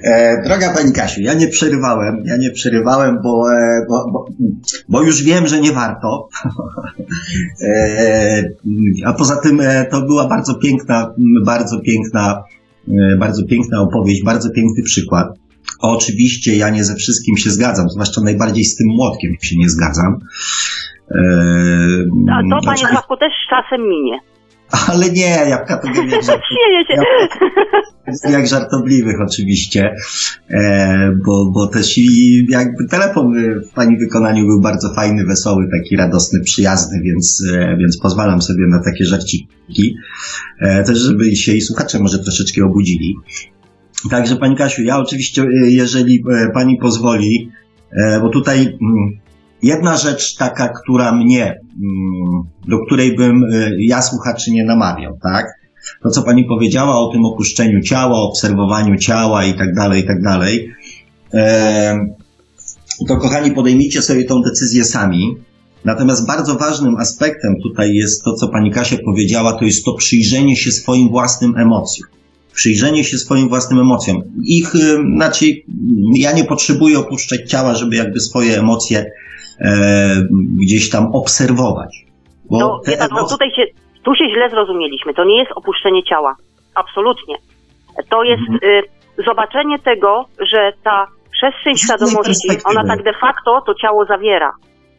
[0.04, 4.26] e, droga Pani Kasiu, ja nie przerywałem, ja nie przerywałem, bo, e, bo, bo,
[4.90, 6.28] bo już wiem, że nie warto.
[7.62, 8.44] e,
[9.06, 11.14] a poza tym to była bardzo piękna,
[11.46, 12.44] bardzo piękna,
[13.20, 15.28] bardzo piękna opowieść, bardzo piękny przykład.
[15.82, 20.20] Oczywiście ja nie ze wszystkim się zgadzam, zwłaszcza najbardziej z tym młotkiem się nie zgadzam.
[22.32, 24.20] A to, panie Sławku, też czasem minie.
[24.72, 26.40] Ale nie, jabłka to wiem jak, się.
[28.30, 29.96] jak żartobliwych oczywiście,
[30.50, 33.34] e, bo, bo też i jakby telefon
[33.72, 38.68] w Pani wykonaniu był bardzo fajny, wesoły, taki radosny, przyjazny, więc, e, więc pozwalam sobie
[38.68, 39.96] na takie żarciki,
[40.60, 43.16] e, też żeby się i słuchacze może troszeczkę obudzili.
[44.10, 47.52] Także Pani Kasiu, ja oczywiście, e, jeżeli e, Pani pozwoli,
[48.22, 49.20] bo tutaj mm,
[49.64, 55.46] Jedna rzecz taka, która mnie, mm, do której bym y, ja słuchaczy nie namawiał, tak?
[56.04, 60.22] To, co pani powiedziała o tym opuszczeniu ciała, obserwowaniu ciała i tak dalej, i tak
[60.22, 60.74] dalej,
[63.08, 65.38] to kochani, podejmijcie sobie tą decyzję sami.
[65.86, 70.56] Natomiast bardzo ważnym aspektem tutaj jest to, co pani Kasia powiedziała, to jest to przyjrzenie
[70.56, 72.10] się swoim własnym emocjom.
[72.54, 74.22] Przyjrzenie się swoim własnym emocjom.
[74.44, 75.46] Ich, y, znaczy,
[76.16, 79.12] ja nie potrzebuję opuszczać ciała, żeby jakby swoje emocje
[79.62, 79.72] e,
[80.62, 82.06] gdzieś tam obserwować.
[82.50, 83.64] Bo no, te pan, no tutaj się,
[84.04, 85.14] tu się źle zrozumieliśmy.
[85.14, 86.36] To nie jest opuszczenie ciała.
[86.76, 87.36] Absolutnie.
[88.10, 88.60] To jest mhm.
[88.64, 94.52] y, zobaczenie tego, że ta przestrzeń świadomości, ona tak de facto to ciało zawiera.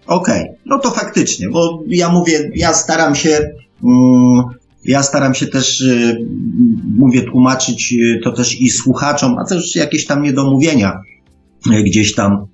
[0.07, 0.57] Okej, okay.
[0.67, 3.31] no to faktycznie, bo ja mówię, ja staram się,
[3.85, 4.45] mm,
[4.85, 6.19] ja staram się też, y,
[6.99, 11.01] mówię, tłumaczyć y, to też i słuchaczom, a też jakieś tam niedomówienia
[11.67, 12.47] y, gdzieś tam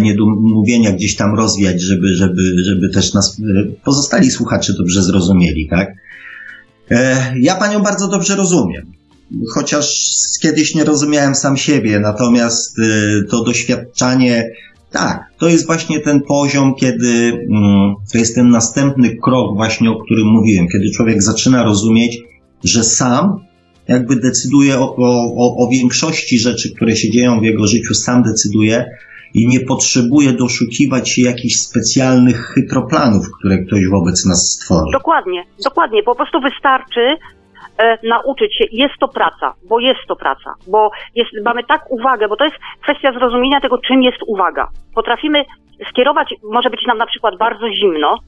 [0.00, 5.88] niedomówienia gdzieś tam rozwiać, żeby, żeby, żeby też nas e, pozostali słuchacze dobrze zrozumieli, tak?
[6.90, 8.92] E, ja panią bardzo dobrze rozumiem.
[9.54, 9.94] Chociaż
[10.42, 12.76] kiedyś nie rozumiałem sam siebie, natomiast
[13.30, 14.50] to doświadczanie,
[14.90, 20.04] tak, to jest właśnie ten poziom, kiedy mm, to jest ten następny krok, właśnie o
[20.04, 22.18] którym mówiłem, kiedy człowiek zaczyna rozumieć,
[22.64, 23.40] że sam
[23.88, 28.84] jakby decyduje o, o, o większości rzeczy, które się dzieją w jego życiu, sam decyduje,
[29.34, 34.92] i nie potrzebuje doszukiwać się jakichś specjalnych chytroplanów, które ktoś wobec nas stworzy.
[34.92, 36.02] Dokładnie, dokładnie.
[36.02, 37.16] Po prostu wystarczy
[37.78, 42.28] e, nauczyć się, jest to praca, bo jest to praca, bo jest, mamy tak uwagę,
[42.28, 44.68] bo to jest kwestia zrozumienia tego, czym jest uwaga.
[44.94, 45.44] Potrafimy
[45.90, 48.18] skierować, może być nam na przykład bardzo zimno,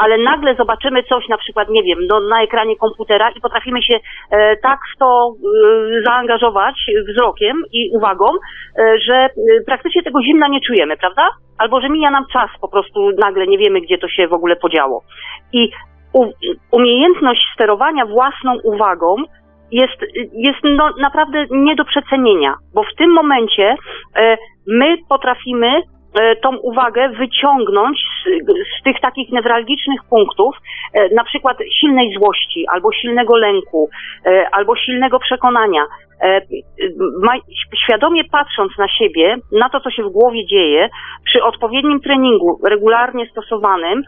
[0.00, 3.96] ale nagle zobaczymy coś, na przykład, nie wiem, no, na ekranie komputera i potrafimy się
[4.30, 6.74] e, tak w to e, zaangażować
[7.08, 9.30] wzrokiem i uwagą, e, że e,
[9.66, 11.28] praktycznie tego zimna nie czujemy, prawda?
[11.58, 14.56] Albo że mija nam czas, po prostu nagle nie wiemy, gdzie to się w ogóle
[14.56, 15.02] podziało.
[15.52, 15.70] I
[16.12, 16.26] u,
[16.72, 19.16] umiejętność sterowania własną uwagą
[19.72, 20.00] jest,
[20.32, 23.74] jest no, naprawdę nie do przecenienia, bo w tym momencie
[24.16, 24.36] e,
[24.66, 25.82] my potrafimy
[26.42, 28.46] tą uwagę wyciągnąć z,
[28.78, 30.56] z, tych takich newralgicznych punktów,
[30.94, 33.90] e, na przykład silnej złości, albo silnego lęku,
[34.26, 35.86] e, albo silnego przekonania.
[37.84, 40.88] Świadomie patrząc na siebie, na to, co się w głowie dzieje,
[41.24, 44.02] przy odpowiednim treningu, regularnie stosowanym,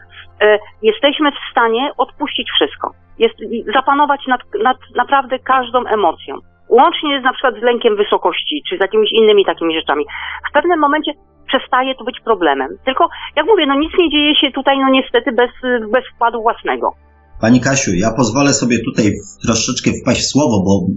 [0.81, 2.91] jesteśmy w stanie odpuścić wszystko.
[3.19, 3.35] Jest,
[3.73, 6.35] zapanować nad, nad naprawdę każdą emocją
[6.69, 10.05] łącznie z na przykład z lękiem wysokości, czy z jakimiś innymi takimi rzeczami.
[10.49, 11.11] W pewnym momencie
[11.53, 12.69] przestaje to być problemem.
[12.85, 15.51] Tylko, jak mówię, no nic nie dzieje się tutaj, no niestety, bez,
[15.91, 16.93] bez wkładu własnego.
[17.41, 19.11] Pani Kasiu, ja pozwolę sobie tutaj
[19.45, 20.87] troszeczkę wpaść w słowo, bo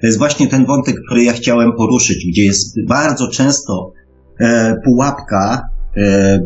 [0.00, 3.92] to jest właśnie ten wątek, który ja chciałem poruszyć, gdzie jest bardzo często
[4.40, 5.62] e, pułapka,
[5.96, 6.40] e,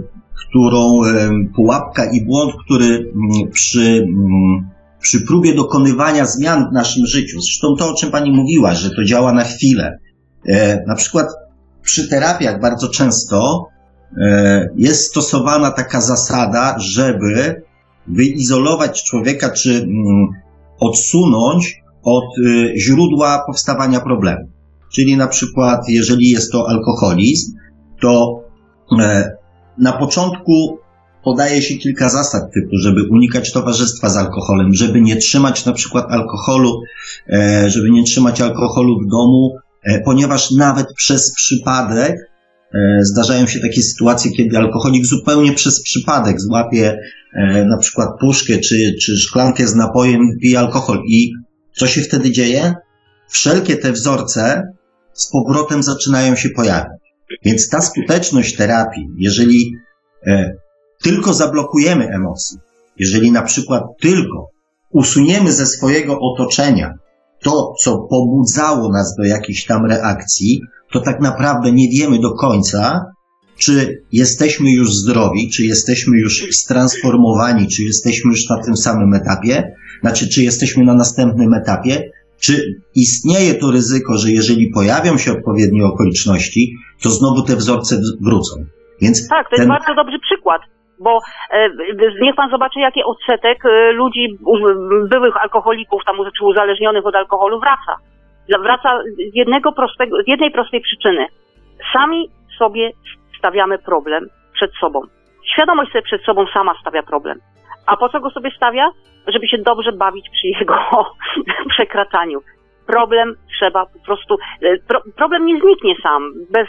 [0.49, 3.13] którą e, pułapka i błąd, który
[3.53, 4.07] przy,
[5.01, 9.05] przy próbie dokonywania zmian w naszym życiu, zresztą to, o czym Pani mówiła, że to
[9.05, 9.99] działa na chwilę.
[10.49, 11.27] E, na przykład
[11.87, 13.69] przy terapiach bardzo często
[14.17, 17.63] e, jest stosowana taka zasada, żeby
[18.07, 20.27] wyizolować człowieka czy mm,
[20.81, 24.49] odsunąć od e, źródła powstawania problemu.
[24.95, 27.53] Czyli na przykład, jeżeli jest to alkoholizm,
[28.01, 28.41] to
[29.01, 29.31] e,
[29.79, 30.79] na początku
[31.25, 36.07] podaje się kilka zasad typu, żeby unikać towarzystwa z alkoholem, żeby nie trzymać na przykład
[36.11, 36.81] alkoholu,
[37.67, 39.66] żeby nie trzymać alkoholu w domu, E,
[40.05, 42.17] ponieważ nawet przez przypadek
[42.75, 46.99] e, zdarzają się takie sytuacje, kiedy alkoholik zupełnie przez przypadek złapie
[47.35, 51.33] e, na przykład puszkę czy, czy szklankę z napojem, pije alkohol i
[51.77, 52.75] co się wtedy dzieje?
[53.29, 54.63] Wszelkie te wzorce
[55.13, 57.01] z powrotem zaczynają się pojawiać.
[57.45, 59.73] Więc ta skuteczność terapii, jeżeli
[61.03, 62.59] tylko zablokujemy emocje,
[62.99, 64.51] jeżeli na przykład tylko
[64.91, 66.95] usuniemy ze swojego otoczenia
[67.43, 70.61] to, co pobudzało nas do jakiejś tam reakcji,
[70.93, 73.05] to tak naprawdę nie wiemy do końca,
[73.59, 79.75] czy jesteśmy już zdrowi, czy jesteśmy już stransformowani, czy jesteśmy już na tym samym etapie,
[80.01, 82.11] znaczy, czy jesteśmy na następnym etapie,
[82.41, 88.65] czy istnieje to ryzyko, że jeżeli pojawią się odpowiednie okoliczności, to znowu te wzorce wrócą.
[89.01, 90.63] Więc tak, to jest bardzo dobry przykład,
[91.01, 91.21] bo
[91.51, 91.69] e,
[92.21, 94.39] niech pan zobaczy, jaki odsetek e, ludzi,
[95.11, 97.97] byłych alkoholików, tam, czy uzależnionych od alkoholu wraca.
[98.63, 101.27] Wraca z, jednego prostego, z jednej prostej przyczyny.
[101.93, 102.29] Sami
[102.59, 102.91] sobie
[103.39, 105.01] stawiamy problem przed sobą.
[105.53, 107.39] Świadomość sobie przed sobą sama stawia problem.
[107.87, 108.91] A po co go sobie stawia?
[109.27, 110.75] Żeby się dobrze bawić przy jego
[111.75, 112.41] przekraczaniu.
[112.87, 116.69] Problem trzeba po prostu, e, pro, problem nie zniknie sam, bez,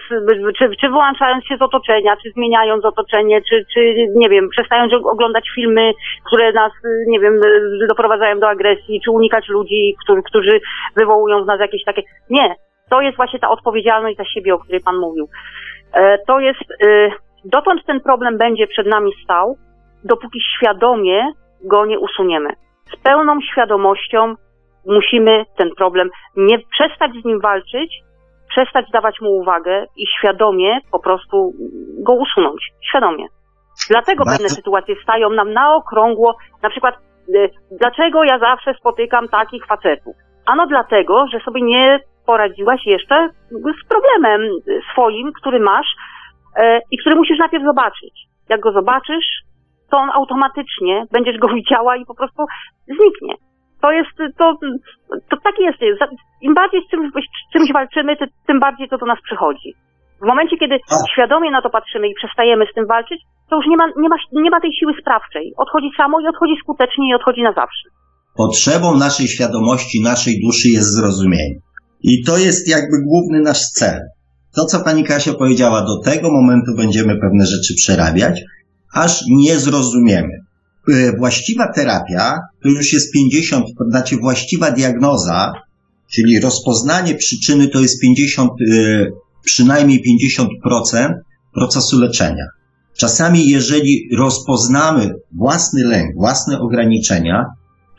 [0.57, 5.49] czy, czy wyłączając się z otoczenia, czy zmieniając otoczenie, czy, czy nie wiem, przestając oglądać
[5.55, 5.93] filmy,
[6.28, 6.72] które nas,
[7.07, 7.39] nie wiem,
[7.89, 10.59] doprowadzają do agresji, czy unikać ludzi, którzy, którzy
[10.95, 12.01] wywołują w nas jakieś takie.
[12.30, 12.55] Nie,
[12.89, 15.28] to jest właśnie ta odpowiedzialność za siebie, o której Pan mówił.
[15.93, 17.09] E, to jest, e,
[17.45, 19.57] dotąd ten problem będzie przed nami stał,
[20.03, 21.32] dopóki świadomie
[21.63, 22.49] go nie usuniemy.
[22.93, 24.36] Z pełną świadomością
[24.88, 28.02] musimy ten problem nie przestać z nim walczyć,
[28.50, 31.54] przestać dawać mu uwagę i świadomie po prostu
[32.04, 32.72] go usunąć.
[32.90, 33.26] Świadomie.
[33.90, 34.38] Dlatego Bardzo...
[34.38, 36.38] pewne sytuacje stają nam na okrągło.
[36.62, 37.48] Na przykład, e,
[37.82, 40.16] dlaczego ja zawsze spotykam takich facetów?
[40.46, 44.42] Ano dlatego, że sobie nie poradziłaś jeszcze z problemem
[44.92, 45.88] swoim, który masz
[46.58, 48.28] e, i który musisz najpierw zobaczyć.
[48.50, 49.28] Jak go zobaczysz,
[49.92, 52.46] to on automatycznie będziesz go widziała i po prostu
[52.88, 53.47] zniknie.
[53.82, 54.46] To jest, to,
[55.30, 55.80] to tak jest.
[56.42, 57.08] Im bardziej z czymś,
[57.50, 58.18] z czymś walczymy,
[58.48, 59.74] tym bardziej to do nas przychodzi.
[60.24, 60.76] W momencie, kiedy
[61.14, 64.16] świadomie na to patrzymy i przestajemy z tym walczyć, to już nie ma, nie ma,
[64.44, 65.54] nie ma tej siły sprawczej.
[65.58, 67.90] Odchodzi samo i odchodzi skutecznie i odchodzi na zawsze.
[68.36, 71.56] Potrzebą naszej świadomości, naszej duszy jest zrozumienie.
[72.02, 74.00] I to jest jakby główny nasz cel.
[74.56, 78.42] To, co pani Kasia powiedziała, do tego momentu będziemy pewne rzeczy przerabiać,
[78.94, 80.47] aż nie zrozumiemy.
[80.94, 85.54] E, właściwa terapia to już jest 50, znaczy właściwa diagnoza,
[86.12, 89.06] czyli rozpoznanie przyczyny to jest 50, e,
[89.44, 91.14] przynajmniej 50%
[91.54, 92.46] procesu leczenia.
[92.98, 97.46] Czasami, jeżeli rozpoznamy własny lęk, własne ograniczenia,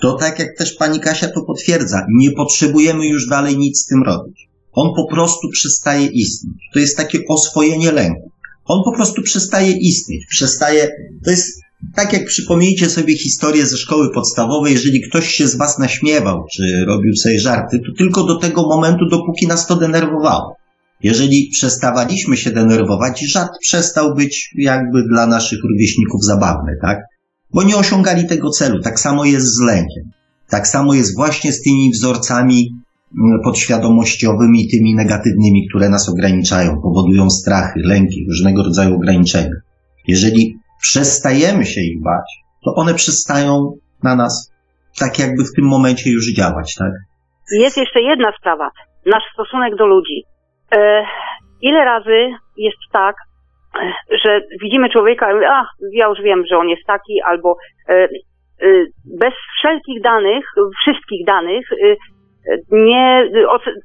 [0.00, 4.02] to tak jak też pani Kasia to potwierdza, nie potrzebujemy już dalej nic z tym
[4.02, 4.48] robić.
[4.72, 6.56] On po prostu przestaje istnieć.
[6.72, 8.30] To jest takie oswojenie lęku.
[8.64, 10.88] On po prostu przestaje istnieć, przestaje,
[11.24, 11.60] to jest
[11.94, 16.84] tak jak przypomnijcie sobie historię ze szkoły podstawowej, jeżeli ktoś się z was naśmiewał, czy
[16.86, 20.56] robił sobie żarty, to tylko do tego momentu, dopóki nas to denerwowało.
[21.02, 26.98] Jeżeli przestawaliśmy się denerwować, żart przestał być jakby dla naszych rówieśników zabawny, tak?
[27.54, 28.80] bo nie osiągali tego celu.
[28.80, 30.10] Tak samo jest z lękiem.
[30.48, 32.70] Tak samo jest właśnie z tymi wzorcami
[33.18, 39.54] mm, podświadomościowymi, tymi negatywnymi, które nas ograniczają, powodują strachy, lęki, różnego rodzaju ograniczenia.
[40.08, 42.28] Jeżeli przestajemy się ich bać,
[42.64, 43.72] to one przestają
[44.02, 44.52] na nas
[45.00, 46.92] tak jakby w tym momencie już działać, tak?
[47.52, 48.70] Jest jeszcze jedna sprawa.
[49.06, 50.22] Nasz stosunek do ludzi.
[50.76, 51.04] E,
[51.62, 53.16] ile razy jest tak,
[54.24, 57.56] że widzimy człowieka, a ja już wiem, że on jest taki, albo
[57.88, 58.08] e, e,
[59.18, 60.44] bez wszelkich danych,
[60.82, 61.96] wszystkich danych, e,
[62.70, 63.30] nie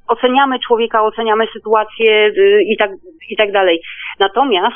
[0.08, 2.32] oceniamy człowieka, oceniamy sytuację
[2.68, 2.92] i tak,
[3.30, 3.82] i tak dalej.
[4.20, 4.76] Natomiast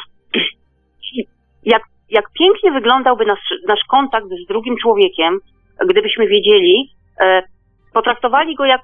[1.63, 5.39] jak, jak pięknie wyglądałby nasz, nasz kontakt z drugim człowiekiem,
[5.85, 6.89] gdybyśmy wiedzieli,
[7.93, 8.81] potraktowali go jak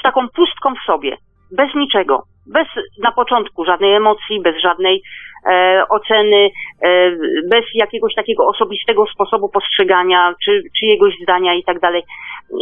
[0.00, 1.16] z taką pustką w sobie,
[1.50, 2.68] bez niczego bez
[3.02, 5.02] na początku żadnej emocji, bez żadnej
[5.46, 6.50] e, oceny,
[6.82, 7.10] e,
[7.50, 12.02] bez jakiegoś takiego osobistego sposobu postrzegania, czy czyjegoś zdania i tak dalej.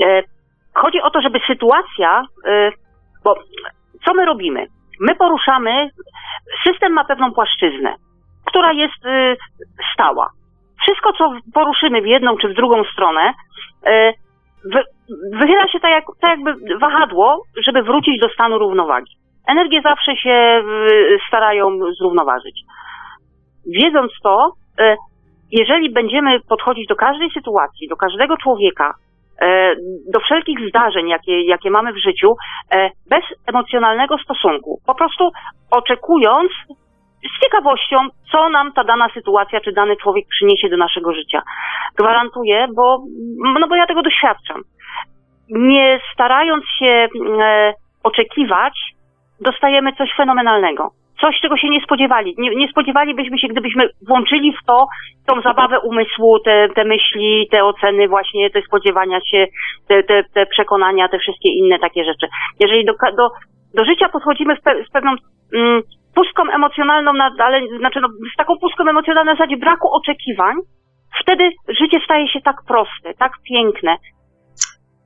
[0.05, 0.23] E,
[0.75, 2.71] chodzi o to, żeby sytuacja, e,
[3.25, 3.35] bo
[4.05, 4.67] co my robimy?
[5.01, 5.91] My poruszamy,
[6.67, 7.95] system ma pewną płaszczyznę,
[8.53, 9.37] która jest e,
[9.95, 10.31] stała.
[10.83, 13.33] Wszystko, co poruszymy w jedną czy w drugą stronę,
[13.87, 14.13] e,
[15.33, 19.13] wychyla się tak, jak, tak jakby wahadło, żeby wrócić do stanu równowagi.
[19.49, 22.61] Energie zawsze się y, starają zrównoważyć.
[23.67, 24.97] Wiedząc to, y,
[25.51, 28.95] jeżeli będziemy podchodzić do każdej sytuacji, do każdego człowieka,
[29.43, 29.47] y,
[30.13, 32.35] do wszelkich zdarzeń, jakie, jakie mamy w życiu,
[33.11, 35.31] bez emocjonalnego stosunku, po prostu
[35.71, 36.53] oczekując
[37.23, 37.97] z ciekawością,
[38.33, 41.43] co nam ta dana sytuacja czy dany człowiek przyniesie do naszego życia.
[41.99, 43.05] Gwarantuję, bo,
[43.61, 44.63] no bo ja tego doświadczam.
[45.51, 47.09] Nie starając się
[48.03, 48.75] oczekiwać,
[49.41, 50.91] dostajemy coś fenomenalnego.
[51.21, 52.35] coś, czego się nie spodziewali.
[52.39, 54.87] Nie, nie spodziewalibyśmy się, gdybyśmy włączyli w to
[55.27, 59.47] tą zabawę umysłu, te, te myśli, te oceny właśnie, te spodziewania się,
[59.89, 62.27] te, te, te przekonania, te wszystkie inne takie rzeczy.
[62.61, 63.29] Jeżeli do, do,
[63.75, 65.11] do życia podchodzimy pe, z pewną
[65.55, 65.83] mm,
[66.15, 70.55] pustką emocjonalną, ale znaczy no, z taką pustką emocjonalną na zasadzie braku oczekiwań,
[71.23, 71.45] wtedy
[71.81, 73.97] życie staje się tak proste, tak piękne.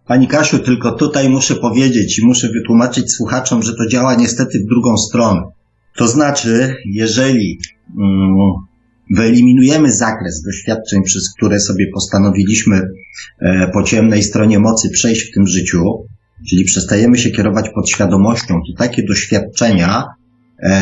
[0.07, 4.69] Pani Kasiu, tylko tutaj muszę powiedzieć i muszę wytłumaczyć słuchaczom, że to działa niestety w
[4.69, 5.43] drugą stronę.
[5.97, 7.59] To znaczy, jeżeli
[7.99, 8.37] mm,
[9.17, 12.81] wyeliminujemy zakres doświadczeń, przez które sobie postanowiliśmy
[13.41, 15.83] e, po ciemnej stronie mocy przejść w tym życiu,
[16.51, 20.05] czyli przestajemy się kierować podświadomością, to takie doświadczenia,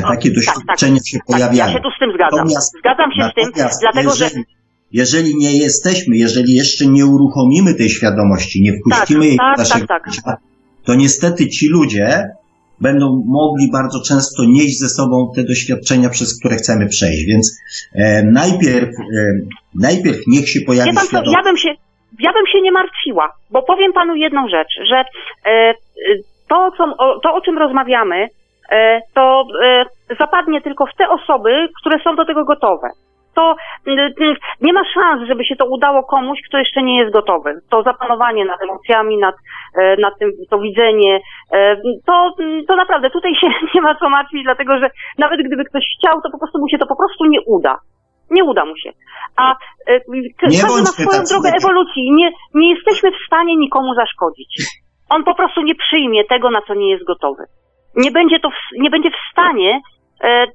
[0.08, 1.66] takie tak, doświadczenia tak, się tak, pojawiają.
[1.66, 2.38] Ja się tu z tym zgadzam.
[2.38, 4.54] Natomiast, zgadzam się z tym, dlatego jeżeli, że
[4.92, 9.86] jeżeli nie jesteśmy, jeżeli jeszcze nie uruchomimy tej świadomości, nie wpuścimy tak, jej tak, naszego
[9.86, 10.36] tak, życia,
[10.84, 12.22] to niestety ci ludzie
[12.80, 17.24] będą mogli bardzo często nieść ze sobą te doświadczenia, przez które chcemy przejść.
[17.26, 17.60] Więc
[17.94, 19.32] e, najpierw, e,
[19.74, 21.36] najpierw niech się pojawi ja, świadomość.
[21.36, 21.68] Ja bym się,
[22.20, 24.96] ja bym się nie martwiła, bo powiem panu jedną rzecz, że
[25.50, 25.74] e,
[26.48, 28.28] to, co, o, to, o czym rozmawiamy, e,
[29.14, 29.84] to e,
[30.20, 32.88] zapadnie tylko w te osoby, które są do tego gotowe
[33.34, 33.56] to
[34.60, 37.60] nie ma szans, żeby się to udało komuś, kto jeszcze nie jest gotowy.
[37.70, 39.34] To zapanowanie nad emocjami, nad,
[39.76, 41.20] e, nad tym, to widzenie,
[41.52, 42.30] e, to,
[42.68, 46.30] to naprawdę tutaj się nie ma co martwić, dlatego że nawet gdyby ktoś chciał, to
[46.30, 47.78] po prostu mu się to po prostu nie uda.
[48.30, 48.90] Nie uda mu się.
[49.36, 49.52] A
[49.86, 50.00] e,
[50.40, 52.12] każdy ma swoją drogę ewolucji.
[52.12, 54.80] Nie, nie jesteśmy w stanie nikomu zaszkodzić.
[55.10, 57.44] On po prostu nie przyjmie tego, na co nie jest gotowy.
[57.96, 59.80] Nie będzie to, w, nie będzie w stanie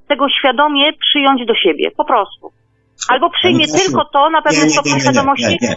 [0.08, 1.92] tego świadomie przyjąć do siebie.
[1.98, 2.52] Po prostu.
[3.10, 5.58] Albo przyjmie tylko to na pewnym stopniu świadomości.
[5.62, 5.76] Nie,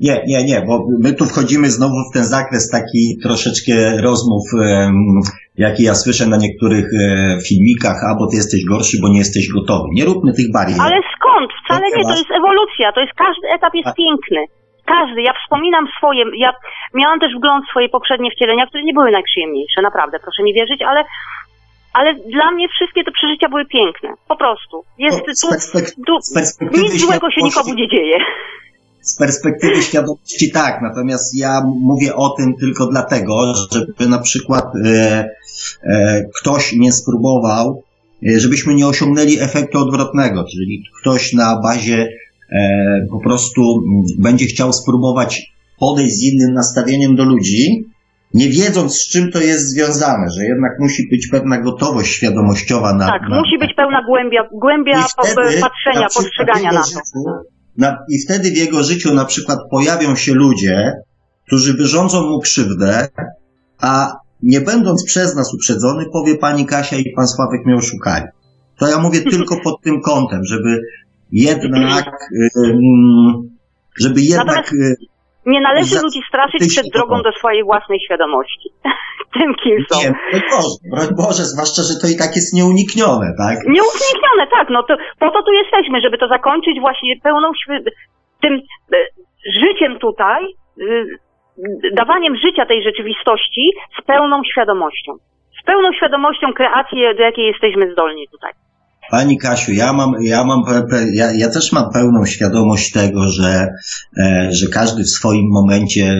[0.00, 5.20] nie, nie, nie, bo my tu wchodzimy znowu w ten zakres taki troszeczkę rozmów, um,
[5.56, 9.48] jaki ja słyszę na niektórych e, filmikach, a bo ty jesteś gorszy, bo nie jesteś
[9.48, 9.88] gotowy.
[9.92, 10.80] Nie róbmy tych barier.
[10.80, 11.50] Ale skąd?
[11.64, 13.92] Wcale nie, to jest ewolucja, to jest każdy etap jest a...
[13.92, 14.40] piękny.
[14.86, 16.52] Każdy, ja wspominam swoje, ja
[16.94, 20.82] miałam też wgląd w swoje poprzednie wcielenia, które nie były najprzyjemniejsze, naprawdę, proszę mi wierzyć,
[20.82, 21.04] ale
[21.92, 24.08] ale dla mnie wszystkie te przeżycia były piękne.
[24.28, 24.84] Po prostu.
[24.98, 25.58] Jest tu,
[26.06, 28.18] tu nic złego się nikomu nie dzieje.
[29.00, 35.28] Z perspektywy świadomości tak, natomiast ja mówię o tym tylko dlatego, żeby na przykład e,
[35.82, 37.82] e, ktoś nie spróbował,
[38.26, 42.08] e, żebyśmy nie osiągnęli efektu odwrotnego, czyli ktoś na bazie
[43.10, 43.62] po prostu
[44.18, 47.84] będzie chciał spróbować podejść z innym nastawieniem do ludzi,
[48.34, 53.06] nie wiedząc z czym to jest związane, że jednak musi być pewna gotowość świadomościowa na...
[53.06, 57.00] Tak, na, musi być pełna głębia, głębia wtedy, patrzenia, postrzegania na to.
[57.78, 60.92] Na, I wtedy w jego życiu na przykład pojawią się ludzie,
[61.46, 63.08] którzy wyrządzą mu krzywdę,
[63.80, 68.24] a nie będąc przez nas uprzedzony, powie pani Kasia i pan Sławek mnie oszukali.
[68.78, 70.80] To ja mówię tylko pod tym kątem, żeby
[71.32, 72.06] jednak,
[74.02, 74.72] żeby jednak
[75.46, 78.68] nie należy ludzi straszyć przed drogą do swojej własnej świadomości.
[79.38, 79.98] Tym, kim są.
[80.00, 83.56] Nie, broń Boże, broń Boże, zwłaszcza, że to i tak jest nieuniknione, tak?
[83.78, 84.66] Nieuniknione, tak.
[84.70, 87.48] No to, po to tu jesteśmy, żeby to zakończyć właśnie pełną,
[88.42, 88.96] tym e,
[89.62, 90.42] życiem tutaj,
[91.92, 93.64] dawaniem życia tej rzeczywistości
[93.98, 95.12] z pełną świadomością.
[95.60, 98.52] Z pełną świadomością kreacji, do jakiej jesteśmy zdolni tutaj.
[99.12, 100.62] Pani Kasiu, ja mam, ja mam,
[101.12, 103.68] ja, ja też mam pełną świadomość tego, że,
[104.18, 106.18] e, że każdy w swoim momencie, y,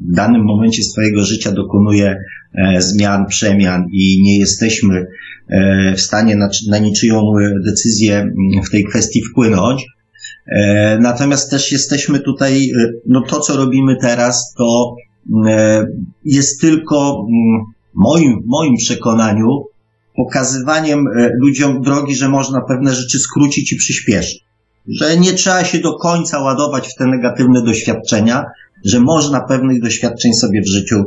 [0.00, 2.16] w danym momencie swojego życia dokonuje
[2.54, 5.06] e, zmian, przemian i nie jesteśmy
[5.48, 7.22] e, w stanie na, na niczyją
[7.66, 8.30] decyzję
[8.66, 9.86] w tej kwestii wpłynąć.
[11.00, 12.70] Natomiast też jesteśmy tutaj,
[13.06, 14.94] no to co robimy teraz, to
[16.24, 17.26] jest tylko
[17.94, 19.64] w moim, moim przekonaniu
[20.20, 24.40] pokazywaniem e, ludziom drogi, że można pewne rzeczy skrócić i przyspieszyć.
[25.00, 28.44] Że nie trzeba się do końca ładować w te negatywne doświadczenia,
[28.90, 30.98] że można pewnych doświadczeń sobie w życiu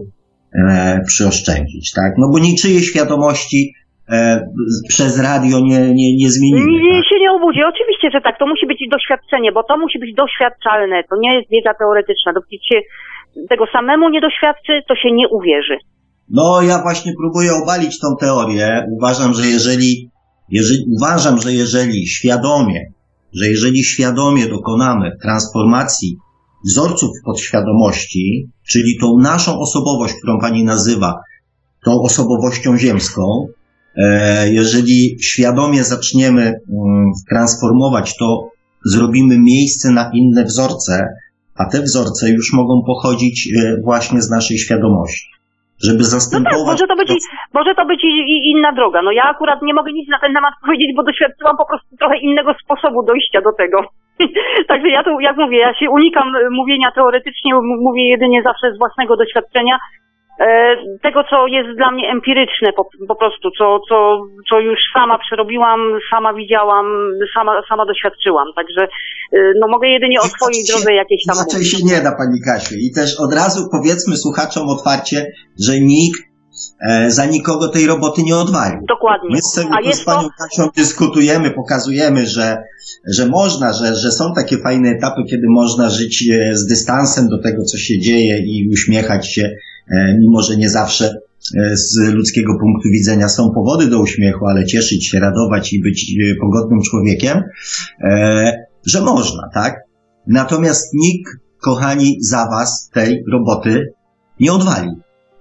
[0.56, 2.12] e, przyoszczędzić, tak?
[2.18, 3.74] No bo niczyje świadomości
[4.10, 4.46] e,
[4.90, 6.72] przez radio nie, nie, nie zmienimy.
[6.72, 7.06] Nie, tak?
[7.10, 7.60] się nie obudzi.
[7.74, 8.40] Oczywiście, że tak.
[8.40, 11.04] To musi być doświadczenie, bo to musi być doświadczalne.
[11.10, 12.34] To nie jest wiedza teoretyczna.
[12.34, 12.80] Dopóki się
[13.50, 15.78] tego samemu nie doświadczy, to się nie uwierzy.
[16.30, 18.86] No, ja właśnie próbuję obalić tą teorię.
[18.98, 20.10] Uważam, że jeżeli,
[20.50, 22.94] jeżeli, uważam, że jeżeli świadomie,
[23.34, 26.18] że jeżeli świadomie dokonamy transformacji
[26.66, 31.16] wzorców podświadomości, czyli tą naszą osobowość, którą pani nazywa,
[31.86, 33.48] tą osobowością ziemską,
[33.98, 38.50] e, jeżeli świadomie zaczniemy mm, transformować to,
[38.86, 41.08] zrobimy miejsce na inne wzorce,
[41.56, 45.31] a te wzorce już mogą pochodzić e, właśnie z naszej świadomości
[45.88, 46.72] żeby No tak, zastępować...
[46.72, 47.18] może to być, i,
[47.54, 49.02] może to być i, i inna droga.
[49.02, 52.18] No ja akurat nie mogę nic na ten temat powiedzieć, bo doświadczyłam po prostu trochę
[52.18, 53.78] innego sposobu dojścia do tego.
[54.72, 57.52] Także ja tu, jak mówię, ja się unikam e, mówienia teoretycznie,
[57.88, 59.76] mówię jedynie zawsze z własnego doświadczenia,
[61.04, 65.80] tego co jest dla mnie empiryczne po, po prostu, co, co, co już sama przerobiłam,
[66.12, 66.86] sama widziałam,
[67.34, 68.48] sama, sama doświadczyłam.
[68.56, 68.82] Także
[69.34, 72.76] e, no mogę jedynie o swojej drodze jakieś tam Inaczej się nie da, Pani Kasiu.
[72.76, 75.32] I też od razu powiedzmy słuchaczom otwarcie,
[75.66, 76.22] że nikt
[76.90, 78.80] e, za nikogo tej roboty nie odwalił.
[78.88, 79.30] Dokładnie.
[79.32, 82.64] My sobie A z jest to, Panią Kasią dyskutujemy, pokazujemy, że,
[83.16, 87.42] że można, że, że są takie fajne etapy, kiedy można żyć e, z dystansem do
[87.42, 89.71] tego, co się dzieje i uśmiechać się, e,
[90.20, 95.08] mimo że nie zawsze e, z ludzkiego punktu widzenia są powody do uśmiechu, ale cieszyć
[95.08, 97.44] się, radować i być e, pogodnym człowiekiem,
[98.02, 99.76] e, że można, tak?
[100.28, 101.32] Natomiast nikt,
[101.62, 103.94] kochani, za was tej roboty
[104.40, 104.90] nie odwali.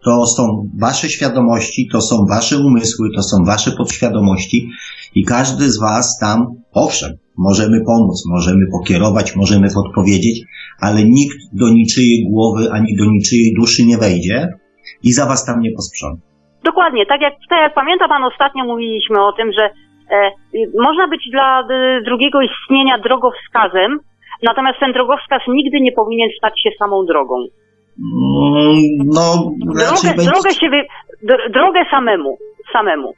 [0.05, 4.69] To są wasze świadomości, to są wasze umysły, to są wasze podświadomości
[5.15, 7.17] i każdy z was tam, owszem,
[7.49, 10.37] możemy pomóc, możemy pokierować, możemy podpowiedzieć,
[10.87, 14.49] ale nikt do niczyjej głowy ani do niczyjej duszy nie wejdzie
[15.03, 16.23] i za was tam nie posprząta.
[16.65, 20.31] Dokładnie, tak jak, tak jak pamięta Pan, ostatnio mówiliśmy o tym, że e,
[20.87, 21.65] można być dla y,
[22.05, 23.91] drugiego istnienia drogowskazem,
[24.43, 27.37] natomiast ten drogowskaz nigdy nie powinien stać się samą drogą.
[27.99, 28.77] Mm,
[29.15, 30.31] No, Drogę, będzie...
[30.31, 30.81] drogę, się wy,
[31.23, 32.39] dr, drogę samemu,
[32.73, 33.12] samemu.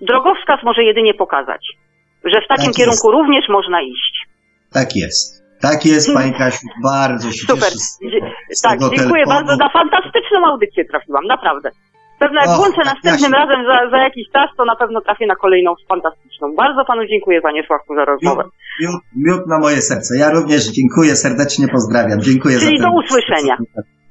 [0.00, 1.62] Drogowskaz może jedynie pokazać,
[2.24, 4.14] że w takim Tak kierunku również można iść.
[4.72, 5.38] Tak jest.
[5.60, 7.58] Tak jest, Pani Kasiu, bardzo się Super.
[7.72, 7.98] cieszę z,
[8.58, 9.26] z tak, dziękuję telefonu.
[9.34, 9.52] bardzo.
[9.64, 11.68] Na fantastyczną audycję trafiłam, naprawdę.
[12.18, 13.40] Pewno jak włączę tak, następnym Jasiu.
[13.40, 16.44] razem za, za jakiś czas, to na pewno trafię na kolejną fantastyczną.
[16.56, 18.42] Bardzo panu dziękuję, panie Sławku, za rozmowę.
[18.44, 20.18] Miód, miód, miód na moje serce.
[20.18, 22.20] Ja również dziękuję, serdecznie pozdrawiam.
[22.20, 22.98] Dziękuję Czyli za do ten...
[23.04, 23.56] usłyszenia.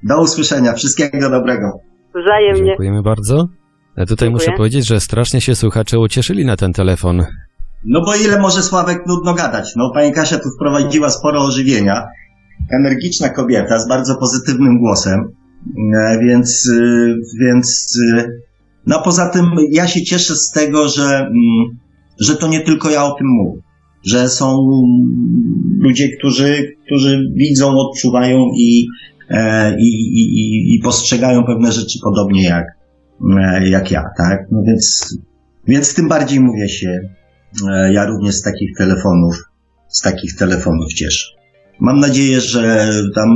[0.04, 0.74] Do usłyszenia.
[0.74, 1.68] Wszystkiego dobrego.
[2.24, 2.66] Wzajemnie.
[2.66, 3.36] Dziękujemy bardzo.
[3.98, 4.30] E, Tutaj Dziękuję.
[4.32, 7.26] muszę powiedzieć, że strasznie się słuchacze ucieszyli na ten telefon.
[7.86, 9.74] No bo ile może Sławek nudno gadać?
[9.76, 12.04] No pani Kasia tu wprowadziła sporo ożywienia.
[12.72, 15.20] Energiczna kobieta z bardzo pozytywnym głosem.
[15.96, 18.42] E, Więc, y, więc, y,
[18.86, 21.78] no poza tym ja się cieszę z tego, że, mm,
[22.20, 23.62] że to nie tylko ja o tym mówię.
[24.06, 24.58] Że są
[25.80, 28.88] ludzie, którzy, którzy widzą, odczuwają i,
[29.30, 29.90] e, i,
[30.20, 32.66] i, i, postrzegają pewne rzeczy podobnie jak,
[33.40, 34.40] e, jak ja, tak?
[34.52, 35.18] No więc,
[35.68, 37.17] więc tym bardziej mówię się, E,
[37.92, 39.44] Ja również z takich telefonów,
[39.88, 41.28] z takich telefonów cieszę.
[41.80, 43.30] Mam nadzieję, że tam,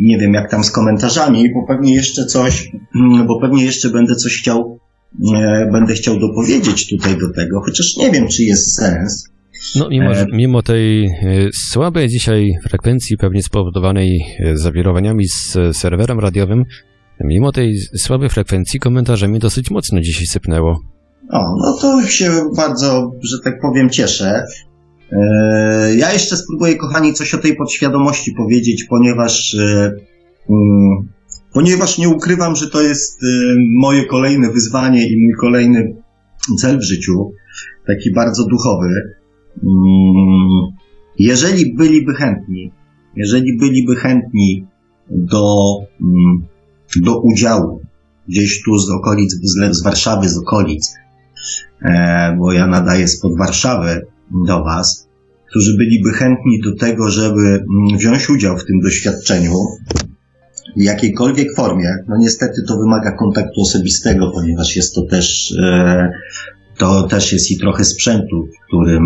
[0.00, 4.14] nie wiem jak tam z komentarzami, bo pewnie jeszcze coś, mm, bo pewnie jeszcze będę
[4.14, 4.78] coś chciał,
[5.34, 9.34] e, będę chciał dopowiedzieć tutaj do tego, chociaż nie wiem, czy jest sens.
[9.76, 11.10] No, mimo, E, mimo tej e,
[11.52, 16.64] słabej dzisiaj frekwencji, pewnie spowodowanej e, zawirowaniami z e, serwerem radiowym,
[17.20, 20.93] mimo tej słabej frekwencji komentarzami dosyć mocno dzisiaj sypnęło.
[21.30, 24.44] O, no to się bardzo, że tak powiem, cieszę.
[25.12, 29.92] E, Ja jeszcze spróbuję, kochani, coś o tej podświadomości powiedzieć, ponieważ, e,
[30.50, 31.08] mm,
[31.52, 33.26] ponieważ nie ukrywam, że to jest e,
[33.80, 35.96] moje kolejne wyzwanie i mój kolejny
[36.60, 37.30] cel w życiu,
[37.86, 38.88] taki bardzo duchowy.
[39.62, 40.74] Mm,
[41.18, 42.72] Jeżeli byliby chętni,
[43.16, 44.66] jeżeli byliby chętni
[45.10, 45.56] do,
[46.00, 46.46] mm,
[46.96, 47.80] do udziału
[48.28, 49.30] gdzieś tu z okolic,
[49.70, 50.94] z, Warszawy, z okolic,
[52.38, 54.06] bo ja nadaję spod Warszawy
[54.46, 55.08] do Was,
[55.50, 59.52] którzy byliby chętni do tego, żeby mm, wziąć udział w tym doświadczeniu
[60.76, 61.88] w jakiejkolwiek formie.
[62.08, 66.10] No niestety to wymaga kontaktu osobistego, ponieważ jest to też, e,
[66.78, 69.02] to też jest i trochę sprzętu, którym,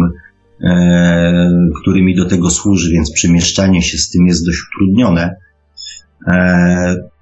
[0.65, 1.51] e,
[1.81, 5.37] który mi do tego służy, więc przemieszczanie się z tym jest dość utrudnione.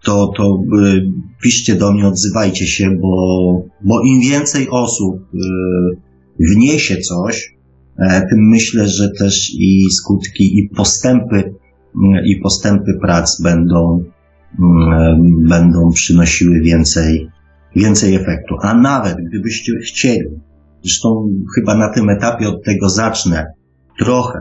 [0.07, 1.03] To, to y,
[1.43, 5.39] piszcie do mnie, odzywajcie się, bo, bo im więcej osób y,
[6.41, 7.57] wniesie coś,
[7.99, 11.53] e, tym myślę, że też i skutki, i postępy, y,
[12.27, 14.62] i postępy prac będą, y,
[15.49, 17.31] będą przynosiły więcej,
[17.77, 18.55] więcej efektu.
[18.62, 20.41] A nawet gdybyście chcieli,
[20.83, 23.47] zresztą chyba na tym etapie od tego zacznę,
[23.99, 24.39] trochę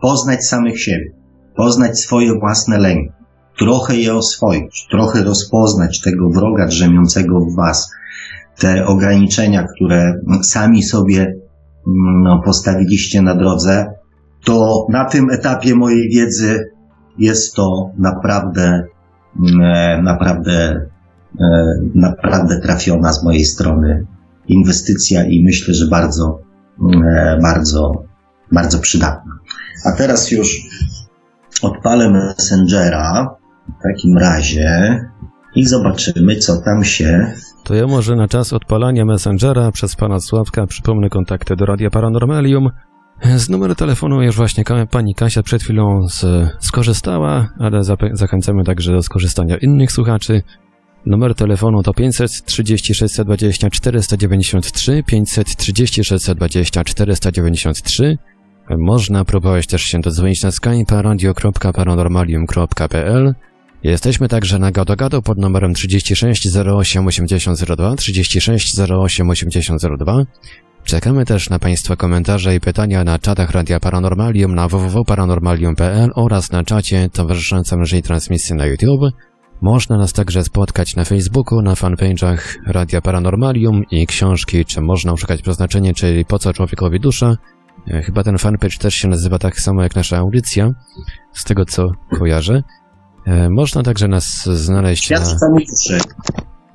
[0.00, 1.12] poznać samych siebie,
[1.56, 3.21] poznać swoje własne lęki,
[3.58, 7.90] trochę je oswoić, trochę rozpoznać tego wroga drzemiącego w Was,
[8.58, 13.94] te ograniczenia, które sami sobie mm, no, postawiliście na drodze,
[14.44, 16.70] to na tym etapie mojej wiedzy
[17.18, 18.86] jest to naprawdę,
[19.40, 20.86] mm, naprawdę,
[21.40, 24.06] e, naprawdę trafiona z mojej strony
[24.48, 26.38] inwestycja i myślę, że bardzo,
[26.80, 28.04] mm, bardzo,
[28.52, 29.32] bardzo przydatna.
[29.84, 30.56] A teraz już
[31.62, 33.41] odpalę Messengera.
[33.80, 35.00] W takim razie
[35.54, 37.32] i zobaczymy, co tam się.
[37.64, 42.70] To ja może na czas odpalania Messengera przez pana Sławka przypomnę kontakty do Radia Paranormalium.
[43.36, 46.24] Z numeru telefonu już właśnie pani Kasia przed chwilą z,
[46.60, 47.80] skorzystała, ale
[48.12, 50.42] zachęcamy także do skorzystania innych słuchaczy.
[51.06, 58.18] Numer telefonu to 530 620 493, 530 620 493.
[58.78, 63.34] Można próbować też się dodzwonić na skype radio.paranormalium.pl.
[63.84, 70.24] Jesteśmy także na GadoGado pod numerem 36 08 8002, 36 08 8002.
[70.84, 76.64] Czekamy też na Państwa komentarze i pytania na czatach Radia Paranormalium na www.paranormalium.pl oraz na
[76.64, 79.12] czacie towarzyszącym naszej transmisji na YouTube.
[79.60, 85.42] Można nas także spotkać na Facebooku, na fanpage'ach Radia Paranormalium i książki, czy można uszukać
[85.42, 87.36] przeznaczenie, czyli Po co człowiekowi dusza.
[87.88, 90.70] E, chyba ten fanpage też się nazywa tak samo jak nasza audycja,
[91.32, 92.62] z tego co kojarzę.
[93.26, 95.32] E, można także nas znaleźć Świat na...
[95.36, 95.98] oczami duszy.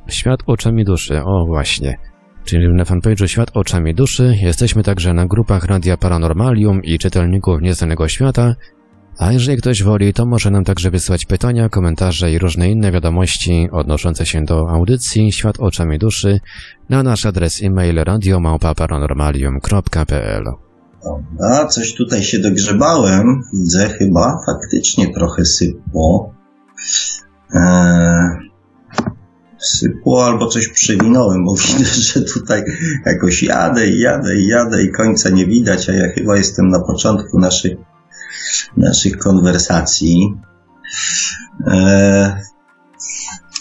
[0.08, 1.98] Świat oczami duszy, o właśnie.
[2.46, 4.36] Czyli na fanpage'u Świat oczami duszy.
[4.42, 8.56] Jesteśmy także na grupach Radia Paranormalium i czytelników Nieznanego Świata.
[9.18, 13.70] A jeżeli ktoś woli, to może nam także wysłać pytania, komentarze i różne inne wiadomości
[13.72, 16.40] odnoszące się do audycji Świat oczami duszy
[16.90, 20.44] na nasz adres e-mail radiomałpa-paranormalium.pl
[21.42, 23.42] A coś tutaj się dogrzebałem.
[23.54, 26.37] Widzę chyba faktycznie trochę sypło.
[27.54, 28.48] Eee,
[29.58, 32.64] sypło albo coś przewinąłem, bo widzę, że tutaj
[33.06, 36.80] jakoś jadę i jadę i jadę i końca nie widać, a ja chyba jestem na
[36.80, 37.78] początku naszych,
[38.78, 40.34] naszych konwersacji.
[41.68, 42.32] Eee,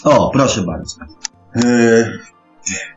[0.03, 0.95] o, proszę bardzo.
[1.55, 2.05] Eee,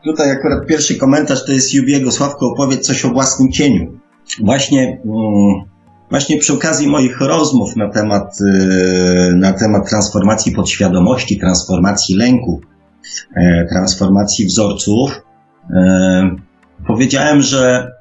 [0.03, 2.11] tutaj akurat pierwszy komentarz to jest Jubiego.
[2.11, 3.99] Sławko, opowiedz coś o własnym cieniu.
[4.39, 5.70] Właśnie, mm,
[6.11, 12.61] właśnie przy okazji moich rozmów na temat, y, na temat transformacji podświadomości, transformacji lęku,
[13.35, 15.21] e, transformacji wzorców,
[15.69, 16.35] e,
[16.87, 17.91] powiedziałem, że,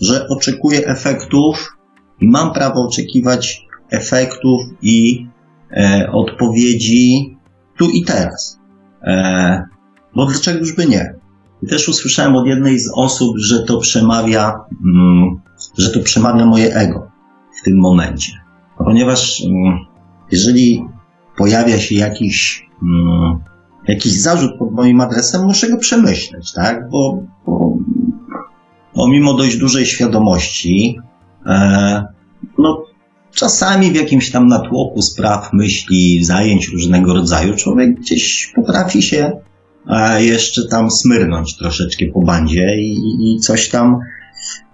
[0.00, 1.76] że oczekuję efektów
[2.20, 5.26] i mam prawo oczekiwać efektów i
[5.70, 7.36] e, odpowiedzi
[7.78, 8.60] tu i teraz.
[10.14, 11.14] Bo dlaczego już by nie?
[11.62, 15.40] I też usłyszałem od jednej z osób, że to przemawia, mm,
[15.78, 17.09] że to przemawia moje ego
[17.60, 18.32] w tym momencie.
[18.78, 19.78] Ponieważ mm,
[20.30, 20.84] jeżeli
[21.36, 23.38] pojawia się jakiś, mm,
[23.88, 26.90] jakiś zarzut pod moim adresem, muszę go przemyśleć, tak?
[26.90, 27.76] Bo, bo,
[28.96, 30.98] bo mimo dość dużej świadomości,
[31.46, 32.04] e,
[32.58, 32.84] no,
[33.34, 39.32] czasami w jakimś tam natłoku spraw, myśli, zajęć różnego rodzaju, człowiek gdzieś potrafi się
[40.18, 43.98] jeszcze tam smyrnąć troszeczkę po bandzie i, i coś tam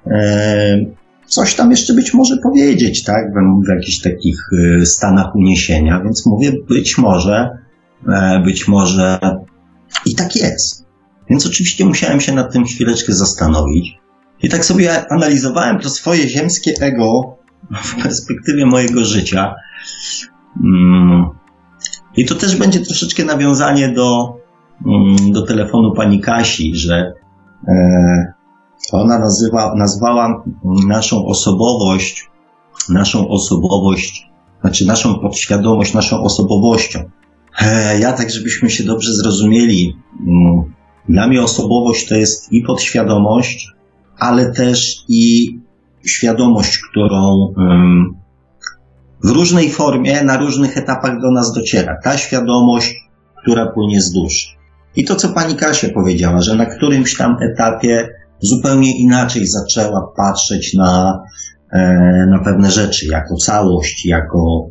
[0.07, 0.79] e,
[1.27, 4.41] coś tam jeszcze być może powiedzieć, tak, w, w jakichś takich
[4.81, 7.59] e, stanach uniesienia, więc mówię, być może,
[8.09, 9.19] e, być może
[10.07, 10.87] i tak jest.
[11.31, 13.99] Więc oczywiście musiałem się nad tym chwileczkę zastanowić.
[14.43, 17.37] I tak sobie analizowałem to swoje ziemskie ego
[17.85, 19.55] w perspektywie mojego życia.
[20.65, 21.25] Mm.
[22.17, 24.37] I to też będzie troszeczkę nawiązanie do,
[24.85, 27.13] Mm, do telefonu pani Kasi, że
[27.69, 28.33] e,
[28.93, 30.45] ona nazywa, nazwała
[30.87, 32.31] naszą osobowość,
[32.89, 34.31] naszą osobowość,
[34.61, 37.11] znaczy naszą podświadomość, naszą osobowością.
[38.01, 39.97] Ja tak, żebyśmy się dobrze zrozumieli,
[40.27, 40.75] mm,
[41.09, 43.73] dla mnie osobowość to jest i podświadomość,
[44.19, 45.53] ale też i
[46.05, 47.53] świadomość, którą
[49.25, 51.97] w różnej formie, na różnych etapach do nas dociera.
[52.05, 52.95] Ta świadomość,
[53.43, 54.49] która płynie z duszy.
[54.97, 58.09] I to, co pani Kasia powiedziała, że na którymś tam etapie
[58.41, 61.23] zupełnie inaczej zaczęła patrzeć na,
[61.73, 61.81] e,
[62.31, 64.67] na pewne rzeczy, jako całość, jako,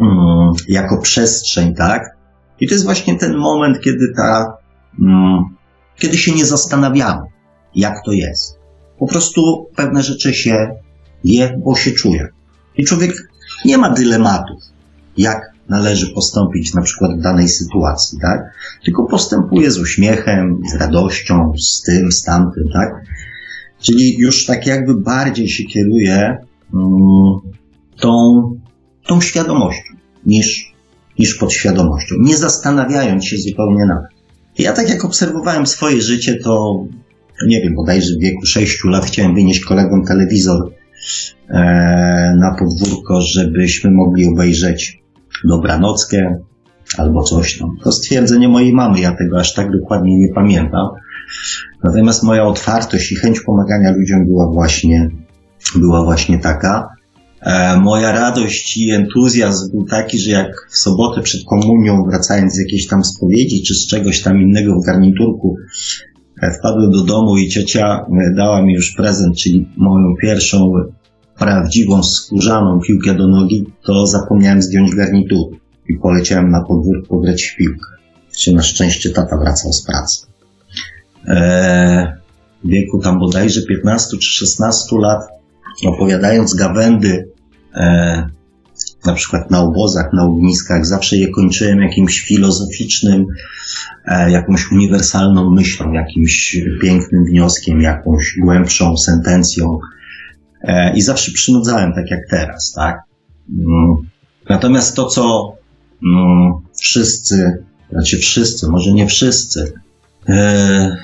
[0.00, 2.16] mm, jako przestrzeń, tak?
[2.60, 4.56] I to jest właśnie ten moment, kiedy ta,
[5.00, 5.44] mm,
[5.96, 7.22] kiedy się nie zastanawiamy,
[7.74, 8.58] jak to jest.
[8.98, 10.68] Po prostu pewne rzeczy się
[11.24, 12.28] je, bo się czuje.
[12.76, 13.12] I człowiek
[13.64, 14.62] nie ma dylematów,
[15.16, 15.40] jak
[15.70, 18.40] należy postąpić na przykład w danej sytuacji, tak?
[18.84, 23.04] Tylko postępuje z uśmiechem, z radością, z tym, z tamtym, tak?
[23.80, 26.36] Czyli już tak jakby bardziej się kieruje
[26.72, 27.40] um,
[27.96, 28.42] tą,
[29.06, 29.94] tą świadomością
[30.26, 30.74] niż,
[31.18, 34.20] niż podświadomością, nie zastanawiając się zupełnie nad tym.
[34.58, 36.84] Ja tak jak obserwowałem swoje życie, to
[37.46, 40.72] nie wiem, bodajże w wieku 6 lat chciałem wynieść kolegom telewizor
[41.48, 41.58] e,
[42.38, 45.00] na podwórko, żebyśmy mogli obejrzeć
[45.44, 46.38] dobranockę
[46.98, 47.76] albo coś tam.
[47.84, 50.88] To stwierdzenie mojej mamy, ja tego aż tak dokładnie nie pamiętam.
[51.84, 55.10] Natomiast moja otwartość i chęć pomagania ludziom była właśnie,
[55.76, 56.88] była właśnie taka.
[57.40, 62.58] E, moja radość i entuzjazm był taki, że jak w sobotę przed komunią, wracając z
[62.58, 65.56] jakiejś tam spowiedzi czy z czegoś tam innego w garniturku,
[66.42, 70.72] e, wpadłem do domu i ciocia e, dała mi już prezent, czyli moją pierwszą
[71.40, 75.56] prawdziwą skórzaną piłkę do nogi, to zapomniałem zdjąć garnitur
[75.88, 77.86] i poleciałem na podwórko grać w piłkę.
[78.38, 80.26] Czy na szczęście tata wracał z pracy.
[81.26, 82.06] Eee,
[82.64, 85.20] w wieku tam bodajże 15 czy 16 lat,
[85.86, 87.28] opowiadając gawędy,
[87.74, 88.26] e,
[89.06, 93.26] na przykład na obozach, na ogniskach, zawsze je kończyłem jakimś filozoficznym,
[94.06, 99.78] e, jakąś uniwersalną myślą, jakimś pięknym wnioskiem, jakąś głębszą sentencją.
[100.62, 103.02] E, I zawsze przynudzałem, tak jak teraz, tak?
[103.50, 103.96] Mm.
[104.48, 105.52] Natomiast to, co
[106.02, 109.72] mm, wszyscy, znaczy wszyscy, może nie wszyscy,
[110.28, 110.96] e,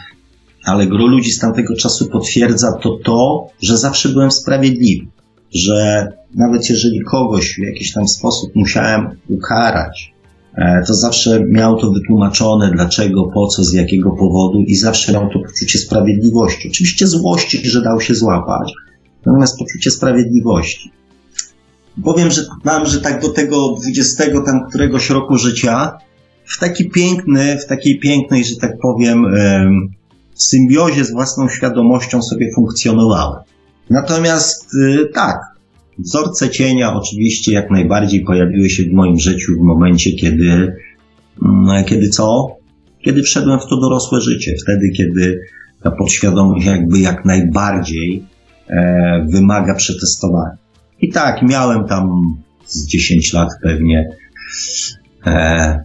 [0.65, 5.07] ale gro ludzi z tamtego czasu potwierdza to to, że zawsze byłem sprawiedliwy,
[5.55, 10.15] że nawet jeżeli kogoś w jakiś tam sposób musiałem ukarać,
[10.55, 15.29] e, to zawsze miał to wytłumaczone, dlaczego, po co, z jakiego powodu i zawsze miał
[15.31, 16.69] to poczucie sprawiedliwości.
[16.69, 18.73] Oczywiście złości, że dał się złapać,
[19.27, 20.93] natomiast poczucie sprawiedliwości.
[22.05, 25.99] Powiem, że mam, że tak do tego 20 tam któregoś roku życia,
[26.45, 29.27] w taki piękny, w takiej pięknej, że tak powiem,
[30.35, 33.43] symbiozie z własną świadomością sobie funkcjonowałem.
[33.91, 35.41] Natomiast y, tak,
[35.99, 40.77] wzorce cienia oczywiście jak najbardziej pojawiły się w moim życiu w momencie, kiedy,
[41.43, 42.57] mm, kiedy co?
[43.05, 44.55] Kiedy wszedłem w to dorosłe życie.
[44.63, 45.41] Wtedy, kiedy
[45.83, 48.25] ta podświadomość jakby jak najbardziej
[49.29, 50.57] wymaga przetestowania.
[51.01, 52.37] I tak, miałem tam
[52.67, 54.09] z 10 lat pewnie
[55.27, 55.81] e,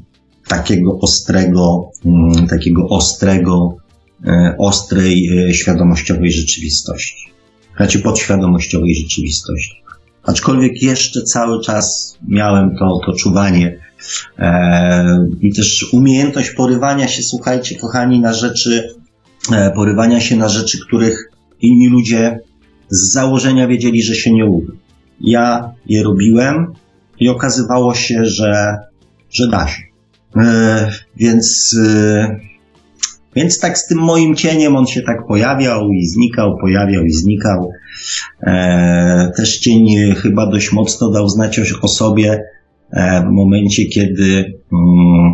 [0.47, 3.81] takiego ostrego, mm, takiego ostrego
[4.25, 7.31] E, ostrej, e, świadomościowej rzeczywistości.
[7.77, 9.81] Znaczy podświadomościowej rzeczywistości.
[10.23, 13.79] Aczkolwiek jeszcze cały czas miałem to, to czuwanie
[14.39, 18.93] e, i też umiejętność porywania się, słuchajcie, kochani, na rzeczy,
[19.51, 21.31] e, porywania się na rzeczy, których
[21.61, 22.39] inni ludzie
[22.91, 24.73] z założenia wiedzieli, że się nie uda.
[25.21, 26.73] Ja je robiłem
[27.19, 28.77] i okazywało się, że,
[29.29, 29.81] że da się.
[30.37, 32.39] E, więc e,
[33.35, 37.71] więc tak z tym moim cieniem on się tak pojawiał i znikał, pojawiał i znikał.
[38.43, 42.43] E, też cień chyba dość mocno dał znać o, sobie
[43.27, 45.33] w momencie, kiedy, mm,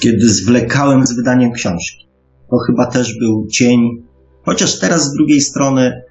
[0.00, 2.06] kiedy zwlekałem z wydaniem książki.
[2.50, 4.02] To chyba też był cień,
[4.44, 6.02] chociaż teraz z drugiej strony,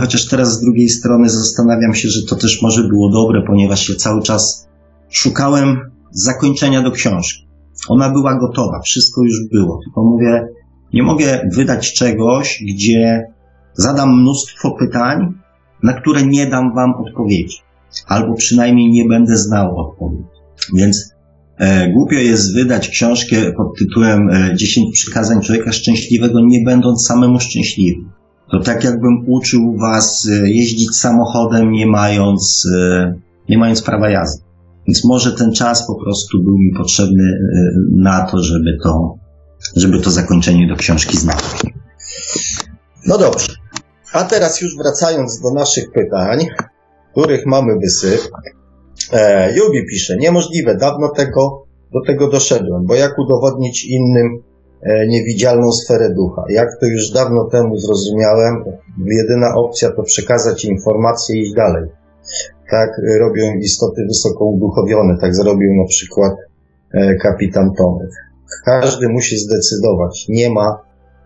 [0.00, 3.96] chociaż teraz z drugiej strony zastanawiam się, że to też może było dobre, ponieważ ja
[3.96, 4.68] cały czas
[5.10, 7.48] szukałem zakończenia do książki.
[7.88, 9.80] Ona była gotowa, wszystko już było.
[9.84, 10.48] Tylko mówię,
[10.92, 13.26] nie mogę wydać czegoś, gdzie
[13.74, 15.34] zadam mnóstwo pytań,
[15.82, 17.56] na które nie dam wam odpowiedzi.
[18.06, 20.24] Albo przynajmniej nie będę znał odpowiedzi.
[20.74, 21.14] Więc
[21.58, 27.40] e, głupio jest wydać książkę pod tytułem e, 10 przykazań człowieka szczęśliwego, nie będąc samemu
[27.40, 28.07] szczęśliwym.
[28.50, 33.14] To tak jakbym uczył was e, jeździć samochodem, nie mając, e,
[33.48, 34.42] nie mając prawa jazdy.
[34.86, 39.14] Więc może ten czas po prostu był mi potrzebny e, na to, żeby to,
[39.76, 41.62] żeby to zakończenie do książki znaleźć.
[43.06, 43.52] No dobrze.
[44.12, 46.46] A teraz już wracając do naszych pytań,
[47.12, 48.20] których mamy wysyp.
[49.12, 54.42] E, Jubi pisze, niemożliwe, dawno tego, do tego doszedłem, bo jak udowodnić innym
[55.08, 56.44] niewidzialną sferę ducha?
[56.48, 58.64] Jak to już dawno temu zrozumiałem,
[59.06, 61.84] jedyna opcja to przekazać informacje i iść dalej.
[62.70, 66.32] Tak robią istoty wysoko uduchowione, tak zrobił na przykład
[66.94, 68.10] e, kapitan Tomek.
[68.64, 70.26] Każdy musi zdecydować.
[70.28, 70.82] Nie ma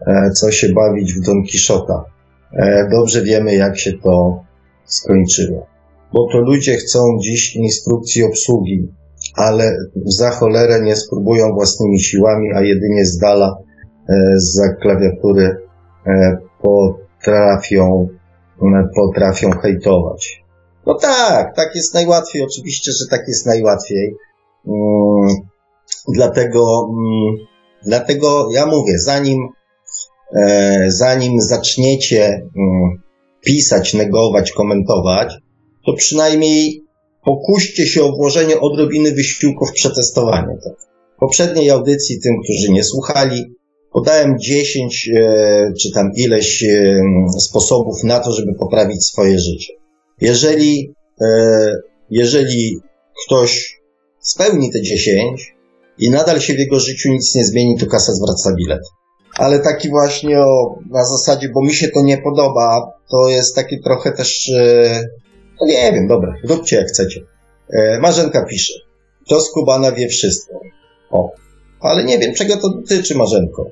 [0.07, 2.05] e, co się bawić w Don Quixota.
[2.53, 4.43] E, dobrze wiemy, jak się to
[4.85, 5.66] skończyło.
[6.12, 8.89] Bo to ludzie chcą dziś instrukcji obsługi,
[9.37, 9.77] ale
[10.07, 13.57] za cholerę nie spróbują własnymi siłami, a jedynie z dala
[14.37, 15.57] za klawiatury
[16.63, 18.09] potrafią,
[18.97, 20.43] potrafią hejtować.
[20.87, 22.43] No tak, tak jest najłatwiej.
[22.43, 24.15] Oczywiście, że tak jest najłatwiej.
[24.67, 25.37] Mm,
[26.09, 27.47] dlatego, mm,
[27.87, 29.49] dlatego ja mówię, zanim,
[30.37, 33.03] e, zanim zaczniecie mm,
[33.45, 35.35] pisać, negować, komentować,
[35.87, 36.82] to przynajmniej
[37.24, 40.77] pokuście się o włożenie odrobiny wysiłku w przetestowanie tego.
[41.16, 43.55] W poprzedniej audycji tym, którzy nie słuchali,
[43.93, 47.03] podałem 10 e, czy tam ileś e,
[47.39, 49.73] sposobów na to, żeby poprawić swoje życie.
[50.20, 51.73] Jeżeli, e,
[52.11, 52.78] jeżeli
[53.27, 53.81] ktoś
[54.20, 55.55] spełni te 10
[55.99, 58.82] i nadal się w jego życiu nic nie zmieni, to kasa zwraca bilet.
[59.39, 63.81] Ale taki właśnie o, na zasadzie, bo mi się to nie podoba, to jest taki
[63.81, 64.51] trochę też
[65.61, 67.20] No nie wiem, dobra, róbcie jak chcecie.
[67.73, 68.74] E, Marzenka pisze,
[69.29, 70.61] to Skubana wie wszystko.
[71.11, 71.33] O,
[71.81, 73.70] ale nie wiem, czego to dotyczy, Marzenko.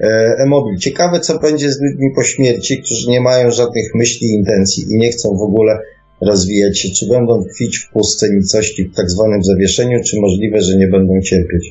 [0.00, 4.84] E, Emobil, ciekawe co będzie z ludźmi po śmierci, którzy nie mają żadnych myśli intencji
[4.84, 5.78] i nie chcą w ogóle
[6.20, 10.76] rozwijać się, czy będą tkwić w pustce nicości w tak zwanym zawieszeniu, czy możliwe, że
[10.76, 11.70] nie będą cierpieć.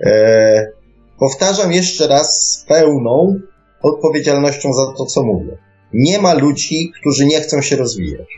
[0.00, 0.72] E,
[1.18, 3.40] powtarzam jeszcze raz z pełną
[3.82, 5.58] odpowiedzialnością za to, co mówię.
[5.94, 8.28] Nie ma ludzi, którzy nie chcą się rozwijać.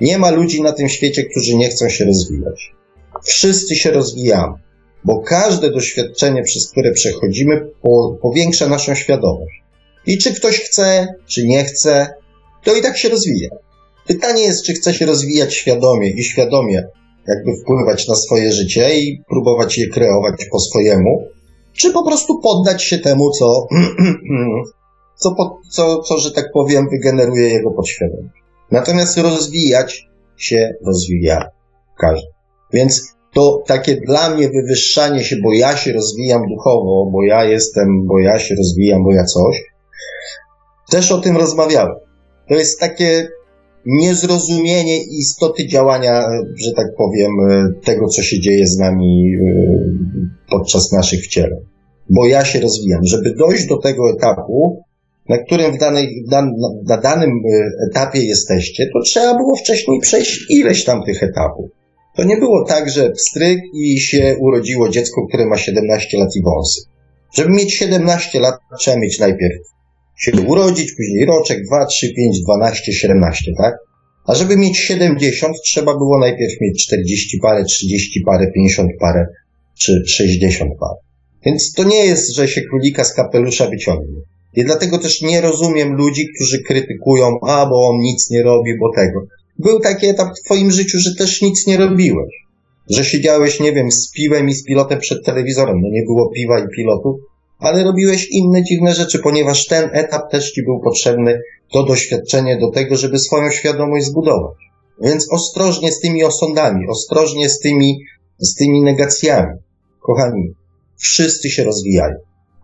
[0.00, 2.72] Nie ma ludzi na tym świecie, którzy nie chcą się rozwijać.
[3.24, 4.54] Wszyscy się rozwijamy,
[5.04, 9.62] bo każde doświadczenie, przez które przechodzimy, po, powiększa naszą świadomość.
[10.06, 12.14] I czy ktoś chce, czy nie chce,
[12.64, 13.50] to i tak się rozwija.
[14.06, 16.84] Pytanie jest, czy chce się rozwijać świadomie i świadomie
[17.28, 21.28] jakby wpływać na swoje życie i próbować je kreować po swojemu,
[21.72, 23.66] czy po prostu poddać się temu, co,
[25.16, 25.34] co,
[25.70, 28.42] co, co, że tak powiem, wygeneruje jego podświadomość.
[28.70, 31.50] Natomiast rozwijać się rozwija
[31.98, 32.26] każdy.
[32.72, 38.06] Więc to takie dla mnie wywyższanie się, bo ja się rozwijam duchowo, bo ja jestem,
[38.06, 39.62] bo ja się rozwijam, bo ja coś,
[40.90, 41.96] też o tym rozmawiałem.
[42.48, 43.28] To jest takie
[43.86, 46.28] niezrozumienie istoty działania,
[46.64, 47.30] że tak powiem,
[47.84, 49.48] tego, co się dzieje z nami e,
[50.50, 51.60] podczas naszych wcieleń.
[52.10, 53.00] Bo ja się rozwijam.
[53.04, 54.82] Żeby dojść do tego etapu,
[55.28, 56.50] na którym w danej, na,
[56.86, 61.70] na danym e, etapie jesteście, to trzeba było wcześniej przejść ileś tam tych etapów.
[62.16, 66.42] To nie było tak, że pstryk i się urodziło dziecko, które ma 17 lat i
[66.42, 66.80] wąsy.
[67.34, 69.76] Żeby mieć 17 lat, trzeba mieć najpierw
[70.16, 73.74] się urodzić, później roczek, 2, 3, 5, 12, 17, tak?
[74.26, 79.26] A żeby mieć 70, trzeba było najpierw mieć 40 parę, 30 parę, 50 parę,
[79.78, 81.00] czy 60 parę.
[81.46, 84.20] Więc to nie jest, że się królika z kapelusza wyciągnie.
[84.56, 88.92] I dlatego też nie rozumiem ludzi, którzy krytykują, a bo on nic nie robi, bo
[88.92, 89.20] tego.
[89.58, 92.34] Był taki etap w twoim życiu, że też nic nie robiłeś.
[92.90, 95.80] Że siedziałeś, nie wiem, z piwem i z pilotem przed telewizorem.
[95.80, 97.16] No nie było piwa i pilotów,
[97.58, 101.40] ale robiłeś inne dziwne rzeczy, ponieważ ten etap też ci był potrzebny,
[101.72, 104.56] to doświadczenie do tego, żeby swoją świadomość zbudować.
[105.02, 107.98] Więc ostrożnie z tymi osądami, ostrożnie z tymi,
[108.38, 109.54] z tymi negacjami.
[110.00, 110.54] Kochani,
[110.96, 112.14] wszyscy się rozwijają.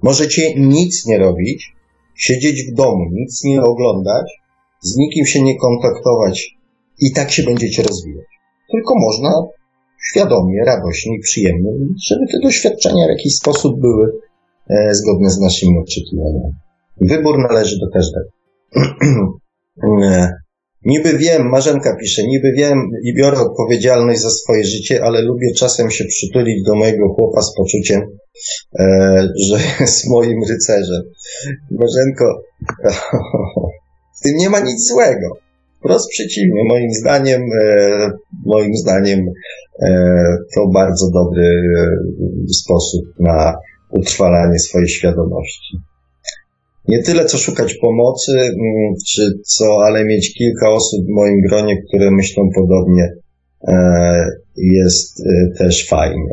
[0.03, 1.72] Możecie nic nie robić,
[2.15, 4.25] siedzieć w domu, nic nie oglądać,
[4.81, 6.57] z nikim się nie kontaktować
[7.01, 8.27] i tak się będziecie rozwijać.
[8.73, 9.31] Tylko można
[10.11, 11.71] świadomie, radośnie i przyjemnie,
[12.09, 14.13] żeby te doświadczenia w jakiś sposób były
[14.71, 16.55] e, zgodne z naszymi oczekiwaniami.
[17.01, 18.29] Wybór należy do każdego.
[20.85, 25.91] Niby wiem, Marzenka pisze, niby wiem i biorę odpowiedzialność za swoje życie, ale lubię czasem
[25.91, 28.07] się przytulić do mojego chłopa z poczuciem, e,
[29.49, 31.03] że jest moim rycerzem.
[31.71, 32.43] Marzenko,
[34.17, 35.37] w tym nie ma nic złego.
[35.79, 38.11] Wprost przeciwnie, moim zdaniem, e,
[38.47, 39.21] moim zdaniem
[39.83, 41.89] e, to bardzo dobry e,
[42.55, 43.57] sposób na
[43.91, 45.77] utrwalanie swojej świadomości
[46.89, 51.83] nie tyle co szukać pomocy, mm, czy co, ale mieć kilka osób w moim gronie,
[51.89, 53.09] które myślą podobnie,
[53.69, 54.27] e,
[54.57, 56.33] jest e, też fajnie.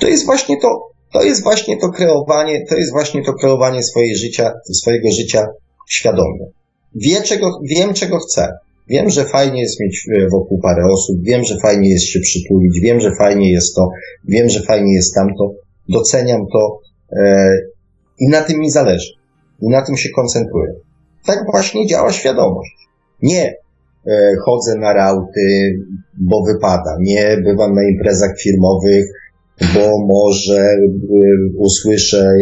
[0.00, 0.68] To jest właśnie to,
[1.12, 3.80] to jest właśnie to kreowanie, to jest właśnie to kreowanie
[4.14, 5.46] życia, swojego życia
[5.88, 6.46] świadomie.
[6.94, 8.48] Wie czego, wiem czego chcę.
[8.88, 12.80] Wiem, że fajnie jest mieć e, wokół parę osób, wiem, że fajnie jest się przytulić,
[12.82, 13.88] wiem, że fajnie jest to,
[14.28, 15.52] wiem, że fajnie jest tamto,
[15.88, 16.78] doceniam to
[17.12, 17.52] e,
[18.20, 19.12] i na tym mi zależy.
[19.62, 20.72] I na tym się koncentruję.
[21.26, 22.76] Tak właśnie działa świadomość.
[23.22, 23.54] Nie
[24.06, 25.76] e, chodzę na rauty,
[26.20, 26.96] bo wypada.
[27.00, 29.04] Nie bywam na imprezach firmowych,
[29.74, 30.78] bo może e,
[31.56, 32.32] usłyszę,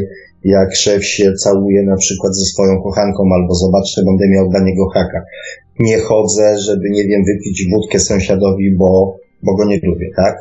[0.44, 4.88] jak szef się całuje na przykład ze swoją kochanką, albo zobaczę, będę miał dla niego
[4.94, 5.20] haka.
[5.78, 10.36] Nie chodzę, żeby, nie wiem, wypić wódkę sąsiadowi, bo, bo go nie lubię, tak?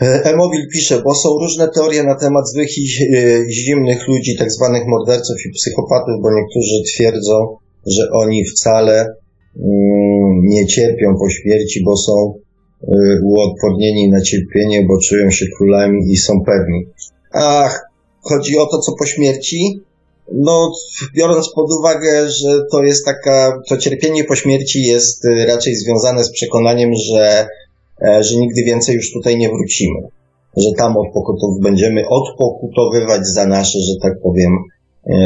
[0.00, 4.82] Emobil pisze, bo są różne teorie na temat złych i e, zimnych ludzi, tak zwanych
[4.86, 7.56] morderców i psychopatów, bo niektórzy twierdzą,
[7.86, 12.47] że oni wcale mm, nie cierpią po śmierci, bo są e,
[13.24, 16.86] uodpornieni na cierpienie, bo czują się królami i są pewni.
[17.32, 17.80] Ach,
[18.20, 19.80] chodzi o to, co po śmierci?
[20.32, 20.72] No,
[21.14, 26.24] biorąc pod uwagę, że to jest taka, to cierpienie po śmierci jest e, raczej związane
[26.24, 27.48] z przekonaniem, że
[28.02, 30.00] E, że nigdy więcej już tutaj nie wrócimy.
[30.56, 34.52] Że tam odpokutów będziemy odpokutowywać za nasze, że tak powiem,
[35.06, 35.16] e,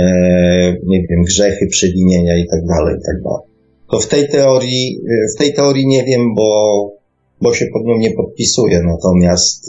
[0.86, 3.46] nie wiem, grzechy, przewinienia i tak dalej, i tak dalej.
[3.90, 6.90] To w tej teorii, e, w tej teorii nie wiem, bo,
[7.42, 9.66] bo się pod nią nie podpisuję, natomiast,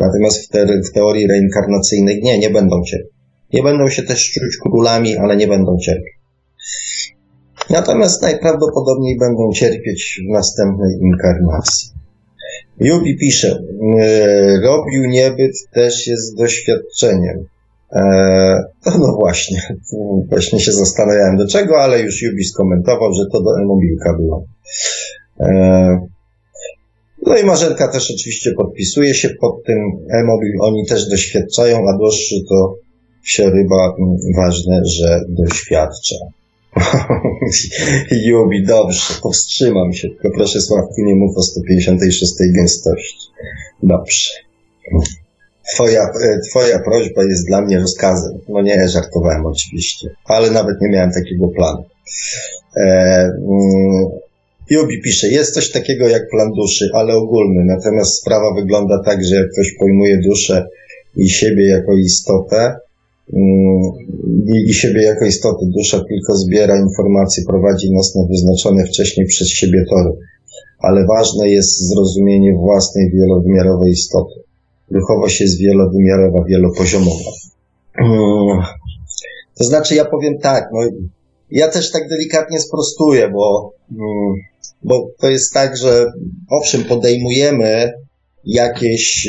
[0.00, 3.12] natomiast w, te, w teorii reinkarnacyjnej nie, nie będą cierpieć.
[3.52, 6.18] Nie będą się też czuć królami, ale nie będą cierpieć.
[7.70, 11.90] Natomiast najprawdopodobniej będą cierpieć w następnej inkarnacji.
[12.80, 13.62] Jubi pisze,
[14.00, 17.44] e, robił niebyt też jest doświadczeniem.
[17.92, 18.02] E,
[18.86, 19.62] no właśnie,
[20.30, 24.44] właśnie się zastanawiałem do czego, ale już Jubi skomentował, że to do e-mobilka było.
[27.28, 29.78] No i Marzenka też oczywiście podpisuje się pod tym
[30.10, 32.74] e-mobil, oni też doświadczają, a dłuższy to
[33.38, 33.94] ryba
[34.36, 36.16] ważne, że doświadcza.
[38.26, 43.28] Jubi, dobrze, powstrzymam się, tylko proszę Sławku, nie mów o 156 gęstości.
[43.82, 44.30] Dobrze.
[45.74, 48.38] Twoja, e, twoja prośba jest dla mnie rozkazem.
[48.48, 51.84] No nie, żartowałem oczywiście, ale nawet nie miałem takiego planu.
[52.76, 52.84] E,
[53.48, 54.08] mm,
[54.70, 59.34] Jubi pisze, jest coś takiego jak plan duszy, ale ogólny, natomiast sprawa wygląda tak, że
[59.34, 60.66] jak ktoś pojmuje duszę
[61.16, 62.74] i siebie jako istotę,
[63.32, 63.82] mm,
[64.54, 69.48] i, i siebie jako istotę, dusza tylko zbiera informacje, prowadzi nas na wyznaczone wcześniej przez
[69.48, 70.10] siebie tory.
[70.78, 74.34] Ale ważne jest zrozumienie własnej wielowymiarowej istoty.
[74.90, 77.30] Duchowość jest wielowymiarowa, wielopoziomowa.
[78.00, 78.62] Mm.
[79.58, 80.80] To znaczy, ja powiem tak, no,
[81.50, 84.34] ja też tak delikatnie sprostuję, bo, mm,
[84.82, 86.06] bo to jest tak, że
[86.50, 87.92] owszem, podejmujemy
[88.44, 89.28] jakieś,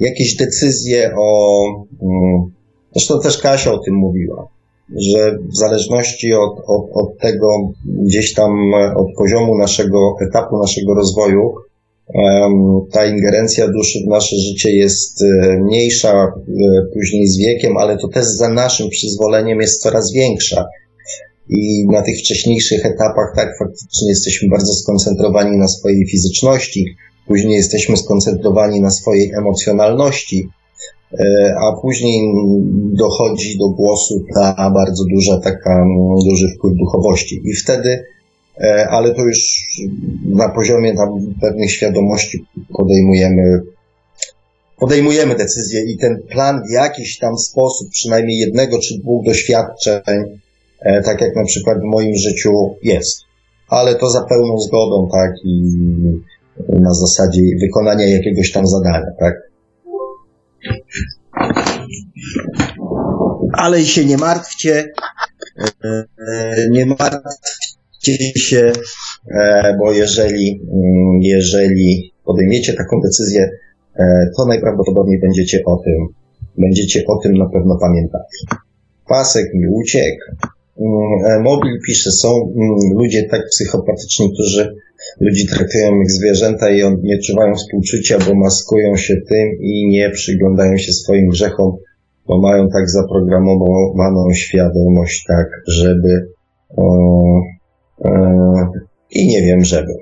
[0.00, 1.62] jakieś decyzje o,
[2.02, 2.52] mm,
[2.92, 4.48] zresztą też Kasia o tym mówiła,
[4.96, 7.48] że w zależności od, od, od tego
[7.84, 11.54] gdzieś tam, od poziomu naszego, etapu naszego rozwoju,
[12.92, 16.32] ta ingerencja duszy w nasze życie jest e, mniejsza e,
[16.94, 20.64] później z wiekiem, ale to też za naszym przyzwoleniem jest coraz większa.
[21.48, 26.84] I na tych wcześniejszych etapach, tak, faktycznie jesteśmy bardzo skoncentrowani na swojej fizyczności,
[27.26, 30.48] później jesteśmy skoncentrowani na swojej emocjonalności,
[31.12, 32.20] e, a później
[32.92, 35.84] dochodzi do głosu ta bardzo duża, taka
[36.24, 37.40] duży wpływ duchowości.
[37.44, 38.04] I wtedy
[38.60, 39.66] E, ale to już
[40.24, 43.62] na poziomie tam pewnych świadomości podejmujemy,
[44.78, 50.40] podejmujemy decyzje i ten plan w jakiś tam sposób, przynajmniej jednego czy dwóch doświadczeń,
[51.04, 53.20] tak jak na przykład w moim życiu jest.
[53.68, 55.72] Ale to za pełną zgodą, tak, i
[56.68, 59.34] na zasadzie wykonania jakiegoś tam zadania, tak.
[63.52, 64.92] Ale się nie martwcie,
[65.84, 66.04] e,
[66.70, 68.72] nie martwcie się,
[69.30, 73.50] e, bo jeżeli, mm, jeżeli podejmiecie taką decyzję,
[73.98, 76.06] e, to najprawdopodobniej będziecie o tym,
[76.58, 78.44] będziecie o tym na pewno pamiętać.
[79.08, 80.24] Pasek mi uciekł.
[80.80, 84.74] Mm, e, mobil pisze, są mm, ludzie tak psychopatyczni, którzy
[85.20, 90.76] ludzi traktują jak zwierzęta i nie czuwają współczucia, bo maskują się tym i nie przyglądają
[90.76, 91.76] się swoim grzechom,
[92.26, 96.36] bo mają tak zaprogramowaną świadomość, tak, żeby
[98.04, 98.70] E,
[99.10, 99.92] I nie wiem, żeby.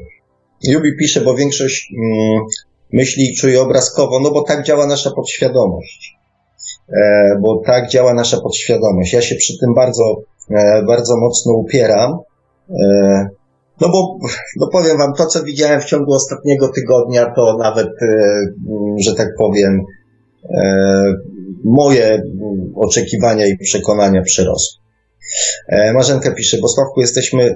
[0.62, 2.44] Jubi pisze, bo większość mm,
[2.92, 6.13] myśli i czuje obrazkowo, no bo tak działa nasza podświadomość.
[6.88, 9.12] E, bo tak działa nasza podświadomość.
[9.12, 12.18] Ja się przy tym bardzo, e, bardzo mocno upieram.
[13.80, 14.18] No bo,
[14.56, 17.88] no powiem wam, to co widziałem w ciągu ostatniego tygodnia, to nawet,
[18.98, 19.80] że tak powiem,
[21.64, 22.22] moje
[22.74, 24.84] oczekiwania i przekonania przerosły.
[25.68, 27.54] E, Marzenka pisze, bo Sławku jesteśmy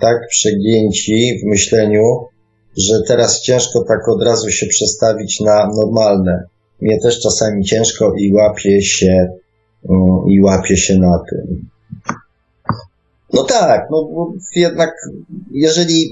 [0.00, 2.02] tak przegięci w myśleniu,
[2.76, 6.44] że teraz ciężko tak od razu się przestawić na normalne.
[6.80, 9.26] Mnie też czasami ciężko i łapie się,
[9.90, 11.68] mm, i łapie się na tym.
[13.32, 14.90] No tak, no jednak
[15.50, 16.10] jeżeli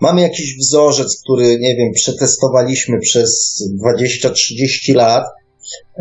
[0.00, 5.24] mamy jakiś wzorzec, który, nie wiem, przetestowaliśmy przez 20-30 lat,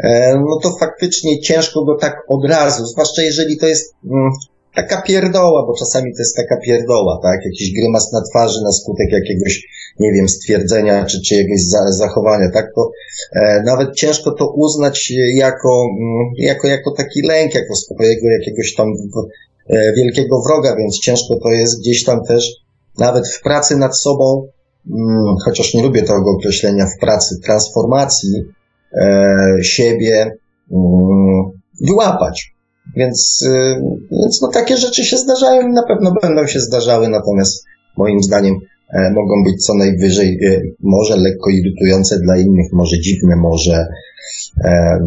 [0.04, 4.32] E, no to faktycznie ciężko go tak od razu, zwłaszcza jeżeli to jest mm,
[4.76, 7.40] taka pierdoła, bo czasami to jest taka pierdoła, tak?
[7.46, 9.68] Jakiś grymas na twarzy na skutek jakiegoś,
[10.00, 12.66] nie wiem, stwierdzenia czy, czy jakiegoś zachowania, tak?
[12.76, 12.92] To
[13.34, 18.88] e, nawet ciężko to uznać jako, mm, jako, jako taki lęk, jako swojego jakiegoś tam
[19.70, 22.50] e, wielkiego wroga, więc ciężko to jest gdzieś tam też
[22.98, 24.48] nawet w pracy nad sobą,
[24.88, 28.46] mm, chociaż nie lubię tego określenia w pracy transformacji,
[28.94, 30.38] E, siebie
[30.72, 31.46] mm,
[31.88, 32.54] wyłapać.
[32.96, 33.82] Więc, y,
[34.12, 37.66] więc no takie rzeczy się zdarzają i na pewno będą się zdarzały, natomiast
[37.98, 38.60] moim zdaniem e,
[38.94, 43.88] mogą być co najwyżej e, może lekko irytujące dla innych, może dziwne, może,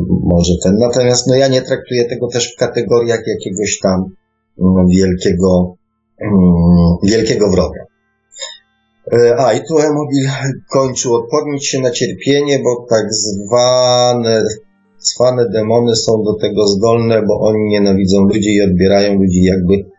[0.09, 0.77] może ten.
[0.79, 4.05] Natomiast no ja nie traktuję tego też w kategoriach jakiegoś tam
[4.61, 5.77] mm, wielkiego,
[6.21, 7.93] mm, wielkiego wroga.
[9.13, 10.29] E, a, i tu Emobil
[10.71, 14.45] kończył odpornić się na cierpienie, bo tak zwane,
[14.99, 19.92] zwane demony są do tego zdolne, bo oni nienawidzą ludzi i odbierają ludzi jakby e,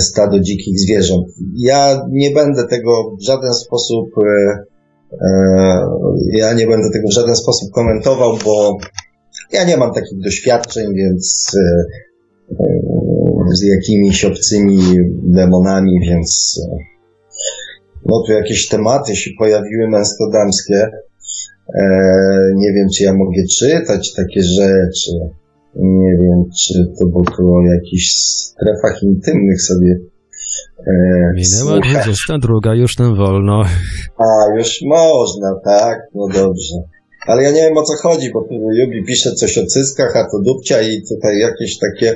[0.00, 1.26] stado dzikich zwierząt.
[1.56, 4.58] Ja nie będę tego w żaden sposób, e,
[5.12, 5.88] e,
[6.32, 8.76] ja nie będę tego w żaden sposób komentował, bo
[9.52, 11.56] ja nie mam takich doświadczeń, więc
[13.52, 14.78] z jakimiś obcymi
[15.22, 16.60] demonami, więc
[18.06, 20.90] no tu jakieś tematy się pojawiły męsko-damskie.
[22.54, 25.10] Nie wiem, czy ja mogę czytać takie rzeczy.
[25.78, 29.98] Nie wiem, czy to było tu o jakichś strefach intymnych sobie
[30.86, 30.92] e,
[31.34, 33.64] Minęła 22, już nam wolno.
[34.24, 35.98] A, już można, tak?
[36.14, 36.74] No dobrze.
[37.26, 40.24] Ale ja nie wiem o co chodzi, bo tu Jubi pisze coś o cyskach, a
[40.30, 42.14] to dupcia i tutaj jakieś takie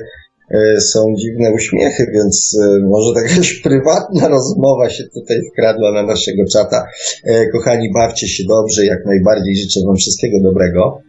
[0.51, 6.43] e, są dziwne uśmiechy, więc e, może jakaś prywatna rozmowa się tutaj wkradła na naszego
[6.53, 6.87] czata.
[7.25, 11.01] E, kochani, bawcie się dobrze, jak najbardziej życzę Wam wszystkiego dobrego.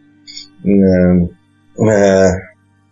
[1.78, 2.32] E,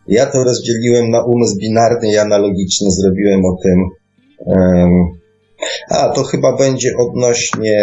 [0.08, 3.84] ja to rozdzieliłem na umysł binarny i analogiczny, zrobiłem o tym.
[5.90, 7.78] A, to chyba będzie odnośnie,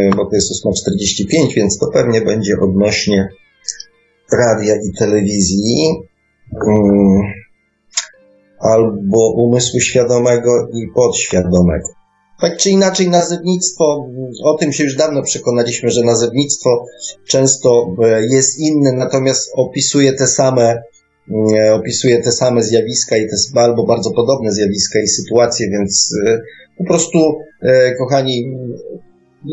[0.00, 3.28] e, bo to jest 8.45, więc to pewnie będzie odnośnie
[4.32, 5.94] radia i telewizji.
[6.66, 7.22] Mm,
[8.60, 11.97] albo umysłu świadomego i podświadomego.
[12.40, 14.10] Tak czy inaczej, nazewnictwo,
[14.44, 16.84] o tym się już dawno przekonaliśmy, że nazewnictwo
[17.26, 20.82] często e, jest inne, natomiast opisuje te same,
[21.56, 26.40] e, opisuje te same zjawiska i te albo bardzo podobne zjawiska i sytuacje, więc e,
[26.78, 27.18] po prostu,
[27.98, 28.56] kochani,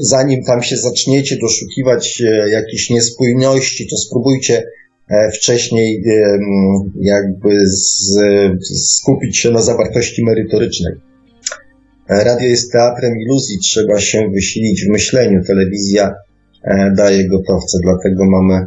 [0.02, 4.64] zanim tam się zaczniecie doszukiwać jakichś niespójności, to spróbujcie
[5.34, 6.04] wcześniej
[7.02, 7.58] jakby
[8.76, 10.94] skupić się na zawartości merytorycznej.
[12.10, 15.44] Radio jest teatrem iluzji, trzeba się wysilić w myśleniu.
[15.48, 16.14] Telewizja
[16.64, 18.66] e, daje gotowce, dlatego mamy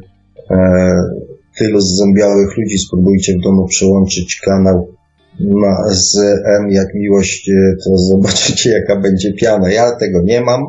[0.50, 0.56] e,
[1.58, 2.78] tylu zębiałych ludzi.
[2.78, 4.88] Spróbujcie w domu przyłączyć kanał
[5.40, 9.72] na, z M jak miłość, e, to zobaczycie jaka będzie piana.
[9.72, 10.66] Ja tego nie mam.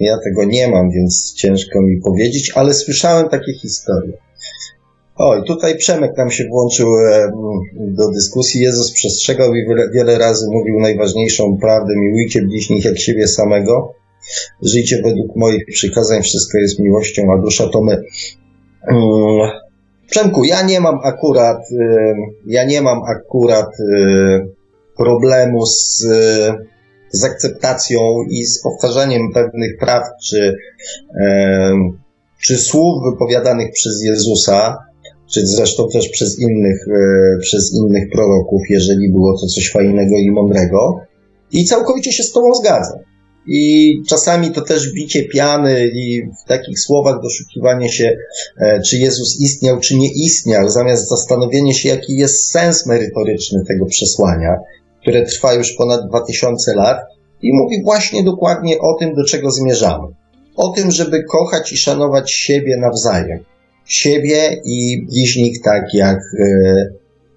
[0.00, 4.12] Ja tego nie mam, więc ciężko mi powiedzieć, ale słyszałem takie historie.
[5.16, 7.32] O, i tutaj Przemek nam się włączył e,
[7.76, 8.60] do dyskusji.
[8.60, 13.94] Jezus przestrzegał i wiele, wiele razy mówił najważniejszą prawdę: miłujcie bliźnich jak siebie samego.
[14.62, 18.02] Żyjcie według moich przykazań, wszystko jest miłością, a dusza to my.
[18.90, 19.50] Mm,
[20.10, 22.14] Przemku, ja nie mam akurat, e,
[22.46, 24.46] ja nie mam akurat e,
[24.96, 26.06] problemu z,
[27.10, 30.56] z akceptacją i z powtarzaniem pewnych praw czy,
[32.42, 34.78] czy słów wypowiadanych przez Jezusa
[35.34, 40.30] czy zresztą też przez innych, e, przez innych proroków, jeżeli było to coś fajnego i
[40.30, 41.00] mądrego.
[41.52, 42.98] I całkowicie się z Tobą zgadzam.
[43.46, 48.16] I czasami to też bicie piany i w takich słowach doszukiwanie się,
[48.60, 53.86] e, czy Jezus istniał, czy nie istniał, zamiast zastanowienie się, jaki jest sens merytoryczny tego
[53.86, 54.56] przesłania,
[55.00, 56.98] które trwa już ponad 2000 lat
[57.42, 60.08] i mówi właśnie dokładnie o tym, do czego zmierzamy.
[60.56, 63.44] O tym, żeby kochać i szanować siebie nawzajem
[63.84, 66.44] siebie i bliźnich tak jak e,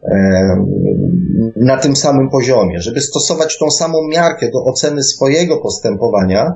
[0.03, 0.55] e,
[1.55, 6.53] na tym samym poziomie, żeby stosować tą samą miarkę do oceny swojego postępowania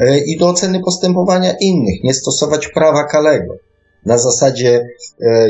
[0.00, 3.54] e, i do oceny postępowania innych, nie stosować prawa Kalego.
[4.06, 4.88] Na zasadzie,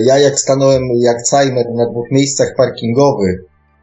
[0.05, 3.40] ja jak stanąłem jak Cajmer na dwóch miejscach parkingowych,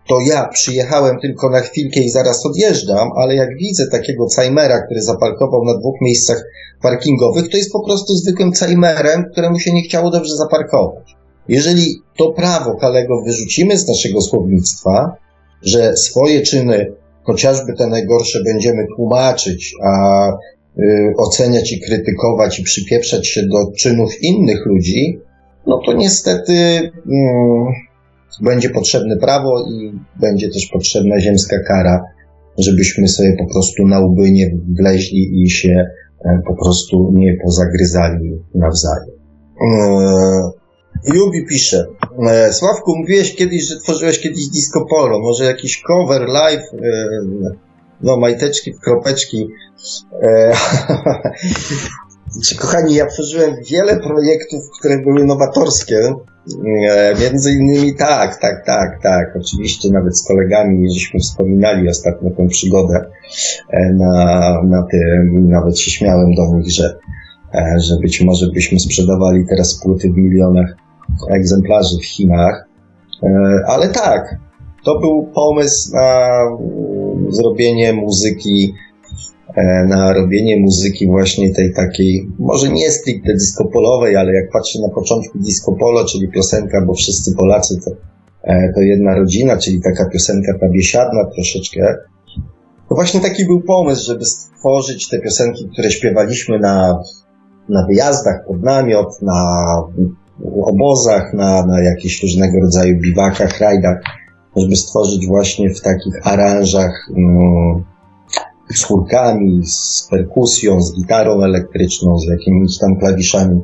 [0.07, 5.01] to ja przyjechałem tylko na chwilkę i zaraz odjeżdżam, ale jak widzę takiego Cajmera, który
[5.01, 6.43] zaparkował na dwóch miejscach
[6.81, 11.15] parkingowych, to jest po prostu zwykłym Cajmerem, któremu się nie chciało dobrze zaparkować.
[11.47, 15.15] Jeżeli to prawo Kalego wyrzucimy z naszego słownictwa,
[15.61, 20.29] że swoje czyny, chociażby te najgorsze, będziemy tłumaczyć, a
[20.79, 25.19] y, oceniać i krytykować i przypieprzać się do czynów innych ludzi,
[25.67, 26.91] no to niestety y,
[28.41, 32.03] będzie potrzebne prawo i będzie też potrzebna ziemska kara,
[32.57, 35.85] żebyśmy sobie po prostu na łby nie wleźli i się
[36.25, 39.15] e, po prostu nie pozagryzali nawzajem.
[41.13, 41.85] Jubi e, pisze,
[42.27, 46.63] e, Sławku, mówiłeś kiedyś, że tworzyłeś kiedyś disco polo, może jakiś cover, live,
[48.01, 49.47] no majteczki, kropeczki.
[52.59, 56.13] Kochani, ja tworzyłem wiele projektów, które były nowatorskie,
[56.87, 59.35] E, między innymi tak, tak, tak, tak.
[59.39, 63.05] Oczywiście nawet z kolegami żeśmy wspominali ostatnio tę przygodę
[63.69, 66.97] e, na, na tym, nawet się śmiałem do nich, że,
[67.53, 70.75] e, że być może byśmy sprzedawali teraz płyty w milionach
[71.29, 72.67] egzemplarzy w Chinach.
[73.67, 74.35] Ale tak,
[74.83, 76.39] to był pomysł na
[77.29, 78.73] zrobienie muzyki
[79.87, 84.89] na robienie muzyki właśnie tej takiej, może nie stricte disco polowej, ale jak patrzę na
[84.89, 87.91] początku disco polo, czyli piosenka, bo wszyscy Polacy to
[88.43, 91.95] e, to jedna rodzina, czyli taka piosenka ta biesiadna troszeczkę.
[92.89, 96.99] To właśnie taki był pomysł, żeby stworzyć te piosenki, które śpiewaliśmy na,
[97.69, 99.65] na wyjazdach pod namiot, na
[100.63, 103.97] obozach, na, na jakichś różnego rodzaju biwakach, rajdach,
[104.57, 107.83] żeby stworzyć właśnie w takich aranżach mm,
[108.73, 113.61] z chórkami, z perkusją, z gitarą elektryczną, z jakimiś tam klawiszami.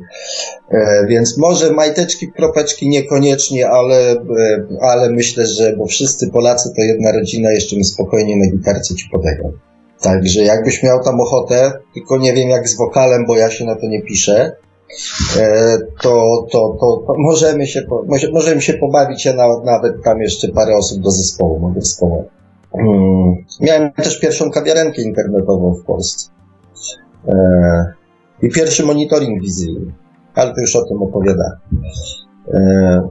[0.69, 4.18] E, więc może majteczki, kropeczki niekoniecznie, ale, e,
[4.82, 9.10] ale myślę, że bo wszyscy Polacy to jedna rodzina, jeszcze mi spokojnie na gitarce ci
[9.11, 9.52] podegram.
[10.02, 13.76] Także jakbyś miał tam ochotę, tylko nie wiem jak z wokalem, bo ja się na
[13.76, 14.56] to nie piszę,
[15.40, 19.34] e, to, to, to, to możemy, się, może, możemy się pobawić, ja
[19.65, 22.40] nawet tam jeszcze parę osób do zespołu mogę wspomnieć.
[22.72, 23.35] Hmm.
[23.60, 26.30] Miałem też pierwszą kawiarenkę internetową w Polsce.
[27.27, 27.93] E,
[28.41, 29.93] I pierwszy monitoring wizyjny,
[30.35, 31.57] ale to już o tym opowiada.
[32.53, 33.10] E,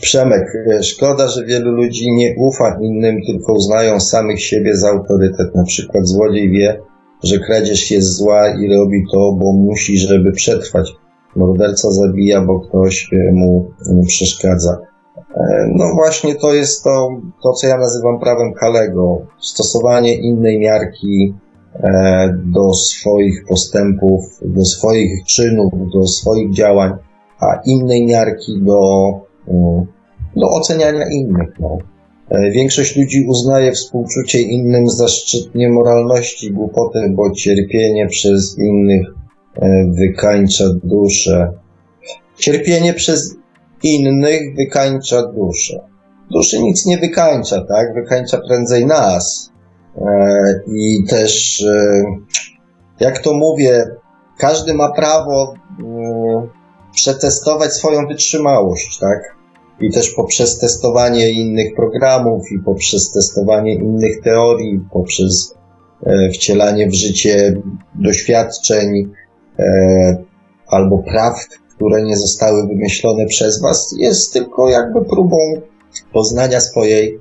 [0.00, 5.54] Przemek, e, szkoda, że wielu ludzi nie ufa innym, tylko uznają samych siebie za autorytet.
[5.54, 6.80] Na przykład złodziej wie,
[7.22, 10.92] że kradzież jest zła i robi to, bo musi, żeby przetrwać.
[11.36, 13.70] Morderca zabija, bo ktoś mu
[14.06, 14.78] przeszkadza.
[15.18, 17.08] E, no właśnie to jest to,
[17.42, 19.26] to, co ja nazywam prawem Kalego.
[19.40, 21.34] Stosowanie innej miarki
[21.74, 26.92] e, do swoich postępów, do swoich czynów, do swoich działań,
[27.40, 29.10] a innej miarki do,
[29.48, 29.86] mm,
[30.36, 31.60] do oceniania innych.
[31.60, 31.78] No.
[32.30, 39.06] E, większość ludzi uznaje współczucie innym za szczyt niemoralności, głupoty, bo cierpienie przez innych
[39.98, 41.52] wykańcza duszę.
[42.38, 43.36] Cierpienie przez
[43.82, 45.80] innych wykańcza duszę.
[46.30, 47.94] Duszy nic nie wykańcza, tak?
[47.94, 49.52] Wykańcza prędzej nas.
[49.96, 52.04] E, I też, e,
[53.00, 53.86] jak to mówię,
[54.38, 56.48] każdy ma prawo e,
[56.94, 59.36] przetestować swoją wytrzymałość, tak?
[59.80, 65.54] I też poprzez testowanie innych programów i poprzez testowanie innych teorii, poprzez
[66.06, 67.62] e, wcielanie w życie
[67.94, 69.12] doświadczeń
[70.66, 75.36] albo prawd, które nie zostały wymyślone przez Was, jest tylko jakby próbą
[76.12, 77.20] poznania swojej,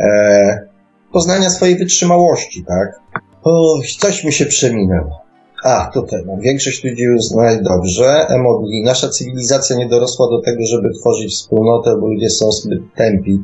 [0.00, 0.68] e,
[1.12, 3.00] poznania swojej wytrzymałości, tak?
[3.42, 5.20] O, coś mi się przeminęło.
[5.64, 6.40] A, to temat.
[6.40, 8.26] Większość ludzi uznaje dobrze.
[8.28, 8.82] Emodli.
[8.82, 13.42] Nasza cywilizacja nie dorosła do tego, żeby tworzyć wspólnotę, bo ludzie są zbyt tępi,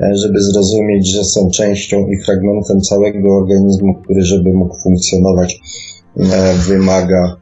[0.00, 5.60] e, żeby zrozumieć, że są częścią i fragmentem całego organizmu, który, żeby mógł funkcjonować,
[6.16, 7.36] e, wymaga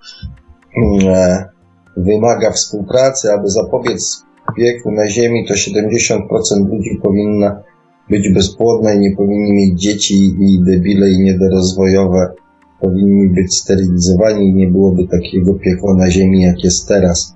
[1.06, 1.53] e,
[1.96, 4.22] wymaga współpracy, aby zapobiec
[4.58, 7.62] wieku na Ziemi, to 70% ludzi powinna
[8.10, 12.32] być bezpłodna i nie powinni mieć dzieci i debile i niedorozwojowe.
[12.80, 17.34] Powinni być sterylizowani i nie byłoby takiego piekła na Ziemi, jak jest teraz.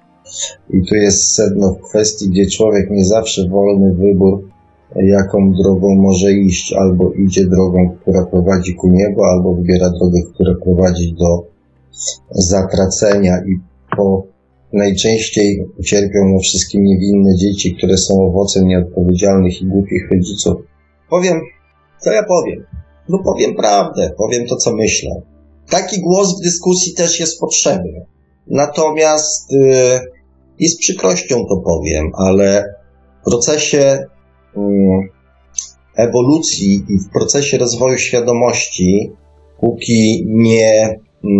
[0.70, 4.48] I tu jest sedno w kwestii, gdzie człowiek nie zawsze wolny wybór,
[4.96, 10.54] jaką drogą może iść, albo idzie drogą, która prowadzi ku niebo, albo wybiera drogę, która
[10.64, 11.44] prowadzi do
[12.30, 13.38] zatracenia.
[13.46, 13.58] I
[13.96, 14.26] po
[14.72, 20.56] Najczęściej cierpią na wszystkie niewinne dzieci, które są owocem nieodpowiedzialnych i głupich rodziców.
[21.10, 21.40] Powiem,
[21.98, 22.64] co ja powiem?
[23.08, 25.22] No powiem prawdę, powiem to, co myślę.
[25.70, 28.06] Taki głos w dyskusji też jest potrzebny.
[28.46, 30.00] Natomiast yy,
[30.58, 32.74] i z przykrością to powiem, ale
[33.20, 34.06] w procesie
[34.56, 34.62] yy,
[35.96, 39.12] ewolucji i w procesie rozwoju świadomości,
[39.60, 41.30] póki nie yy,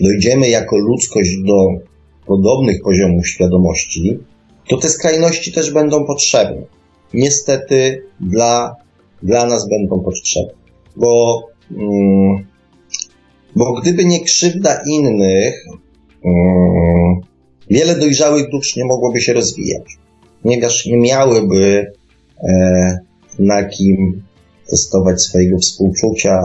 [0.00, 1.89] dojdziemy jako ludzkość do
[2.30, 4.18] podobnych poziomów świadomości,
[4.68, 6.62] to te skrajności też będą potrzebne.
[7.14, 8.76] Niestety dla,
[9.22, 10.52] dla nas będą potrzebne.
[10.96, 12.46] Bo, mm,
[13.56, 15.64] bo gdyby nie krzywda innych,
[16.24, 17.20] mm,
[17.70, 19.98] wiele dojrzałych dusz nie mogłoby się rozwijać.
[20.42, 21.92] Ponieważ nie miałyby
[22.42, 22.98] e,
[23.38, 24.22] na kim
[24.70, 26.40] testować swojego współczucia,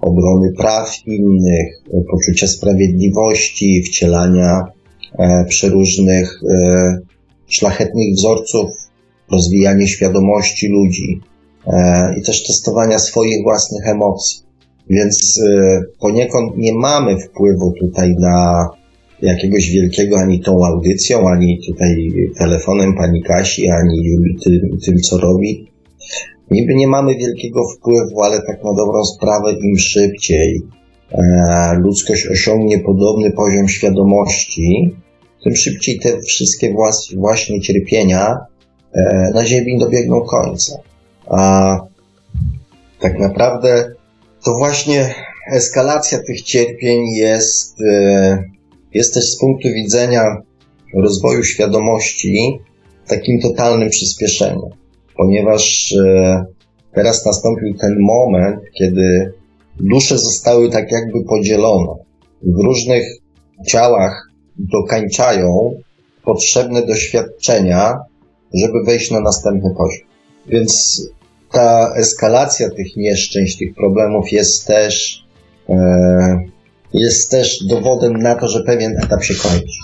[0.00, 4.79] obrony praw innych, poczucia sprawiedliwości, wcielania
[5.48, 6.98] przeróżnych e,
[7.46, 8.70] szlachetnych wzorców,
[9.30, 11.20] rozwijanie świadomości ludzi
[11.66, 14.42] e, i też testowania swoich własnych emocji.
[14.90, 15.42] Więc
[16.00, 18.68] poniekąd nie mamy wpływu tutaj na
[19.22, 24.02] jakiegoś wielkiego ani tą audycją, ani tutaj telefonem pani Kasi, ani
[24.44, 25.70] tym, tym co robi.
[26.50, 30.79] Niby nie mamy wielkiego wpływu, ale tak na dobrą sprawę im szybciej E,
[31.78, 34.96] ludzkość osiągnie podobny poziom świadomości,
[35.44, 36.74] tym szybciej te wszystkie
[37.16, 38.38] właśnie cierpienia
[38.94, 40.78] e, na Ziemi dobiegną końca.
[41.26, 41.76] A
[43.00, 43.94] tak naprawdę
[44.44, 45.14] to właśnie
[45.52, 48.44] eskalacja tych cierpień jest, e,
[48.94, 50.42] jest też z punktu widzenia
[50.94, 52.60] rozwoju świadomości
[53.06, 54.70] takim totalnym przyspieszeniem.
[55.16, 56.44] ponieważ e,
[56.94, 59.32] teraz nastąpił ten moment, kiedy
[59.82, 61.94] dusze zostały tak jakby podzielone.
[62.42, 63.04] W różnych
[63.66, 64.28] ciałach
[64.58, 65.74] dokańczają
[66.24, 67.98] potrzebne doświadczenia,
[68.54, 70.08] żeby wejść na następny poziom.
[70.46, 71.02] Więc
[71.52, 75.24] ta eskalacja tych nieszczęść, tych problemów jest też,
[75.68, 76.44] e,
[76.94, 79.78] jest też dowodem na to, że pewien etap się kończy.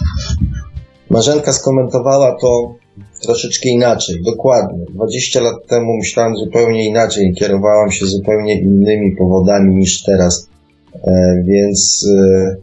[1.11, 2.75] Marzenka skomentowała to
[3.23, 4.85] troszeczkę inaczej, dokładnie.
[4.89, 10.49] 20 lat temu myślałem zupełnie inaczej, kierowałam się zupełnie innymi powodami niż teraz,
[10.95, 12.57] e, więc e,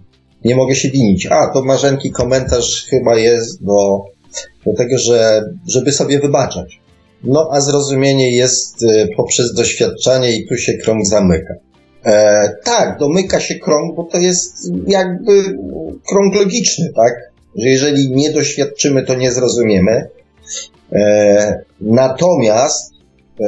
[0.46, 1.26] nie mogę się winić.
[1.26, 4.06] A, to Marzenki komentarz chyba jest do,
[4.66, 6.80] do tego, że żeby sobie wybaczać.
[7.24, 11.54] No, a zrozumienie jest e, poprzez doświadczanie i tu się krąg zamyka.
[12.06, 15.58] E, tak, domyka się krąg, bo to jest jakby
[16.10, 17.14] krąg logiczny, tak?
[17.56, 20.08] Że jeżeli nie doświadczymy, to nie zrozumiemy.
[20.92, 23.46] E, natomiast e,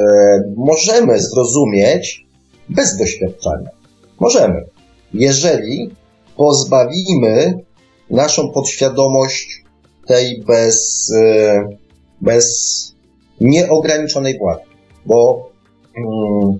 [0.56, 2.26] możemy zrozumieć
[2.68, 3.70] bez doświadczenia.
[4.20, 4.64] Możemy.
[5.14, 5.90] Jeżeli
[6.36, 7.54] pozbawimy
[8.10, 9.62] naszą podświadomość
[10.06, 11.62] tej bez, e,
[12.20, 12.46] bez
[13.40, 14.62] nieograniczonej władzy,
[15.06, 15.48] bo
[15.96, 16.56] mm,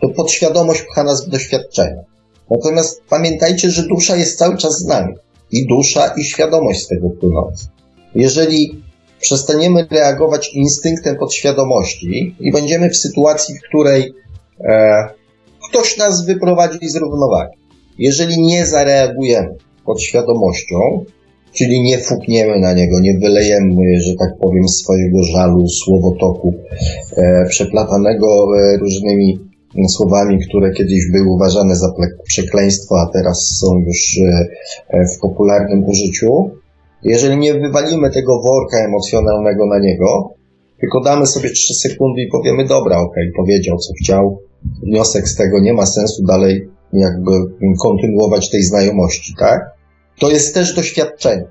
[0.00, 2.02] to podświadomość pcha nas w doświadczenia.
[2.50, 5.14] Natomiast pamiętajcie, że dusza jest cały czas z nami.
[5.52, 7.68] I dusza, i świadomość z tego płynąca.
[8.14, 8.82] Jeżeli
[9.20, 14.14] przestaniemy reagować instynktem podświadomości i będziemy w sytuacji, w której
[14.60, 15.08] e,
[15.68, 17.56] ktoś nas wyprowadzi z równowagi,
[17.98, 21.04] jeżeli nie zareagujemy podświadomością,
[21.52, 26.54] czyli nie fukniemy na niego, nie wylejemy, że tak powiem, swojego żalu, słowotoku
[27.16, 29.38] e, przeplatanego e, różnymi
[29.88, 31.92] słowami, które kiedyś były uważane za
[32.24, 36.50] przekleństwo, a teraz są już e, w popularnym użyciu.
[37.02, 40.34] Jeżeli nie wywalimy tego worka emocjonalnego na niego,
[40.80, 44.40] tylko damy sobie 3 sekundy i powiemy, dobra, okej, powiedział co chciał,
[44.82, 47.30] wniosek z tego nie ma sensu dalej jakby
[47.82, 49.60] kontynuować tej znajomości, tak?
[50.18, 51.44] To jest też doświadczenie.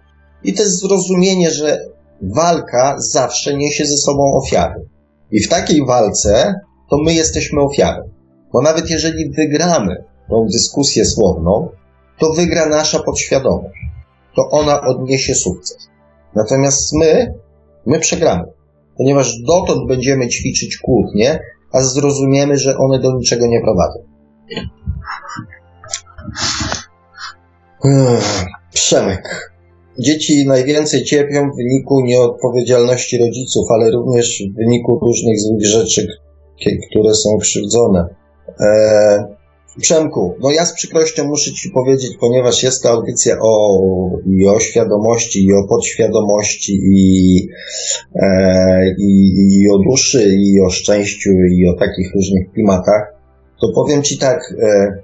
[0.44, 1.80] I to jest zrozumienie, że
[2.22, 4.86] walka zawsze niesie ze sobą ofiary.
[5.32, 6.54] I w takiej walce
[6.90, 8.10] to my jesteśmy ofiarą.
[8.54, 11.70] Bo nawet jeżeli wygramy tą dyskusję słowną,
[12.20, 13.89] to wygra nasza podświadomość.
[14.36, 15.90] To ona odniesie sukces.
[16.36, 17.34] Natomiast my,
[17.86, 18.44] my przegramy.
[18.98, 21.40] Ponieważ dotąd będziemy ćwiczyć kłótnie,
[21.72, 24.00] a zrozumiemy, że one do niczego nie prowadzą.
[28.74, 29.54] Przemek.
[30.00, 36.08] Dzieci najwięcej cierpią w wyniku nieodpowiedzialności rodziców, ale również w wyniku różnych złych rzeczy,
[36.92, 38.16] które są krzywdzone.
[38.60, 39.24] Eee,
[39.78, 43.80] Przemku, no ja z przykrością muszę Ci powiedzieć, ponieważ jest to audycja o,
[44.26, 47.48] i o świadomości, i o podświadomości, i,
[48.16, 53.14] e, i, i o duszy, i o szczęściu, i o takich różnych klimatach,
[53.62, 54.98] to powiem Ci tak, e,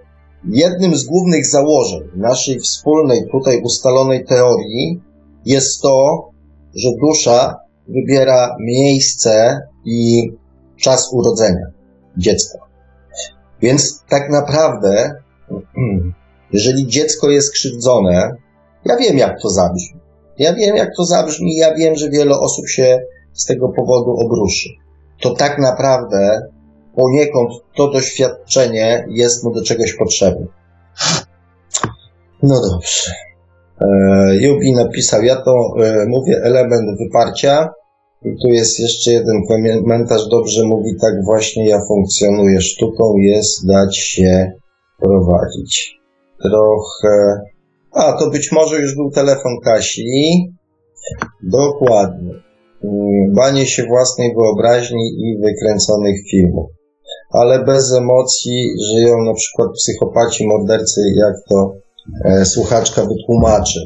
[0.49, 5.01] jednym z głównych założeń naszej wspólnej tutaj ustalonej teorii
[5.45, 6.29] jest to,
[6.75, 7.55] że dusza
[7.87, 10.29] wybiera miejsce i
[10.77, 11.65] czas urodzenia
[12.17, 12.64] dziecka.
[13.61, 15.13] Więc tak naprawdę,
[16.51, 18.35] jeżeli dziecko jest krzywdzone,
[18.85, 19.99] ja wiem, jak to zabrzmi.
[20.37, 22.99] Ja wiem, jak to zabrzmi, ja wiem, że wiele osób się
[23.33, 24.69] z tego powodu obruszy.
[25.21, 26.41] To tak naprawdę
[26.95, 30.45] poniekąd to doświadczenie jest mu do czegoś potrzebne.
[32.43, 33.11] No dobrze.
[33.81, 35.51] E, Jubi napisał, ja to
[35.83, 37.69] e, mówię element wyparcia,
[38.25, 40.27] i tu jest jeszcze jeden komentarz.
[40.29, 42.61] Dobrze mówi, tak właśnie ja funkcjonuję.
[42.61, 44.51] Sztuką jest dać się
[44.99, 45.99] prowadzić.
[46.41, 47.41] Trochę.
[47.91, 50.53] A, to być może już był telefon Kasi.
[51.43, 52.31] Dokładnie.
[52.83, 56.69] Mm, banie się własnej wyobraźni i wykręconych filmów.
[57.31, 61.73] Ale bez emocji żyją na przykład psychopaci, mordercy, jak to
[62.25, 63.79] e, słuchaczka wytłumaczy.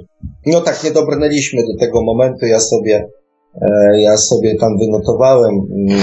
[0.46, 2.46] No tak, nie dobrnęliśmy do tego momentu.
[2.46, 3.08] Ja sobie
[3.98, 6.00] ja sobie tam wynotowałem mm,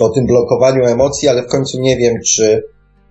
[0.00, 2.62] o tym blokowaniu emocji, ale w końcu nie wiem, czy,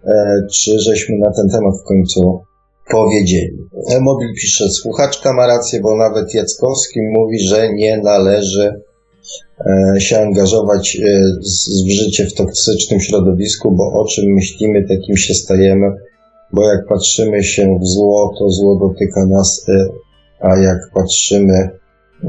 [0.07, 2.41] e, czy żeśmy na ten temat w końcu
[2.89, 3.57] powiedzieli.
[4.01, 8.81] Mobil pisze, słuchaczka ma rację, bo nawet Jackowski mówi, że nie należy
[9.59, 10.97] e, się angażować
[11.85, 15.91] w życie w toksycznym środowisku, bo o czym myślimy, takim się stajemy,
[16.53, 19.65] bo jak patrzymy się w zło, to zło dotyka nas,
[20.39, 21.69] a jak patrzymy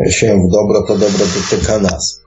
[0.08, 2.22] się w dobro, to dobro dotyka nas.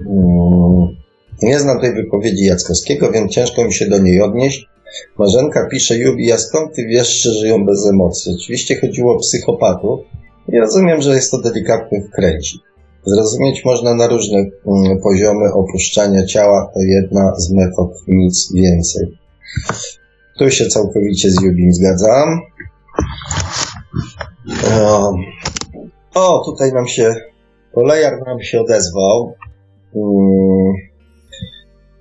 [0.00, 0.96] Mm,
[1.42, 4.66] nie znam tej wypowiedzi Jackowskiego, więc ciężko mi się do niej odnieść.
[5.18, 8.32] Marzenka pisze, Jubi, a skąd ty wiesz, że żyją bez emocji?
[8.36, 10.00] Oczywiście chodziło o psychopatów.
[10.48, 12.60] I rozumiem, że jest to delikatny wkręcik.
[13.04, 19.18] Zrozumieć można na różne mm, poziomy opuszczania ciała, to jedna z metod, nic więcej.
[20.38, 22.40] Tu się całkowicie z Jubim zgadzam.
[24.48, 25.14] Um,
[26.14, 27.14] o, tutaj nam się,
[27.74, 29.34] kolejar nam się odezwał.
[29.92, 30.74] Um,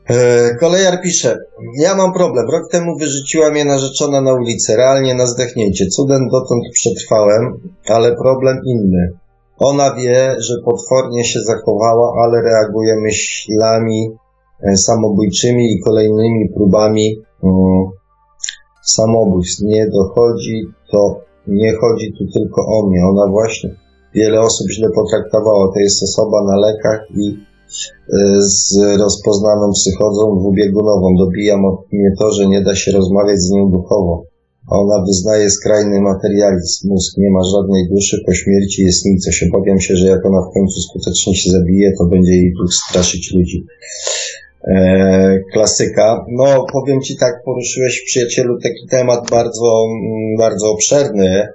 [0.10, 1.38] e, kolejar pisze,
[1.78, 2.46] ja mam problem.
[2.52, 5.88] Rok temu wyrzuciła mnie narzeczona na ulicę, realnie na zdechnięcie.
[5.88, 9.12] Cudem dotąd przetrwałem, ale problem inny.
[9.58, 14.10] Ona wie, że potwornie się zachowała, ale reaguje myślami
[14.64, 17.90] e, samobójczymi i kolejnymi próbami um,
[18.84, 19.62] samobójstw.
[19.62, 23.06] Nie dochodzi to, nie chodzi tu tylko o mnie.
[23.06, 25.72] Ona właśnie wiele osób źle potraktowała.
[25.74, 27.38] To jest osoba na lekach i
[28.14, 31.16] e, z rozpoznaną psychodzą dwubiegunową.
[31.16, 31.58] Dobija
[31.92, 34.24] mnie to, że nie da się rozmawiać z nią duchowo.
[34.70, 36.90] Ona wyznaje skrajny materializm.
[36.90, 39.46] Mózg nie ma żadnej duszy, po śmierci jest nicość.
[39.54, 43.34] Obawiam się, że jak ona w końcu skutecznie się zabije, to będzie jej duch straszyć
[43.34, 43.66] ludzi.
[44.64, 46.26] Eee, klasyka.
[46.32, 51.48] No, powiem Ci tak, poruszyłeś przyjacielu taki temat bardzo, mm, bardzo obszerny,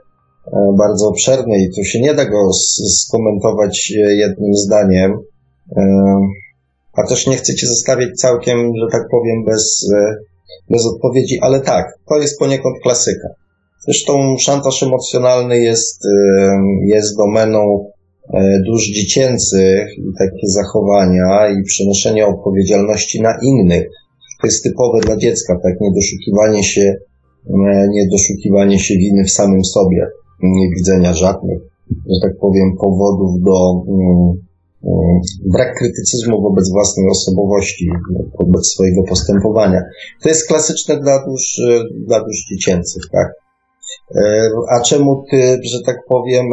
[0.79, 2.53] bardzo obszerny i tu się nie da go
[2.89, 5.13] skomentować e, jednym zdaniem.
[5.77, 5.83] E,
[6.93, 9.91] a też nie chcę Cię zostawiać całkiem, że tak powiem, bez,
[10.71, 13.29] bez odpowiedzi, ale tak, to jest poniekąd klasyka.
[13.85, 16.01] Zresztą szantaż emocjonalny jest,
[16.87, 17.85] jest domeną
[18.33, 23.85] E, dusz dziecięcych i takie zachowania i przenoszenie odpowiedzialności na innych.
[24.41, 26.95] To jest typowe dla dziecka, tak, niedoszukiwanie się,
[27.47, 30.07] e, niedoszukiwanie się winy w samym sobie,
[30.77, 31.59] widzenia żadnych,
[31.91, 34.43] że tak powiem, powodów do um,
[34.83, 35.21] um,
[35.53, 37.89] brak krytycyzmu wobec własnej osobowości,
[38.39, 39.81] wobec swojego postępowania.
[40.23, 41.61] To jest klasyczne dla dusz,
[42.07, 43.29] dla dusz dziecięcych, tak?
[44.17, 46.47] E, a czemu ty, że tak powiem,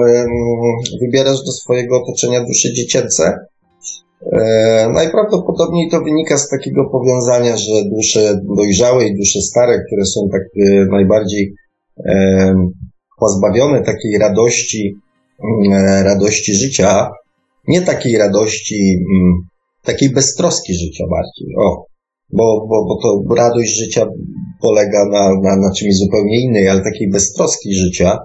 [1.02, 3.38] wybierasz do swojego otoczenia dusze dziecięce?
[4.94, 10.42] Najprawdopodobniej to wynika z takiego powiązania, że dusze dojrzałe i dusze stare, które są tak
[10.92, 11.54] najbardziej
[13.22, 14.96] pozbawione takiej radości,
[16.04, 17.10] radości życia,
[17.68, 19.06] nie takiej radości,
[19.84, 21.56] takiej beztroski życia bardziej.
[21.66, 21.86] O,
[22.34, 24.06] bo, bo, bo to radość życia
[24.62, 28.18] polega na, na, na czymś zupełnie innej, ale takiej beztroski życia,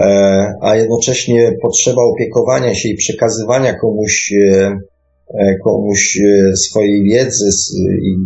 [0.00, 4.78] e, a jednocześnie potrzeba opiekowania się i przekazywania komuś, e,
[5.38, 7.48] e komuś e, swojej wiedzy
[8.02, 8.16] i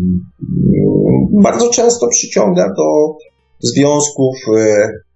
[1.43, 3.17] bardzo często przyciąga do
[3.61, 5.08] związków e, e,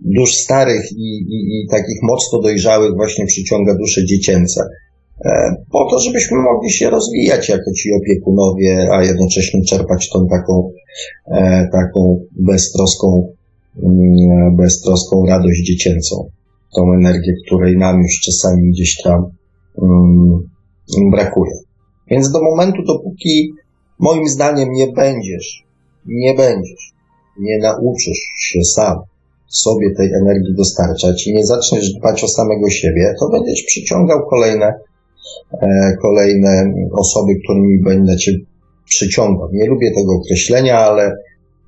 [0.00, 4.68] dusz starych i, i, i takich mocno dojrzałych właśnie przyciąga dusze dziecięce.
[5.24, 10.70] E, po to, żebyśmy mogli się rozwijać jako ci opiekunowie, a jednocześnie czerpać tą taką,
[11.32, 13.34] e, taką beztroską,
[13.82, 16.30] mm, beztroską radość dziecięcą,
[16.76, 19.24] tą energię, której nam już czasami gdzieś tam
[19.74, 20.40] um,
[21.10, 21.52] brakuje.
[22.10, 23.52] Więc do momentu, dopóki
[23.98, 25.64] moim zdaniem nie będziesz,
[26.06, 26.92] nie będziesz,
[27.38, 28.98] nie nauczysz się sam
[29.48, 34.74] sobie tej energii dostarczać i nie zaczniesz dbać o samego siebie, to będziesz przyciągał kolejne
[35.52, 38.32] E, kolejne osoby, którymi będę cię
[38.84, 39.48] przyciągał.
[39.52, 41.12] Nie lubię tego określenia, ale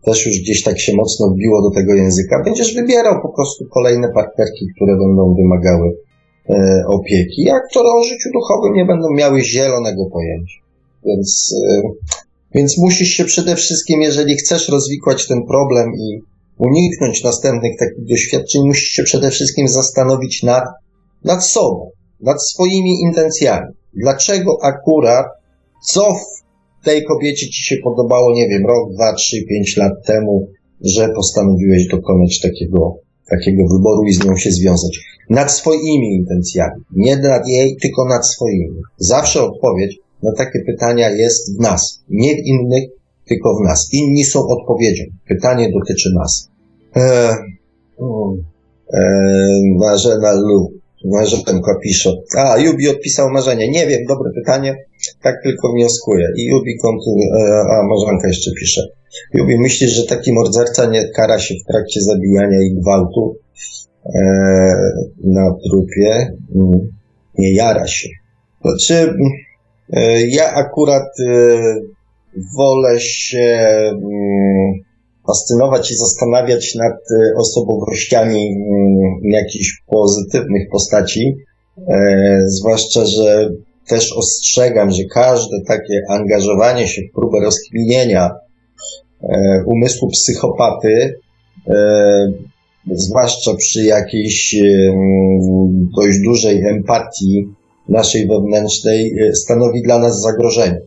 [0.04, 2.42] też już gdzieś tak się mocno wbiło do tego języka.
[2.44, 5.96] Będziesz wybierał po prostu kolejne partnerki, które będą wymagały
[6.50, 10.60] e, opieki, a które o życiu duchowym nie będą miały zielonego pojęcia.
[11.06, 11.82] Więc, e,
[12.54, 16.20] więc musisz się przede wszystkim, jeżeli chcesz rozwikłać ten problem i
[16.58, 20.64] uniknąć następnych takich doświadczeń, musisz się przede wszystkim zastanowić nad,
[21.24, 23.66] nad sobą nad swoimi intencjami.
[23.94, 25.26] Dlaczego akurat,
[25.84, 30.48] co w tej kobiecie ci się podobało, nie wiem, rok, dwa, trzy, pięć lat temu,
[30.80, 32.96] że postanowiłeś dokonać takiego,
[33.30, 35.00] takiego wyboru i z nią się związać.
[35.30, 36.82] Nad swoimi intencjami.
[36.96, 38.80] Nie nad jej, tylko nad swoimi.
[38.96, 42.02] Zawsze odpowiedź na takie pytania jest w nas.
[42.08, 42.84] Nie w innych,
[43.28, 43.88] tylko w nas.
[43.92, 45.04] Inni są odpowiedzią.
[45.28, 46.50] Pytanie dotyczy nas.
[46.96, 47.34] Eee,
[48.92, 50.78] eee, Marzena Lu.
[51.04, 52.12] Marzenka pisze.
[52.36, 53.70] A, Jubi odpisał marzenie.
[53.70, 54.76] Nie wiem, dobre pytanie.
[55.22, 56.26] Tak tylko wnioskuje.
[56.36, 58.82] I Jubi kontynuuje, a Marzenka jeszcze pisze.
[59.34, 63.36] Jubi, myślisz, że taki morderca nie kara się w trakcie zabijania i gwałtu
[64.04, 64.20] e,
[65.24, 66.36] na trupie?
[66.54, 66.92] Mm,
[67.38, 68.08] nie jara się.
[68.64, 69.14] Znaczy, e,
[70.28, 71.60] ja akurat e,
[72.56, 73.59] wolę się
[73.93, 74.73] mm,
[75.27, 81.36] fascynować i zastanawiać nad e, osobowościami mm, jakichś pozytywnych postaci,
[81.89, 83.51] e, zwłaszcza, że
[83.89, 88.31] też ostrzegam, że każde takie angażowanie się w próbę rozkminienia
[89.23, 91.15] e, umysłu psychopaty
[92.90, 94.56] zwłaszcza przy jakiejś
[95.97, 97.48] dość dużej empatii
[97.89, 100.81] naszej wewnętrznej, stanowi dla nas zagrożenie.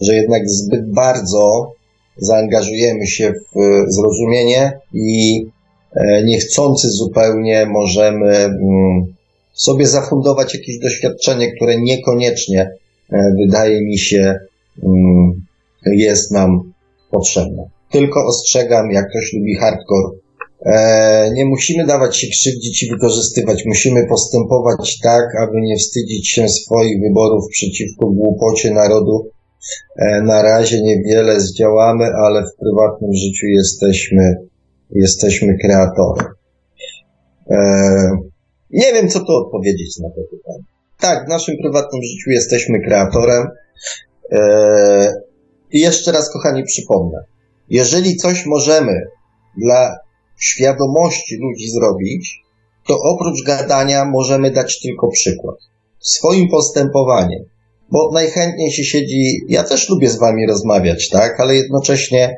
[0.00, 1.72] Że jednak zbyt bardzo
[2.16, 5.46] zaangażujemy się w zrozumienie i
[6.24, 8.50] niechcący zupełnie możemy
[9.52, 12.70] sobie zafundować jakieś doświadczenie, które niekoniecznie
[13.38, 14.38] wydaje mi się
[15.94, 16.72] jest nam
[17.10, 17.70] potrzebne.
[17.90, 20.18] Tylko ostrzegam, jak ktoś lubi hardcore, e,
[21.34, 23.64] nie musimy dawać się krzywdzić i wykorzystywać.
[23.66, 29.30] Musimy postępować tak, aby nie wstydzić się swoich wyborów przeciwko głupocie narodu.
[29.96, 34.34] E, na razie niewiele zdziałamy, ale w prywatnym życiu jesteśmy,
[34.90, 36.26] jesteśmy kreatorem.
[37.50, 38.10] E,
[38.70, 40.64] nie wiem, co tu odpowiedzieć na to pytanie.
[41.00, 43.46] Tak, w naszym prywatnym życiu jesteśmy kreatorem.
[44.32, 45.14] E,
[45.72, 47.18] I jeszcze raz, kochani, przypomnę.
[47.68, 48.92] Jeżeli coś możemy
[49.64, 49.96] dla
[50.38, 52.40] świadomości ludzi zrobić,
[52.86, 55.56] to oprócz gadania możemy dać tylko przykład.
[56.00, 57.44] Swoim postępowaniem.
[57.92, 62.36] Bo najchętniej się siedzi, ja też lubię z wami rozmawiać, tak, ale jednocześnie,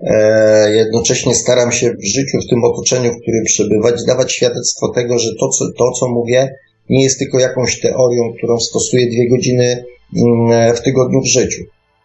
[0.00, 5.18] e, jednocześnie staram się w życiu, w tym otoczeniu, w którym przebywać, dawać świadectwo tego,
[5.18, 6.54] że to, co, to, co mówię,
[6.90, 9.84] nie jest tylko jakąś teorią, którą stosuję dwie godziny
[10.16, 11.62] mm, w tygodniu w życiu.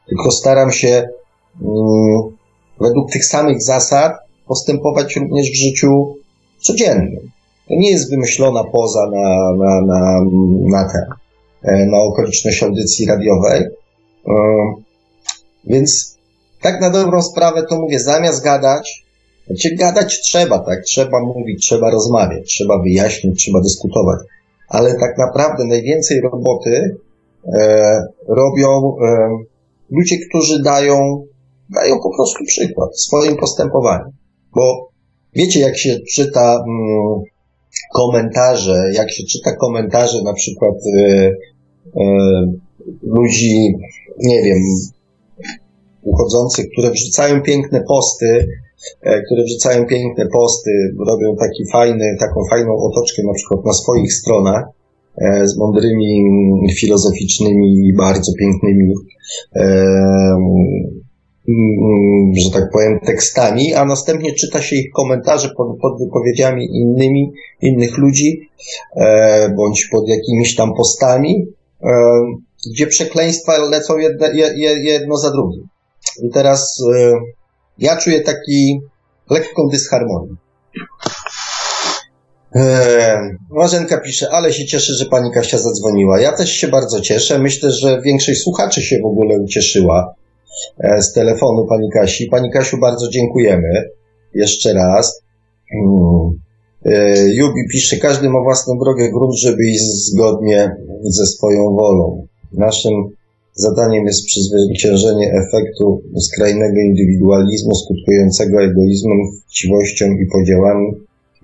[0.09, 1.09] Tylko staram się
[1.61, 2.21] mm,
[2.79, 4.13] według tych samych zasad
[4.49, 6.15] postępować również w życiu
[6.59, 7.31] codziennym.
[7.67, 10.21] To nie jest wymyślona poza na, na, na,
[10.61, 11.05] na, ten,
[11.63, 13.61] e, na okoliczność audycji radiowej.
[13.61, 14.33] E,
[15.65, 16.17] więc
[16.61, 19.05] tak na dobrą sprawę to mówię, zamiast gadać,
[19.47, 20.83] znaczy gadać trzeba, tak?
[20.83, 24.19] Trzeba mówić, trzeba rozmawiać, trzeba wyjaśnić, trzeba dyskutować.
[24.69, 26.97] Ale tak naprawdę najwięcej roboty
[27.53, 29.29] e, robią e,
[29.89, 31.25] ludzie, którzy dają
[31.69, 34.18] dają po prostu przykład swoim postępowaniem.
[34.55, 34.89] Bo
[35.35, 37.23] wiecie, jak się czyta mm,
[37.93, 41.31] komentarze, jak się czyta komentarze na przykład y, y,
[43.03, 43.73] ludzi,
[44.19, 44.57] nie wiem,
[46.01, 48.47] uchodzących, które wrzucają piękne posty,
[49.01, 50.71] e, które wrzucają piękne posty,
[51.07, 54.63] robią taki fajny, taką fajną otoczkę na przykład na swoich stronach
[55.17, 56.23] e, z mądrymi,
[56.79, 58.93] filozoficznymi, bardzo pięknymi
[59.53, 60.98] Mm,
[62.43, 67.31] że tak powiem, tekstami, a następnie czyta się ich komentarze pod, pod wypowiedziami innymi,
[67.61, 68.49] innych ludzi,
[68.95, 71.45] e, bądź pod jakimiś tam postami,
[71.83, 71.91] e,
[72.73, 74.27] gdzie przekleństwa lecą jedno,
[74.83, 75.67] jedno za drugim.
[76.23, 77.13] I teraz e,
[77.77, 78.81] ja czuję taki
[79.29, 80.35] lekką dysharmonię.
[82.55, 86.19] E, Marzenka pisze, ale się cieszę, że pani Kasia zadzwoniła.
[86.19, 87.39] Ja też się bardzo cieszę.
[87.39, 90.18] Myślę, że większość słuchaczy się w ogóle ucieszyła
[91.01, 92.27] z telefonu pani Kasi.
[92.27, 93.89] Pani Kasiu, bardzo dziękujemy.
[94.33, 95.21] Jeszcze raz.
[95.71, 96.39] Hmm.
[96.85, 100.71] E, Jubi pisze, każdy ma własną drogę, grunt, żeby iść zgodnie
[101.03, 102.27] ze swoją wolą.
[102.53, 102.93] Naszym
[103.53, 109.17] zadaniem jest przezwyciężenie efektu skrajnego indywidualizmu skutkującego egoizmem,
[109.49, 110.91] chciwością i podziałami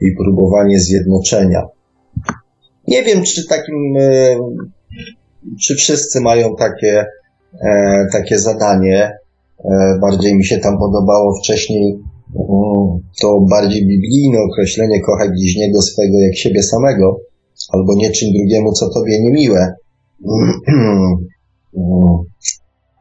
[0.02, 1.64] i próbowanie zjednoczenia.
[2.88, 4.38] Nie wiem, czy takim, e,
[5.61, 7.06] czy wszyscy mają takie e,
[8.11, 9.11] takie zadanie.
[9.72, 11.99] E, bardziej mi się tam podobało wcześniej
[12.36, 17.19] mm, to bardziej biblijne określenie kochaj bliźniego swego jak siebie samego,
[17.73, 19.73] albo nie czym drugiemu, co tobie niemiłe.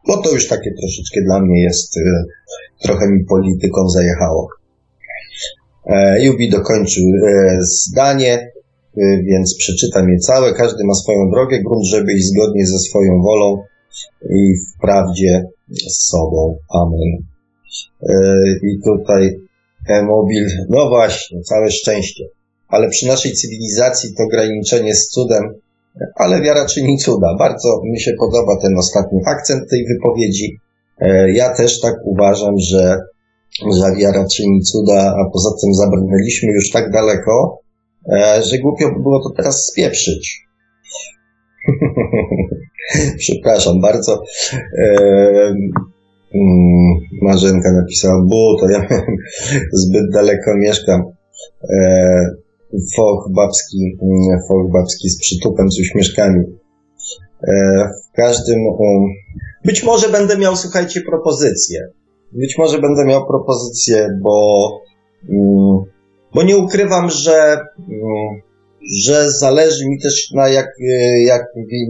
[0.07, 2.25] Bo to już takie troszeczkę dla mnie jest, e,
[2.83, 4.49] trochę mi polityką zajechało.
[5.87, 8.55] E, Jubi dokończył e, zdanie,
[9.27, 10.53] więc przeczytam je całe.
[10.53, 13.63] Każdy ma swoją drogę, grunt, żeby iść zgodnie ze swoją wolą,
[14.31, 16.57] i w prawdzie z sobą.
[16.71, 17.25] Amen.
[18.03, 18.15] E,
[18.63, 19.37] I tutaj
[19.89, 22.25] e-mobil, no właśnie, całe szczęście.
[22.69, 25.55] Ale przy naszej cywilizacji to graniczenie z cudem,
[26.15, 27.37] ale wiara czyni cuda.
[27.39, 30.59] Bardzo mi się podoba ten ostatni akcent tej wypowiedzi.
[31.01, 32.99] E, ja też tak uważam, że,
[33.73, 37.59] że wiara czyni cuda, a poza tym zabrnęliśmy już tak daleko,
[38.13, 40.41] e, że głupio by było to teraz spieprzyć.
[43.19, 44.23] Przepraszam bardzo.
[44.79, 45.55] E,
[47.23, 48.89] Marzenka napisała, bo to ja
[49.83, 51.03] zbyt daleko mieszkam.
[52.97, 53.97] Foch babski,
[54.49, 56.45] foch babski z przytupem, z uśmieszkami.
[58.13, 59.09] W każdym, um,
[59.65, 61.89] być może będę miał, słuchajcie, propozycję.
[62.33, 64.69] Być może będę miał propozycję, bo,
[65.29, 65.85] um,
[66.35, 67.59] bo nie ukrywam, że
[68.93, 70.69] że zależy mi też na jak,
[71.27, 71.43] jak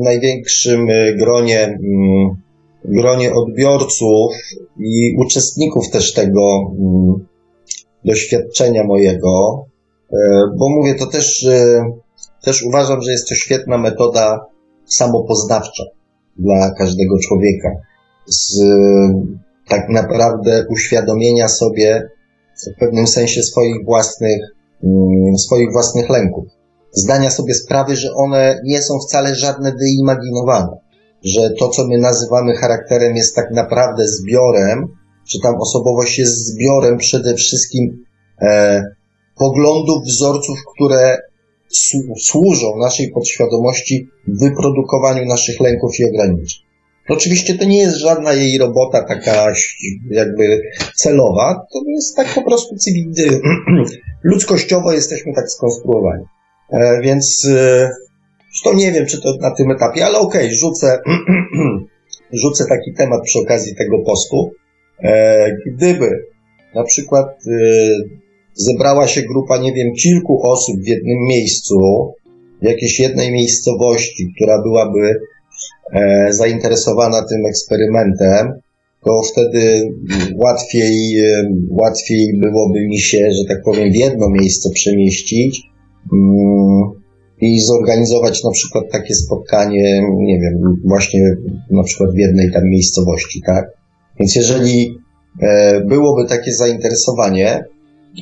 [0.05, 0.87] największym
[1.19, 2.37] gronie, mm,
[2.85, 4.33] gronie odbiorców
[4.79, 7.27] i uczestników też tego mm,
[8.05, 9.65] doświadczenia mojego,
[10.59, 11.85] bo mówię, to też, e,
[12.45, 14.47] też uważam, że jest to świetna metoda
[14.85, 15.85] samopoznawcza
[16.39, 17.69] dla każdego człowieka.
[18.27, 18.61] Z
[19.69, 22.09] tak naprawdę uświadomienia sobie
[22.67, 24.41] w pewnym sensie swoich własnych,
[24.85, 26.45] mm, swoich własnych lęków.
[26.95, 30.77] Zdania sobie sprawy, że one nie są wcale żadne wyimaginowane,
[31.25, 34.87] że to, co my nazywamy charakterem, jest tak naprawdę zbiorem,
[35.27, 38.05] że tam osobowość jest zbiorem przede wszystkim
[38.41, 38.83] e,
[39.39, 41.19] poglądów, wzorców, które
[42.21, 46.65] służą naszej podświadomości wyprodukowaniu naszych lęków i ograniczeń.
[47.09, 49.53] Oczywiście to nie jest żadna jej robota taka
[50.11, 50.63] jakby
[50.97, 53.41] celowa, to jest tak po prostu cywilny,
[54.25, 56.25] ludzkościowo jesteśmy tak skonstruowani.
[56.73, 57.91] E, więc e,
[58.65, 60.99] to nie wiem, czy to na tym etapie, ale okej, okay, rzucę,
[62.43, 64.51] rzucę taki temat przy okazji tego postu.
[65.03, 66.25] E, gdyby
[66.75, 67.27] na przykład
[68.55, 71.79] zebrała się grupa, nie wiem, kilku osób w jednym miejscu,
[72.63, 75.15] w jakiejś jednej miejscowości, która byłaby
[76.31, 78.53] zainteresowana tym eksperymentem,
[79.05, 79.95] to wtedy
[80.35, 81.17] łatwiej,
[81.71, 85.74] łatwiej byłoby mi się, że tak powiem, w jedno miejsce przemieścić
[87.41, 91.37] i zorganizować na przykład takie spotkanie, nie wiem, właśnie
[91.71, 93.65] na przykład w jednej tam miejscowości, tak?
[94.21, 94.99] Więc jeżeli
[95.43, 97.65] e, byłoby takie zainteresowanie,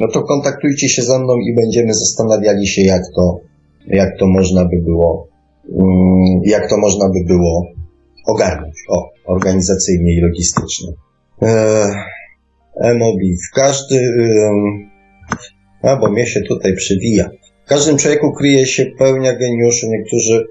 [0.00, 3.40] no to kontaktujcie się ze mną i będziemy zastanawiali się, jak to,
[3.86, 5.28] jak to można by było,
[5.68, 7.66] mm, jak to można by było
[8.26, 10.88] ogarnąć, o, organizacyjnie i logistycznie.
[12.80, 14.00] Emobi, w każdy,
[15.82, 17.30] a bo mnie się tutaj przewija.
[17.66, 19.86] W każdym człowieku kryje się pełnia geniuszu.
[19.90, 20.44] Niektórzy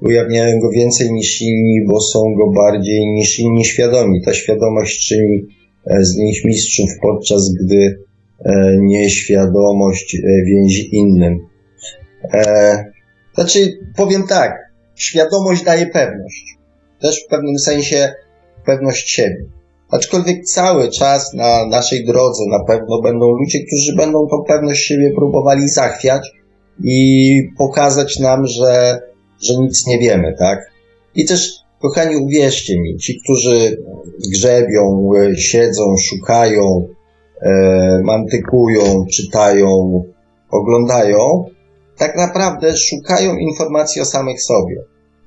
[0.00, 4.22] ujawniają go więcej niż inni, bo są go bardziej niż inni świadomi.
[4.24, 5.46] Ta świadomość czyni
[5.86, 8.02] e, z nich mistrzów, podczas gdy
[8.44, 11.38] E, nieświadomość e, więzi innym.
[13.34, 14.52] Znaczy, powiem tak,
[14.94, 16.56] świadomość daje pewność.
[17.00, 18.14] Też w pewnym sensie
[18.66, 19.44] pewność siebie.
[19.90, 25.12] Aczkolwiek cały czas na naszej drodze na pewno będą ludzie, którzy będą tą pewność siebie
[25.16, 26.30] próbowali zachwiać
[26.82, 29.00] i pokazać nam, że,
[29.42, 30.58] że nic nie wiemy, tak?
[31.14, 33.82] I też, kochani, uwierzcie mi, ci, którzy
[34.32, 36.88] grzebią, siedzą, szukają,
[37.42, 40.02] e, mantykują, czytają,
[40.50, 41.44] oglądają,
[41.96, 44.76] tak naprawdę szukają informacji o samych sobie.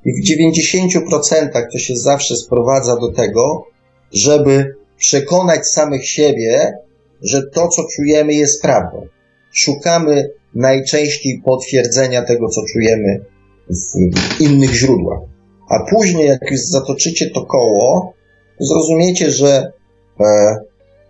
[0.05, 3.63] I w 90% to się zawsze sprowadza do tego,
[4.11, 6.73] żeby przekonać samych siebie,
[7.21, 9.07] że to, co czujemy, jest prawdą.
[9.51, 13.25] Szukamy najczęściej potwierdzenia tego, co czujemy
[13.69, 15.19] w innych źródłach.
[15.69, 18.13] A później, jak już zatoczycie to koło,
[18.59, 19.71] zrozumiecie, że
[20.19, 20.55] e,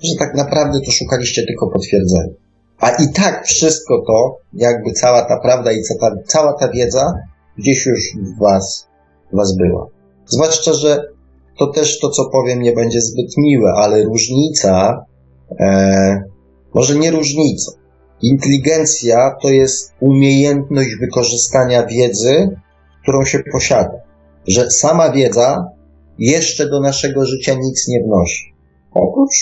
[0.01, 2.34] że tak naprawdę to szukaliście tylko potwierdzenia.
[2.80, 7.13] A i tak wszystko to, jakby cała ta prawda i cała, cała ta wiedza
[7.57, 8.88] gdzieś już w was,
[9.34, 9.88] w was była.
[10.26, 11.03] Zwłaszcza, że
[11.57, 15.05] to też to, co powiem, nie będzie zbyt miłe, ale różnica,
[15.59, 16.23] e,
[16.73, 17.72] może nie różnica.
[18.22, 22.50] Inteligencja to jest umiejętność wykorzystania wiedzy,
[23.04, 23.98] którą się posiada.
[24.48, 25.70] Że sama wiedza
[26.20, 28.54] jeszcze do naszego życia nic nie wnosi.
[28.92, 29.34] Oprócz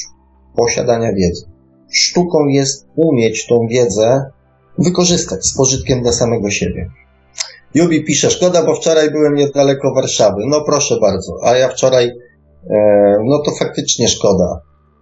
[0.56, 1.46] posiadania wiedzy.
[1.92, 4.26] Sztuką jest umieć tą wiedzę
[4.78, 6.90] wykorzystać z pożytkiem dla samego siebie.
[7.74, 10.42] Jubi pisze, szkoda, bo wczoraj byłem niedaleko Warszawy.
[10.48, 14.62] No proszę bardzo, a ja wczoraj, e, no to faktycznie szkoda.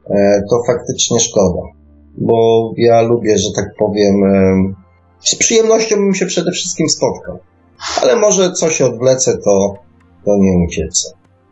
[0.10, 1.81] E, to faktycznie szkoda.
[2.18, 4.74] Bo ja lubię, że tak powiem, e,
[5.20, 7.40] z przyjemnością bym się przede wszystkim spotkał.
[8.02, 9.74] Ale może coś odwlecę, to,
[10.26, 11.10] to nie uciecę.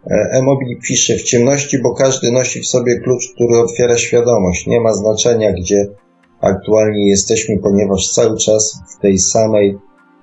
[0.07, 4.67] E-mobil pisze w ciemności, bo każdy nosi w sobie klucz, który otwiera świadomość.
[4.67, 5.87] Nie ma znaczenia, gdzie
[6.41, 9.77] aktualnie jesteśmy, ponieważ cały czas w tej samej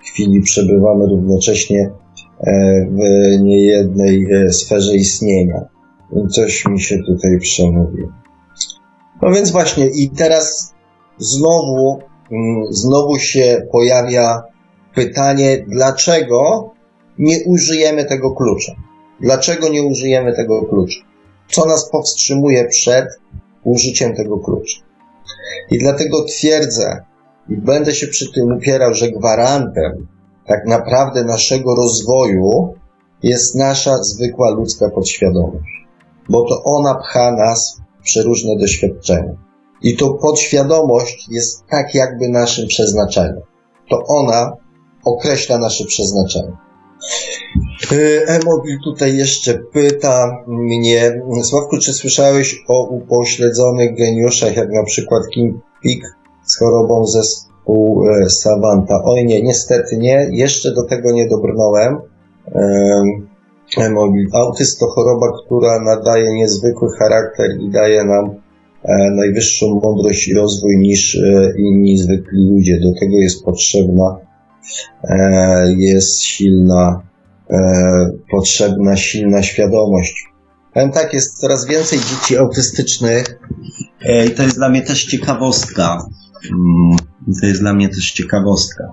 [0.04, 1.90] chwili przebywamy równocześnie
[2.40, 2.98] e, w
[3.42, 5.60] niejednej e, sferze istnienia.
[6.30, 8.02] Coś mi się tutaj przemówi.
[9.22, 10.74] No więc właśnie, i teraz
[11.18, 11.98] znowu,
[12.32, 14.43] mm, znowu się pojawia
[14.94, 16.70] pytanie, dlaczego
[17.18, 18.72] nie użyjemy tego klucza?
[19.20, 21.01] Dlaczego nie użyjemy tego klucza?
[21.51, 23.09] Co nas powstrzymuje przed
[23.64, 24.78] użyciem tego klucza?
[25.70, 27.05] I dlatego twierdzę
[27.48, 30.06] i będę się przy tym upierał, że gwarantem
[30.47, 32.74] tak naprawdę naszego rozwoju
[33.22, 35.86] jest nasza zwykła ludzka podświadomość,
[36.28, 39.36] bo to ona pcha nas przeróżne doświadczenia.
[39.82, 43.40] I to podświadomość jest tak jakby naszym przeznaczeniem.
[43.90, 44.52] To ona
[45.04, 46.52] określa nasze przeznaczenie.
[47.92, 55.22] Y, Emobil tutaj jeszcze pyta mnie, Sławku, czy słyszałeś o upośledzonych geniuszach, jak na przykład
[55.34, 56.02] Kim Pik
[56.44, 57.04] z chorobą
[57.64, 59.02] pół e, Savanta.
[59.04, 61.98] Oj nie, niestety nie, jeszcze do tego nie dobrnąłem.
[64.32, 68.24] Autyzm to choroba, która nadaje niezwykły charakter i daje nam
[68.82, 72.80] e, najwyższą mądrość i rozwój niż e, inni zwykli ludzie.
[72.80, 74.16] Do tego jest potrzebna,
[75.76, 77.02] jest silna,
[78.30, 80.24] potrzebna silna świadomość.
[80.74, 83.38] Powiem tak, jest coraz więcej dzieci autystycznych
[84.26, 86.06] i to jest dla mnie też ciekawostka.
[86.52, 86.97] Mm,
[87.40, 88.84] to jest dla mnie też ciekawostka.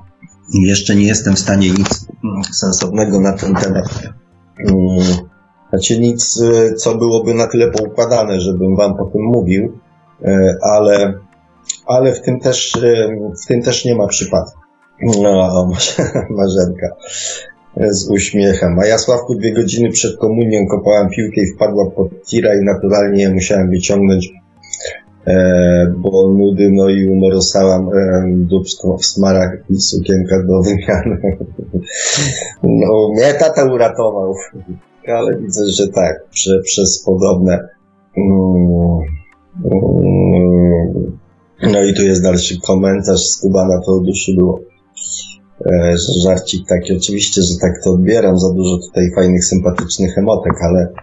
[0.53, 2.05] Jeszcze nie jestem w stanie nic
[2.51, 4.03] sensownego na ten temat.
[4.59, 5.27] Mm,
[5.69, 9.79] znaczy nic, y, co byłoby na tyle poukładane, żebym wam o tym mówił,
[10.21, 11.13] y, ale,
[11.85, 13.07] ale w tym też, y,
[13.43, 14.59] w tym też nie ma przypadku.
[15.01, 15.71] No,
[16.29, 16.87] Marzenka
[17.77, 18.79] z uśmiechem.
[18.79, 23.29] A ja Sławku dwie godziny przed komunią kopałem piłkę i wpadła pod tira i naturalnie
[23.29, 24.31] musiałem wyciągnąć
[25.97, 31.21] bo nudy, no i umorosałam e, dubsko w smarach i sukienka do wymiany.
[32.63, 34.33] no, mnie tata uratował,
[35.07, 37.59] ale widzę, że tak, prze, przez podobne
[38.17, 38.99] mm,
[39.71, 41.17] mm,
[41.71, 44.59] no i tu jest dalszy komentarz z Kubana, to duszy było.
[45.65, 50.93] E, żarcik taki, oczywiście, że tak to odbieram, za dużo tutaj fajnych, sympatycznych emotek, ale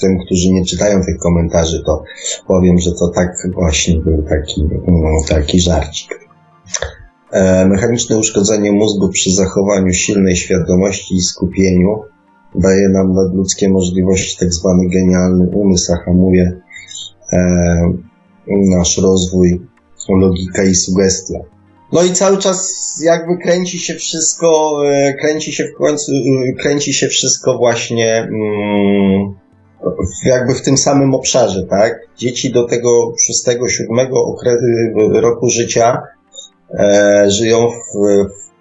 [0.00, 2.04] tym, którzy nie czytają tych komentarzy, to
[2.46, 6.28] powiem, że to tak właśnie był taki, no, taki żarcik.
[7.30, 12.02] E, mechaniczne uszkodzenie mózgu przy zachowaniu silnej świadomości i skupieniu
[12.54, 16.60] daje nam nadludzkie możliwości, tak zwany genialny umysł, a hamuje
[17.32, 17.38] e,
[18.46, 19.60] nasz rozwój,
[20.08, 21.38] logika i sugestia.
[21.92, 26.92] No i cały czas jakby kręci się wszystko, e, kręci się w końcu, e, kręci
[26.92, 29.34] się wszystko właśnie mm,
[30.24, 32.00] jakby w tym samym obszarze, tak?
[32.16, 34.36] Dzieci do tego szóstego, siódmego
[35.12, 36.02] roku życia
[36.70, 37.98] e, żyją w,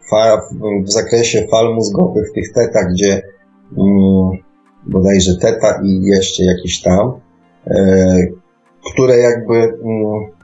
[0.09, 3.21] w, w, zakresie fal mózgowych, tych teta, gdzie
[3.77, 4.31] mm,
[4.87, 7.11] bodajże teta i jeszcze jakieś tam,
[7.67, 8.17] e,
[8.93, 10.37] które jakby mm,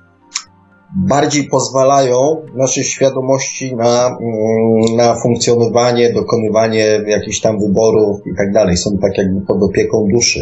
[0.95, 8.77] bardziej pozwalają naszej świadomości na, mm, na funkcjonowanie, dokonywanie jakichś tam wyborów i tak dalej.
[8.77, 10.39] Są tak jakby pod opieką duszy.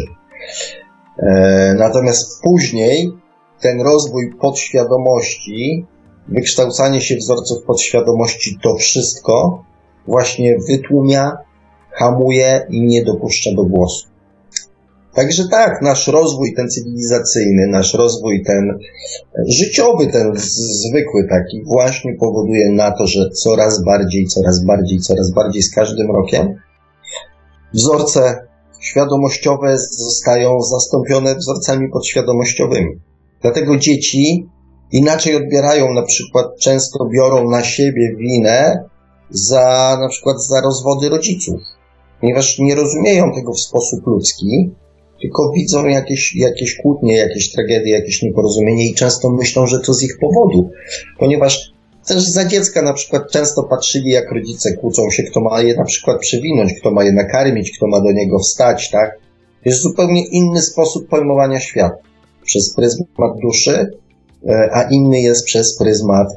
[1.18, 3.12] E, natomiast później
[3.60, 5.86] ten rozwój podświadomości,
[6.28, 9.64] wykształcanie się wzorców podświadomości, to wszystko
[10.06, 11.36] właśnie wytłumia,
[11.90, 14.12] hamuje i nie dopuszcza do głosu.
[15.14, 18.78] Także tak, nasz rozwój ten cywilizacyjny, nasz rozwój ten
[19.48, 25.62] życiowy, ten zwykły taki właśnie powoduje na to, że coraz bardziej, coraz bardziej, coraz bardziej
[25.62, 26.54] z każdym rokiem
[27.72, 28.46] wzorce
[28.82, 33.00] świadomościowe zostają zastąpione wzorcami podświadomościowymi.
[33.42, 34.46] Dlatego dzieci
[34.92, 38.84] inaczej odbierają, na przykład często biorą na siebie winę
[39.30, 41.60] za na przykład za rozwody rodziców,
[42.20, 44.70] ponieważ nie rozumieją tego w sposób ludzki,
[45.20, 50.02] tylko widzą jakieś, jakieś kłótnie, jakieś tragedie, jakieś nieporozumienie i często myślą, że to z
[50.02, 50.70] ich powodu,
[51.18, 51.71] ponieważ
[52.06, 55.84] też za dziecka na przykład często patrzyli, jak rodzice kłócą się, kto ma je na
[55.84, 59.18] przykład przewinąć, kto ma je nakarmić, kto ma do niego wstać, tak?
[59.64, 61.96] Jest zupełnie inny sposób pojmowania świata.
[62.44, 63.90] Przez pryzmat duszy,
[64.48, 66.28] e, a inny jest przez pryzmat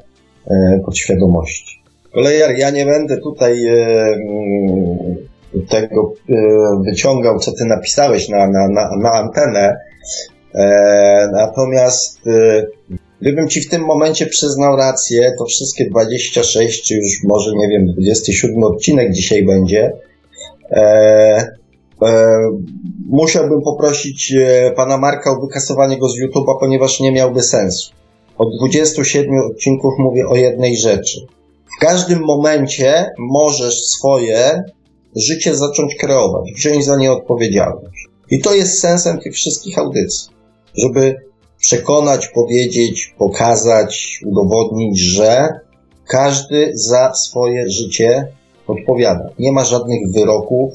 [0.47, 1.81] e, podświadomości.
[2.13, 3.73] Kolejar, ja nie będę tutaj e,
[4.13, 5.15] mm,
[5.69, 6.13] tego
[6.85, 9.77] wyciągał, co ty napisałeś na, na, na, na antenę,
[11.31, 12.19] natomiast
[13.21, 17.85] Gdybym ci w tym momencie przyznał rację, to wszystkie 26, czy już może nie wiem,
[17.85, 19.91] 27 odcinek dzisiaj będzie,
[20.71, 20.81] e,
[22.01, 22.39] e,
[23.09, 27.91] musiałbym poprosić e, pana Marka o wykasowanie go z YouTube'a, ponieważ nie miałby sensu.
[28.37, 31.19] Od 27 odcinków mówię o jednej rzeczy.
[31.77, 34.63] W każdym momencie możesz swoje
[35.15, 38.07] życie zacząć kreować, wziąć za nie odpowiedzialność.
[38.31, 40.29] I to jest sensem tych wszystkich audycji.
[40.83, 41.15] Żeby
[41.65, 45.59] przekonać, powiedzieć, pokazać, udowodnić, że
[46.07, 48.27] każdy za swoje życie
[48.67, 49.29] odpowiada.
[49.39, 50.73] Nie ma żadnych wyroków,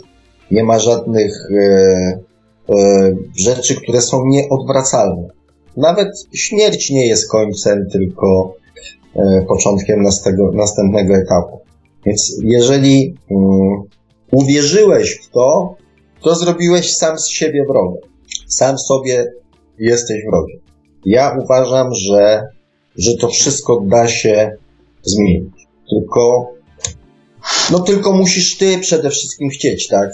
[0.51, 1.65] nie ma żadnych e,
[2.69, 5.29] e, rzeczy, które są nieodwracalne.
[5.77, 8.55] Nawet śmierć nie jest końcem, tylko
[9.17, 11.61] e, początkiem następnego, następnego etapu.
[12.07, 13.83] Więc jeżeli um,
[14.33, 15.75] uwierzyłeś w to,
[16.23, 18.01] to zrobiłeś sam z siebie wroga.
[18.47, 19.33] Sam sobie
[19.79, 20.70] jesteś wrogiem.
[21.07, 22.43] Ja uważam, że,
[22.97, 24.57] że to wszystko da się
[25.03, 25.69] zmienić.
[25.91, 26.53] Tylko,
[27.73, 30.11] no tylko musisz ty przede wszystkim chcieć, tak?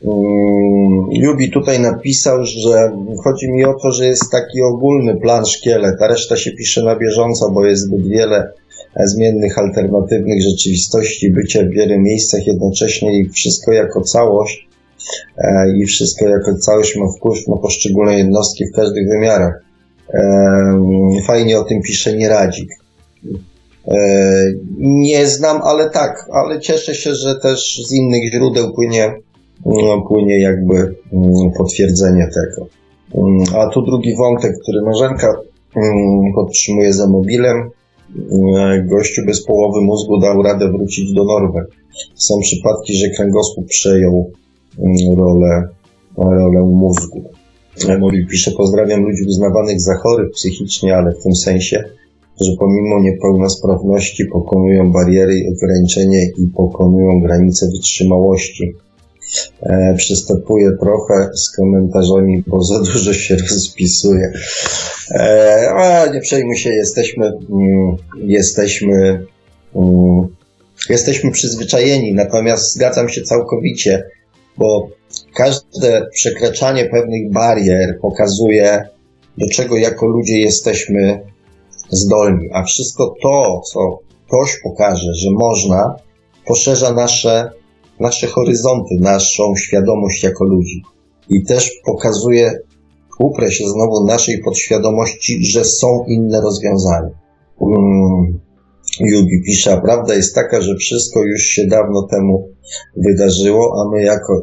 [0.00, 1.10] Um,
[1.52, 2.92] tutaj napisał, że
[3.24, 6.96] chodzi mi o to, że jest taki ogólny plan szkielet, a reszta się pisze na
[6.96, 8.52] bieżąco, bo jest zbyt wiele
[9.06, 14.68] zmiennych, alternatywnych rzeczywistości, bycie w wielu miejscach jednocześnie i wszystko jako całość
[15.38, 19.71] e, i wszystko jako całość ma wpływ na poszczególne jednostki w każdych wymiarach.
[20.14, 22.68] E, fajnie o tym pisze Nieradzik.
[23.88, 23.96] E,
[24.78, 29.14] nie znam, ale tak, ale cieszę się, że też z innych źródeł płynie,
[29.66, 30.74] no, płynie jakby
[31.12, 32.66] mm, potwierdzenie tego.
[33.14, 35.40] Mm, a tu drugi wątek, który Marzenka
[35.76, 37.70] mm, podtrzymuje za mobilem.
[38.84, 41.64] Gościu bez połowy mózgu dał radę wrócić do normy.
[42.14, 44.30] Są przypadki, że kręgosłup przejął
[45.16, 45.68] rolę,
[46.16, 47.31] rolę mózgu.
[48.00, 51.84] Mobil pisze, pozdrawiam ludzi uznawanych za chorych psychicznie, ale w tym sensie,
[52.40, 55.48] że pomimo niepełnosprawności pokonują bariery i
[56.38, 58.74] i pokonują granice wytrzymałości.
[59.62, 64.32] E, przystępuję trochę z komentarzami, bo za dużo się rozpisuje.
[65.10, 69.26] E, a nie przejmuj się, jesteśmy, mm, jesteśmy,
[69.76, 70.26] mm,
[70.90, 74.04] jesteśmy przyzwyczajeni, natomiast zgadzam się całkowicie,
[74.58, 74.88] bo
[75.34, 78.88] każde przekraczanie pewnych barier pokazuje,
[79.38, 81.20] do czego jako ludzie jesteśmy
[81.90, 85.96] zdolni, a wszystko to, co ktoś pokaże, że można,
[86.46, 87.50] poszerza nasze,
[88.00, 90.82] nasze horyzonty, naszą świadomość jako ludzi.
[91.28, 92.52] I też pokazuje,
[93.18, 97.10] uprę się znowu naszej podświadomości, że są inne rozwiązania.
[97.58, 98.40] Um,
[99.00, 102.48] Jubi pisze, prawda jest taka, że wszystko już się dawno temu
[102.96, 104.42] wydarzyło, a my jako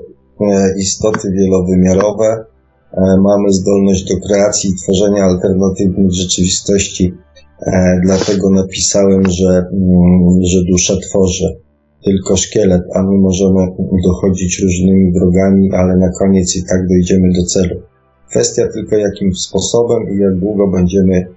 [0.78, 2.46] istoty wielowymiarowe
[2.94, 7.14] e, mamy zdolność do kreacji i tworzenia alternatywnych rzeczywistości
[7.62, 11.56] E, dlatego napisałem, że, mm, że dusza tworzy
[12.04, 13.68] tylko szkielet, a my możemy
[14.06, 17.82] dochodzić różnymi drogami, ale na koniec i tak dojdziemy do celu.
[18.30, 21.28] Kwestia tylko jakim sposobem i jak długo będziemy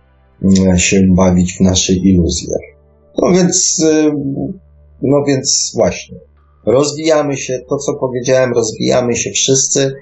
[0.43, 2.57] mm, się bawić w naszej iluzje.
[3.23, 3.85] No więc,
[5.03, 6.17] no więc właśnie.
[6.67, 9.95] Rozwijamy się, to co powiedziałem, rozwijamy się wszyscy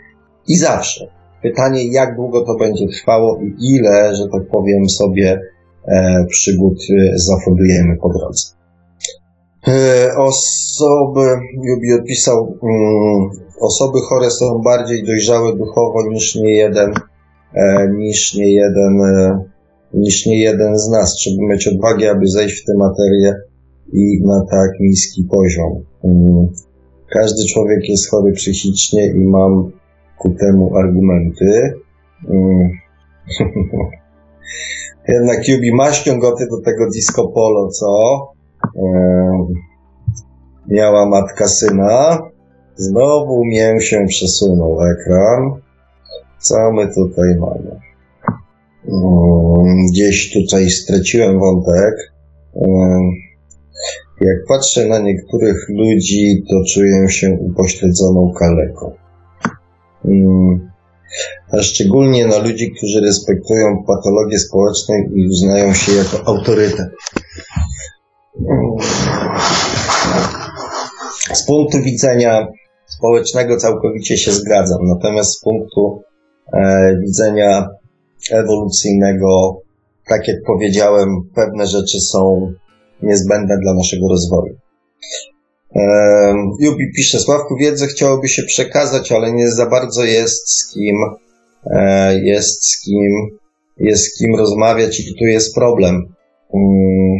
[0.48, 1.06] i zawsze.
[1.42, 5.40] Pytanie, jak długo to będzie trwało i ile, że tak powiem sobie,
[5.86, 8.46] E, przygód e, zafundujemy po drodze.
[9.68, 11.26] E, osoby,
[11.62, 13.30] Jubi odpisał, mm,
[13.60, 16.92] osoby chore są bardziej dojrzałe duchowo niż nie jeden,
[17.96, 18.98] niż nie jeden,
[19.94, 21.14] niż nie jeden z nas.
[21.14, 23.34] Trzeba mieć odwagę, aby zejść w tę materię
[23.92, 25.84] i na tak niski poziom.
[26.04, 26.48] Mm,
[27.10, 29.72] każdy człowiek jest chory psychicznie i mam
[30.18, 31.72] ku temu argumenty.
[32.28, 32.70] Mm.
[35.08, 38.26] Jednak Yubi ma ściągoty do tego disco polo, co?
[40.68, 42.18] miała matka syna.
[42.76, 45.60] Znowu mię się przesunął ekran.
[46.38, 47.80] Co my tutaj mamy?
[49.90, 51.94] gdzieś tutaj straciłem wątek.
[54.20, 58.92] Jak patrzę na niektórych ludzi, to czuję się upośledzoną kaleką.
[61.52, 66.88] A szczególnie na ludzi, którzy respektują patologię społeczną i uznają się jako autorytet.
[71.32, 72.46] Z punktu widzenia
[72.86, 76.02] społecznego całkowicie się zgadzam, natomiast z punktu
[76.52, 77.68] e, widzenia
[78.30, 79.60] ewolucyjnego,
[80.06, 82.52] tak jak powiedziałem, pewne rzeczy są
[83.02, 84.54] niezbędne dla naszego rozwoju.
[86.60, 90.96] Jubi pisze, Sławku, wiedzę chciałoby się przekazać, ale nie za bardzo jest z kim
[91.66, 93.38] E, jest z kim,
[93.76, 95.94] jest z kim rozmawiać i tu jest problem.
[96.54, 97.16] Mm.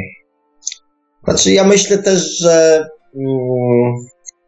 [1.25, 2.87] Znaczy, ja myślę też, że,
[3.17, 3.95] mm,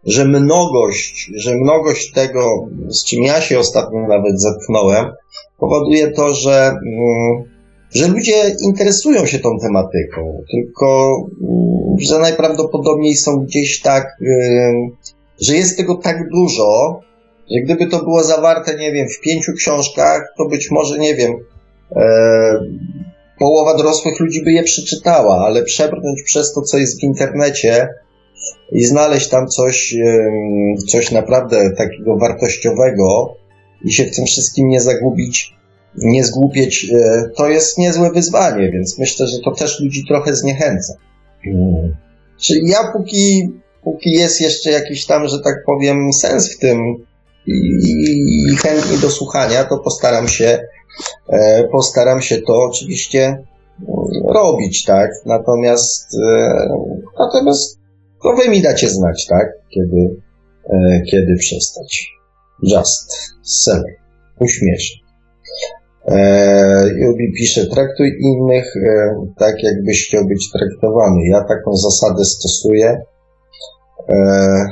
[0.04, 5.12] że mnogość, że mnogość tego, z czym ja się ostatnio nawet zetknąłem,
[5.58, 7.44] powoduje to, że, mm,
[7.94, 11.16] że ludzie interesują się tą tematyką, tylko
[11.98, 14.06] że najprawdopodobniej są gdzieś tak,
[15.40, 17.00] że jest tego tak dużo,
[17.50, 21.32] że gdyby to było zawarte, nie wiem, w pięciu książkach, to być może, nie wiem,
[21.96, 22.60] e,
[23.38, 27.88] połowa dorosłych ludzi by je przeczytała, ale przebrnąć przez to, co jest w internecie
[28.72, 29.94] i znaleźć tam coś,
[30.88, 33.34] coś naprawdę takiego wartościowego
[33.84, 35.54] i się w tym wszystkim nie zagubić,
[35.96, 40.94] nie zgłupieć, e, to jest niezłe wyzwanie, więc myślę, że to też ludzi trochę zniechęca.
[41.44, 41.96] Hmm.
[42.40, 43.52] Czy ja póki,
[43.84, 47.06] póki jest jeszcze jakiś tam, że tak powiem, sens w tym,
[47.46, 50.58] i, chętni do słuchania, to postaram się,
[51.28, 53.46] e, postaram się to oczywiście mm,
[54.34, 55.10] robić, tak?
[55.26, 56.68] Natomiast, e,
[57.18, 57.78] natomiast
[58.22, 59.48] to wy mi dacie znać, tak?
[59.74, 60.16] Kiedy,
[61.10, 62.08] kiedy przestać.
[62.62, 63.12] Just,
[63.42, 63.96] seller,
[64.40, 65.02] uśmieszek.
[66.08, 71.20] E, Jubi pisze, traktuj innych e, tak, jakbyś chciał być traktowany.
[71.30, 73.02] Ja taką zasadę stosuję.
[74.08, 74.66] E,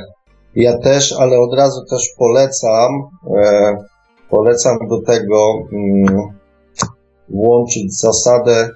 [0.55, 2.91] ja też, ale od razu też polecam,
[3.37, 3.73] e,
[4.29, 6.41] polecam do tego mm,
[7.29, 8.69] włączyć zasadę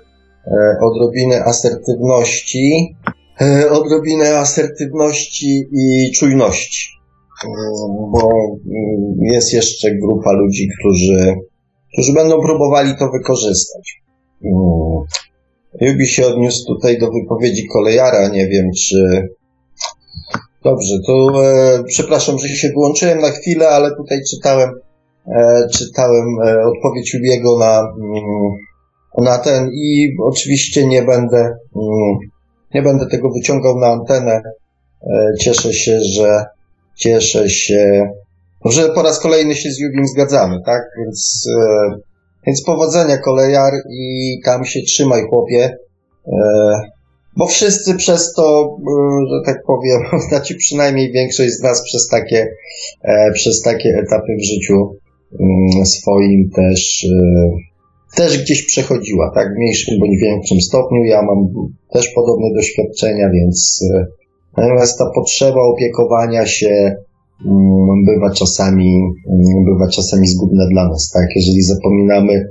[0.48, 2.96] e, odrobiny asertywności,
[3.42, 6.96] e, odrobinę asertywności i czujności.
[8.12, 11.36] Bo mm, jest jeszcze grupa ludzi, którzy,
[11.96, 14.02] którzy będą próbowali to wykorzystać.
[14.46, 15.06] Mm.
[15.82, 18.28] Jubi się odniósł tutaj do wypowiedzi kolejara.
[18.28, 19.28] Nie wiem, czy.
[20.64, 24.70] Dobrze, to e, przepraszam, że się wyłączyłem na chwilę, ale tutaj czytałem,
[25.28, 28.52] e, czytałem e, odpowiedź Jubiego na, mm,
[29.18, 31.38] na ten i oczywiście nie będę,
[31.76, 32.18] mm,
[32.74, 34.42] nie będę tego wyciągał na antenę.
[35.02, 36.46] E, cieszę się, że
[36.96, 38.10] cieszę się,
[38.66, 40.82] że po raz kolejny się z Jubim zgadzamy, tak?
[40.98, 41.90] Więc, e,
[42.48, 45.78] więc powodzenia kolejar i tam się trzymaj chłopie.
[46.28, 46.96] E,
[47.38, 52.48] bo wszyscy przez to, e, że tak powiem, znaczy przynajmniej większość z nas przez takie,
[53.04, 54.98] e, przez takie etapy w życiu
[55.40, 59.48] mm, swoim też, e, też gdzieś przechodziła, tak?
[59.48, 61.04] W mniejszym bądź większym stopniu.
[61.04, 61.48] Ja mam
[61.94, 63.84] też podobne doświadczenia, więc
[64.58, 66.96] natomiast ta potrzeba opiekowania się
[68.06, 68.96] bywa czasami,
[69.30, 71.28] mm, bywa czasami zgubna dla nas, tak?
[71.36, 72.46] Jeżeli zapominamy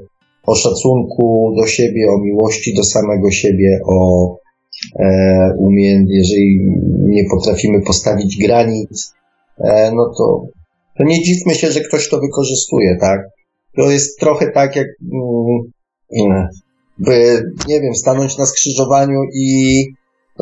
[0.47, 4.29] o szacunku do siebie, o miłości do samego siebie, o
[5.01, 5.57] e,
[6.09, 6.61] jeżeli
[6.99, 9.15] nie potrafimy postawić granic,
[9.59, 10.47] e, no to,
[10.99, 13.21] to nie dziwmy się, że ktoś to wykorzystuje, tak?
[13.77, 14.87] To jest trochę tak, jak
[16.17, 16.49] mm,
[16.99, 19.85] by, nie wiem, stanąć na skrzyżowaniu i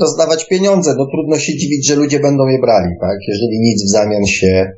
[0.00, 0.94] rozdawać pieniądze.
[0.98, 3.16] No trudno się dziwić, że ludzie będą je brali, tak?
[3.28, 4.72] Jeżeli nic w zamian się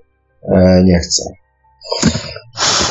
[0.55, 1.25] e, nie chce.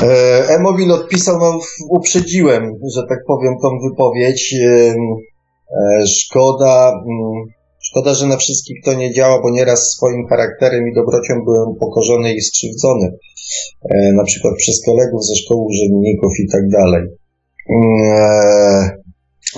[0.03, 1.59] E, E-Mobil odpisał, no
[1.89, 2.63] uprzedziłem,
[2.95, 4.55] że tak powiem, tą wypowiedź.
[4.61, 7.43] E, e, szkoda, mm,
[7.81, 12.33] szkoda, że na wszystkich to nie działa, bo nieraz swoim charakterem i dobrocią byłem pokorzony
[12.33, 13.17] i skrzywdzony.
[14.15, 17.03] Na przykład przez kolegów ze szkoły urzędników i tak dalej.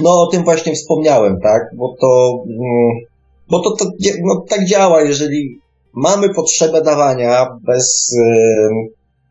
[0.01, 1.61] No o tym właśnie wspomniałem, tak?
[1.75, 3.05] Bo to, mm,
[3.49, 3.91] bo to, to
[4.23, 5.59] no, tak działa, jeżeli
[5.93, 8.15] mamy potrzebę dawania bez,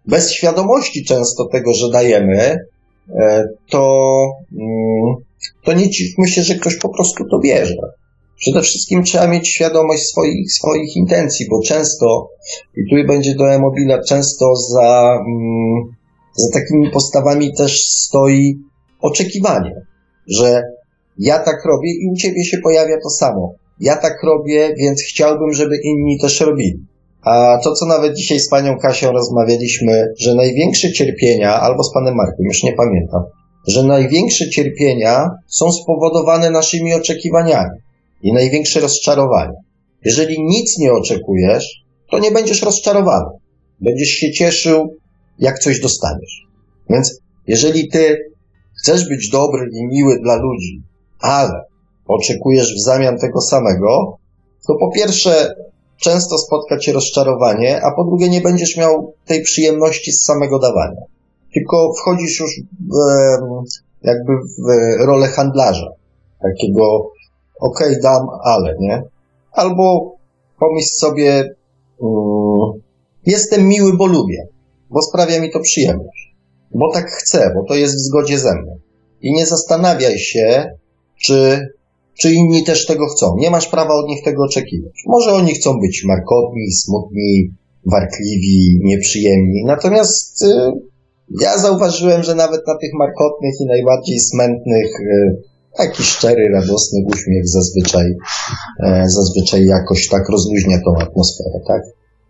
[0.06, 2.58] bez świadomości często tego, że dajemy,
[3.20, 4.10] e, to,
[4.52, 5.14] mm,
[5.64, 7.76] to nie dziwmy się, że ktoś po prostu to bierze.
[8.36, 12.28] Przede wszystkim trzeba mieć świadomość swoich, swoich intencji, bo często,
[12.76, 15.82] i tu będzie do e-mobila, często za, mm,
[16.36, 18.58] za takimi postawami też stoi
[19.00, 19.74] oczekiwanie,
[20.28, 20.62] że
[21.18, 23.54] ja tak robię i u ciebie się pojawia to samo.
[23.80, 26.86] Ja tak robię, więc chciałbym, żeby inni też robili.
[27.22, 32.14] A to, co nawet dzisiaj z panią Kasią rozmawialiśmy, że największe cierpienia, albo z panem
[32.14, 33.22] Markiem, już nie pamiętam,
[33.68, 37.78] że największe cierpienia są spowodowane naszymi oczekiwaniami
[38.22, 39.56] i największe rozczarowanie.
[40.04, 43.30] Jeżeli nic nie oczekujesz, to nie będziesz rozczarowany.
[43.80, 44.96] Będziesz się cieszył,
[45.38, 46.42] jak coś dostaniesz.
[46.90, 48.18] Więc jeżeli ty
[48.84, 50.82] chcesz być dobry i miły dla ludzi,
[51.20, 51.64] ale
[52.06, 54.18] oczekujesz w zamian tego samego,
[54.66, 55.54] to po pierwsze
[55.96, 61.00] często spotka cię rozczarowanie, a po drugie nie będziesz miał tej przyjemności z samego dawania.
[61.54, 62.96] Tylko wchodzisz już w,
[64.02, 64.68] jakby w
[65.06, 65.90] rolę handlarza.
[66.42, 67.10] Takiego,
[67.60, 69.02] okej, okay, dam, ale, nie?
[69.52, 70.14] Albo
[70.60, 71.54] pomyśl sobie,
[71.98, 72.72] um,
[73.26, 74.46] jestem miły, bo lubię,
[74.90, 76.33] bo sprawia mi to przyjemność,
[76.74, 78.78] bo tak chcę, bo to jest w zgodzie ze mną.
[79.22, 80.66] I nie zastanawiaj się,
[81.22, 81.68] czy,
[82.18, 83.36] czy inni też tego chcą.
[83.38, 84.92] Nie masz prawa od nich tego oczekiwać.
[85.06, 87.50] Może oni chcą być markotni, smutni,
[87.86, 89.64] warkliwi, nieprzyjemni.
[89.66, 90.46] Natomiast y,
[91.40, 95.42] ja zauważyłem, że nawet na tych markotnych i najbardziej smętnych y,
[95.76, 101.82] taki szczery, radosny uśmiech zazwyczaj, y, zazwyczaj jakoś tak rozluźnia tą atmosferę, tak?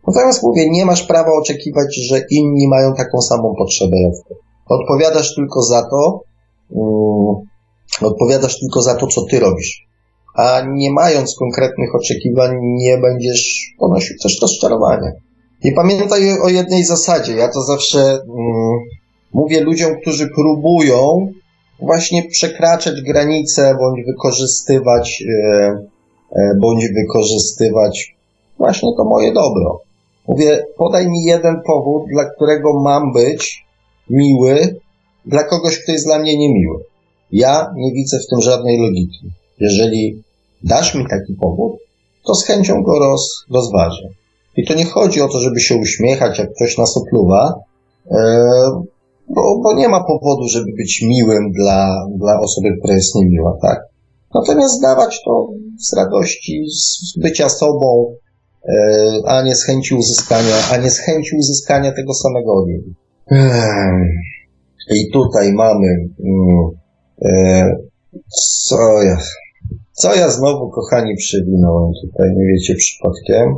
[0.06, 4.34] Natomiast mówię, nie masz prawa oczekiwać, że inni mają taką samą potrzebę jak ty.
[4.68, 6.20] Odpowiadasz tylko za to,
[8.00, 9.86] odpowiadasz tylko za to, co ty robisz.
[10.34, 15.12] A nie mając konkretnych oczekiwań, nie będziesz ponosił też rozczarowania.
[15.64, 17.36] I pamiętaj o jednej zasadzie.
[17.36, 18.78] Ja to zawsze mm,
[19.32, 21.32] mówię ludziom, którzy próbują
[21.80, 25.66] właśnie przekraczać granice bądź wykorzystywać, e,
[26.32, 28.16] e, bądź wykorzystywać
[28.58, 29.80] właśnie to moje dobro.
[30.28, 33.64] Mówię, podaj mi jeden powód, dla którego mam być
[34.10, 34.80] miły
[35.26, 36.84] dla kogoś, kto jest dla mnie niemiły.
[37.32, 39.30] Ja nie widzę w tym żadnej logiki.
[39.60, 40.22] Jeżeli
[40.64, 41.72] dasz mi taki powód,
[42.26, 44.08] to z chęcią go roz, rozważę.
[44.56, 47.54] I to nie chodzi o to, żeby się uśmiechać, jak ktoś nas opluwa,
[48.10, 48.18] e,
[49.28, 53.80] bo, bo nie ma powodu, żeby być miłym dla, dla osoby, która jest niemiła, tak?
[54.34, 58.14] Natomiast zdawać to z radości, z bycia sobą,
[59.26, 62.94] a nie z chęci uzyskania, a nie z chęci uzyskania tego samego od niej.
[64.90, 65.86] I tutaj mamy,
[66.24, 66.70] mm,
[67.22, 67.76] e,
[68.66, 69.18] co ja,
[69.92, 73.54] co ja znowu, kochani, przewinąłem tutaj, nie wiecie przypadkiem?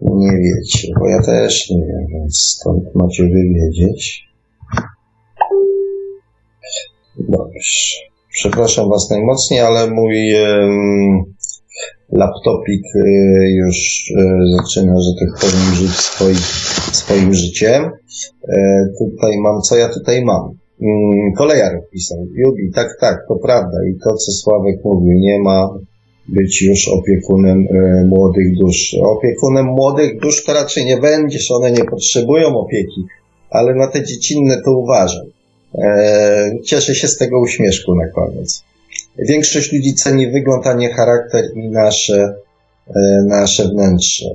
[0.00, 4.28] Nie wiecie, bo ja też nie wiem, więc stąd macie wywiedzieć.
[7.18, 8.08] Dobrze.
[8.30, 11.34] Przepraszam Was najmocniej, ale mój um,
[12.12, 13.76] laptopik y, już
[14.10, 14.24] y,
[14.56, 16.36] zaczyna, że tak powiem, żyć swoim,
[16.92, 17.90] swoim życiem.
[18.48, 20.42] E, tutaj mam, co ja tutaj mam?
[20.82, 22.18] Mm, kolejar pisał.
[22.34, 23.78] Jubi, tak, tak, to prawda.
[23.90, 25.68] I to, co Sławek mówił, nie ma
[26.28, 27.66] być już opiekunem
[28.06, 28.96] młodych dusz.
[29.02, 33.04] Opiekunem młodych dusz to raczej nie będziesz, one nie potrzebują opieki,
[33.50, 35.26] ale na te dziecinne to uważam.
[35.74, 38.64] E, cieszę się z tego uśmieszku na koniec.
[39.18, 42.34] Większość ludzi ceni wygląd, a nie charakter i nasze,
[42.86, 44.26] e, nasze wnętrze.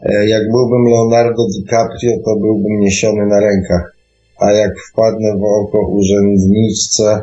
[0.00, 3.96] E, jak byłbym Leonardo DiCaprio, to byłbym niesiony na rękach,
[4.38, 7.22] a jak wpadnę w oko urzędniczce,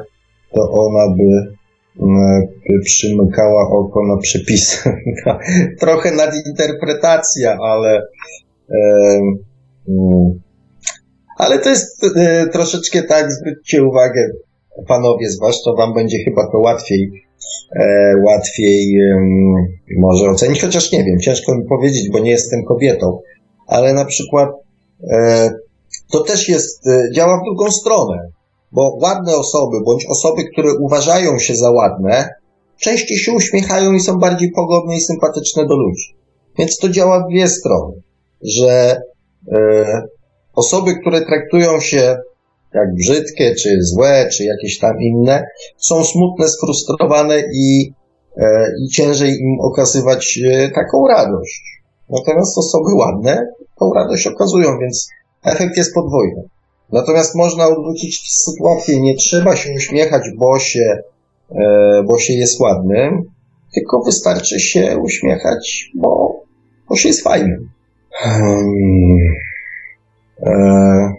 [0.54, 1.56] to ona by,
[2.70, 4.90] by przymykała oko na przepisy.
[5.82, 8.02] Trochę nadinterpretacja, ale
[9.88, 10.40] um,
[11.38, 14.30] ale to jest e, troszeczkę tak, zwróćcie uwagę,
[14.88, 17.12] panowie, zwłaszcza wam będzie chyba to łatwiej,
[17.80, 19.18] e, łatwiej e,
[20.00, 23.20] może ocenić, chociaż nie wiem, ciężko mi powiedzieć, bo nie jestem kobietą,
[23.68, 24.50] ale na przykład
[25.10, 25.50] e,
[26.12, 28.32] to też jest, e, działa w drugą stronę,
[28.72, 32.30] bo ładne osoby, bądź osoby, które uważają się za ładne,
[32.80, 36.16] częściej się uśmiechają i są bardziej pogodne i sympatyczne do ludzi.
[36.58, 38.02] Więc to działa w dwie strony,
[38.42, 39.02] że
[39.52, 40.02] e,
[40.56, 42.18] Osoby, które traktują się
[42.76, 45.48] jak brzydkie, czy złe, czy jakieś tam inne,
[45.78, 47.94] są smutne, sfrustrowane i,
[48.38, 51.62] e, i ciężej im okazywać e, taką radość.
[52.10, 53.48] Natomiast osoby ładne
[53.80, 55.10] tą radość okazują, więc
[55.44, 56.44] efekt jest podwójny.
[56.92, 60.98] Natomiast można odwrócić sytuację, nie trzeba się uśmiechać, bo się,
[61.52, 63.22] e, bo się jest ładnym,
[63.74, 66.42] tylko wystarczy się uśmiechać, bo,
[66.90, 67.70] bo się jest fajnym.
[68.12, 69.18] Hmm.
[70.40, 71.15] E,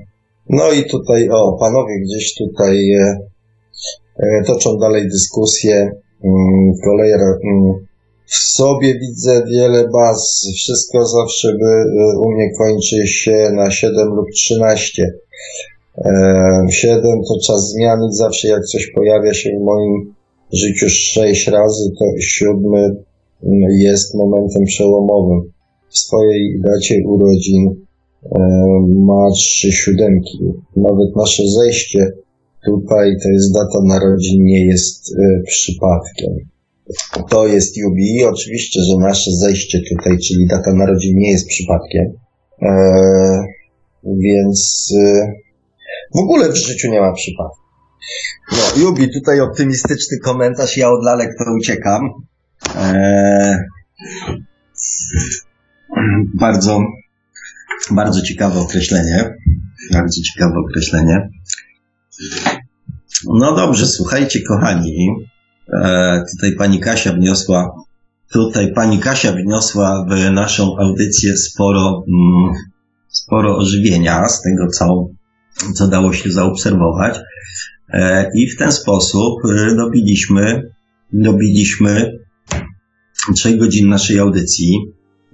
[0.49, 3.19] no i tutaj, o, panowie gdzieś tutaj e,
[4.17, 5.91] e, toczą dalej dyskusję.
[6.85, 7.87] Kolejer mm,
[8.27, 10.49] w sobie widzę wiele baz.
[10.57, 11.85] Wszystko zawsze by
[12.21, 15.03] u mnie kończy się na 7 lub 13.
[16.71, 18.13] 7 to czas zmiany.
[18.13, 20.15] Zawsze jak coś pojawia się w moim
[20.53, 25.53] życiu 6 razy, to siódmy mm, jest momentem przełomowym.
[25.89, 27.96] W swojej dacie urodzin E,
[28.89, 30.39] ma trzy siódemki.
[30.77, 32.13] Nawet nasze zejście
[32.65, 36.33] tutaj, to jest data narodzin, nie jest e, przypadkiem.
[37.31, 38.25] To jest jubi.
[38.25, 42.13] Oczywiście, że nasze zejście tutaj, czyli data narodzin, nie jest przypadkiem.
[42.63, 43.45] E,
[44.05, 44.93] więc
[46.15, 47.67] w ogóle w życiu nie ma przypadku.
[48.53, 52.11] No, Jubi, tutaj optymistyczny komentarz, ja od lalek to uciekam.
[56.35, 56.81] bardzo
[57.91, 59.35] bardzo ciekawe określenie.
[59.93, 61.29] Bardzo ciekawe określenie.
[63.25, 65.09] No dobrze, słuchajcie, kochani.
[65.75, 67.75] E, tutaj pani Kasia wniosła,
[68.33, 72.55] tutaj pani Kasia wniosła w naszą audycję sporo, mm,
[73.09, 75.09] sporo ożywienia z tego, co,
[75.75, 77.19] co dało się zaobserwować.
[77.89, 80.63] E, I w ten sposób e, dobiliśmy,
[81.13, 82.13] dobiliśmy
[83.35, 84.71] trzech godzin naszej audycji.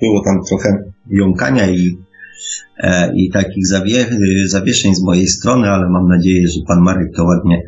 [0.00, 1.96] Było tam trochę jąkania i
[3.14, 4.06] i takich zawie
[4.46, 7.62] zawieszeń z mojej strony, ale mam nadzieję, że pan Marek to ładnie,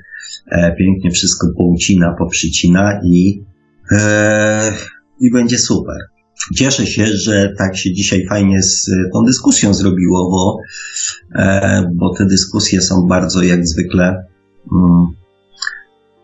[0.47, 3.43] e, pięknie wszystko poucina, poprzycina i,
[3.93, 4.73] e,
[5.21, 5.97] i będzie super.
[6.57, 10.59] Cieszę się, że tak się dzisiaj fajnie z tą dyskusją zrobiło, bo,
[11.95, 14.25] bo te dyskusje są bardzo jak zwykle,
[14.73, 15.07] mm,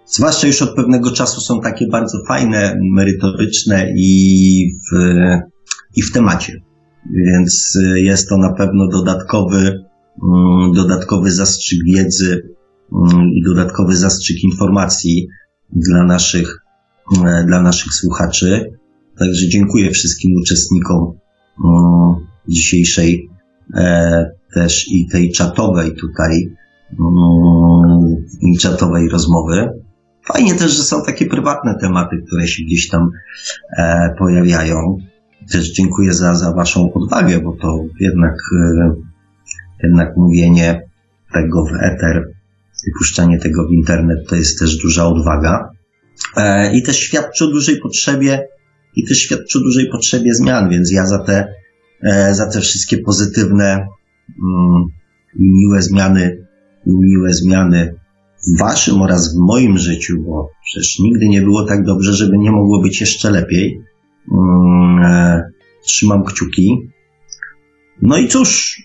[0.06, 4.98] zwłaszcza już od pewnego czasu są takie bardzo fajne, merytoryczne i w,
[5.96, 6.60] i w temacie
[7.10, 9.84] więc y, jest to na pewno dodatkowy,
[10.22, 12.54] mm, dodatkowy zastrzyk wiedzy
[12.92, 15.28] mm, i dodatkowy zastrzyk informacji
[15.72, 16.64] dla naszych,
[17.16, 18.70] mm, dla naszych słuchaczy.
[19.18, 21.12] Także dziękuję wszystkim uczestnikom
[22.48, 23.28] dzisiejszej
[23.74, 26.56] e, też i tej czatowej tutaj,
[28.40, 29.68] i czatowej rozmowy.
[30.24, 33.10] Fajnie też, że są takie prywatne tematy, które się gdzieś tam
[33.78, 34.96] e, pojawiają
[35.52, 38.94] też dziękuję za, za Waszą odwagę, bo to jednak, e,
[39.82, 40.82] jednak mówienie
[41.32, 42.32] tego w eter,
[42.86, 45.70] wypuszczanie tego w internet to jest też duża odwaga.
[46.36, 48.48] E, I też świadczy o dużej potrzebie,
[48.96, 51.54] i też świadczy o dużej potrzebie zmian, więc ja za te,
[52.02, 54.84] e, za te wszystkie pozytywne mm,
[55.38, 56.46] i miłe zmiany,
[56.86, 57.94] i miłe zmiany
[58.46, 62.50] w waszym oraz w moim życiu, bo przecież nigdy nie było tak dobrze, żeby nie
[62.50, 63.80] mogło być jeszcze lepiej.
[64.30, 65.42] Mm, e,
[65.82, 66.90] trzymam kciuki.
[68.02, 68.82] No i cóż,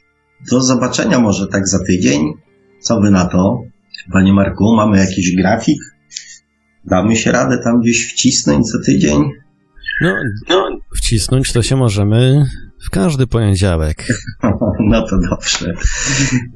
[0.52, 2.34] do zobaczenia może tak za tydzień.
[2.80, 3.62] Co wy na to?
[4.12, 5.80] Panie Marku, mamy jakiś grafik?
[6.86, 9.24] Damy się radę tam gdzieś wcisnąć za tydzień?
[10.02, 10.14] No,
[10.50, 12.46] no, wcisnąć to się możemy
[12.86, 14.06] w każdy poniedziałek.
[14.80, 15.74] No to dobrze.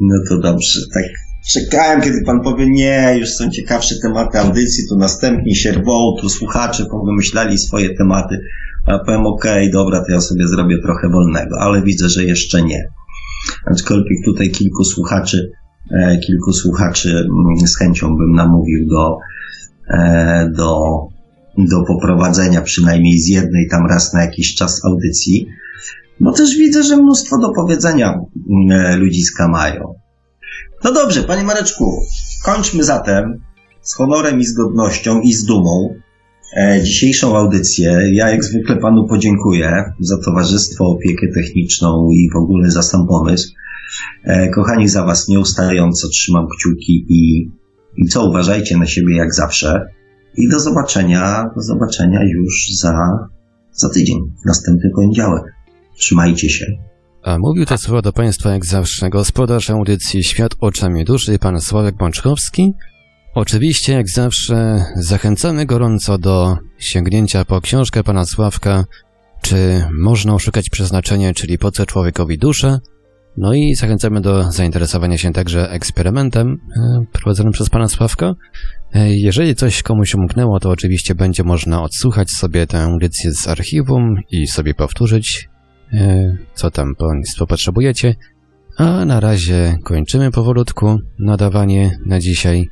[0.02, 0.80] No to dobrze.
[0.94, 1.04] Tak
[1.54, 6.30] czekałem, kiedy pan powie, nie, już są ciekawsze tematy audycji, to następni się rwą, tu
[6.30, 8.40] słuchacze powymyślali swoje tematy.
[8.86, 12.90] A powiem, okay, dobra, to ja sobie zrobię trochę wolnego, ale widzę, że jeszcze nie.
[13.66, 15.52] Aczkolwiek tutaj kilku słuchaczy,
[15.92, 19.18] e, kilku słuchaczy mm, z chęcią bym namówił do,
[19.90, 20.80] e, do,
[21.58, 25.48] do poprowadzenia przynajmniej z jednej tam raz na jakiś czas audycji,
[26.20, 29.94] bo też widzę, że mnóstwo do powiedzenia mm, e, ludziska mają.
[30.84, 32.02] No dobrze, panie Mareczku,
[32.46, 33.40] kończmy zatem
[33.82, 35.94] z honorem i z godnością i z dumą
[36.84, 38.02] dzisiejszą audycję.
[38.12, 43.54] Ja jak zwykle panu podziękuję za towarzystwo, opiekę techniczną i w ogóle za sam pomysł.
[44.24, 47.52] E, kochani, za was nieustająco trzymam kciuki i,
[47.98, 49.86] i co uważajcie na siebie jak zawsze.
[50.38, 52.94] I do zobaczenia, do zobaczenia już za,
[53.74, 55.44] za tydzień, następny poniedziałek.
[55.98, 56.66] Trzymajcie się.
[57.24, 61.96] A mówił te słowa do Państwa jak zawsze gospodarz audycji Świat oczami duszy, pan Sławek
[61.98, 62.74] Bączkowski.
[63.34, 68.86] Oczywiście, jak zawsze, zachęcamy gorąco do sięgnięcia po książkę pana Sławka,
[69.42, 72.80] czy można oszukać przeznaczenie, czyli po co człowiekowi duszę.
[73.38, 78.34] No i zachęcamy do zainteresowania się także eksperymentem e, prowadzonym przez pana Sławka.
[78.94, 84.16] E, jeżeli coś komuś umknęło, to oczywiście będzie można odsłuchać sobie tę audycję z archiwum
[84.32, 85.50] i sobie powtórzyć
[85.94, 88.16] E, co tam Państwo potrzebujecie.
[88.78, 92.70] A na razie kończymy powolutku nadawanie na dzisiaj.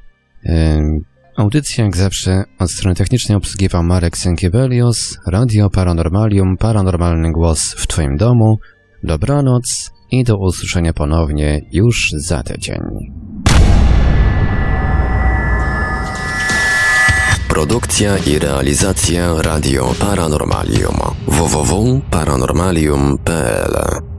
[1.37, 8.17] Audycja jak zawsze od strony technicznej obsługiwał Marek Sękiewelios, Radio Paranormalium, paranormalny głos w Twoim
[8.17, 8.57] domu.
[9.03, 12.81] Dobranoc i do usłyszenia ponownie już za tydzień.
[17.49, 20.95] Produkcja i realizacja Radio Paranormalium
[21.27, 24.16] www.paranormalium.pl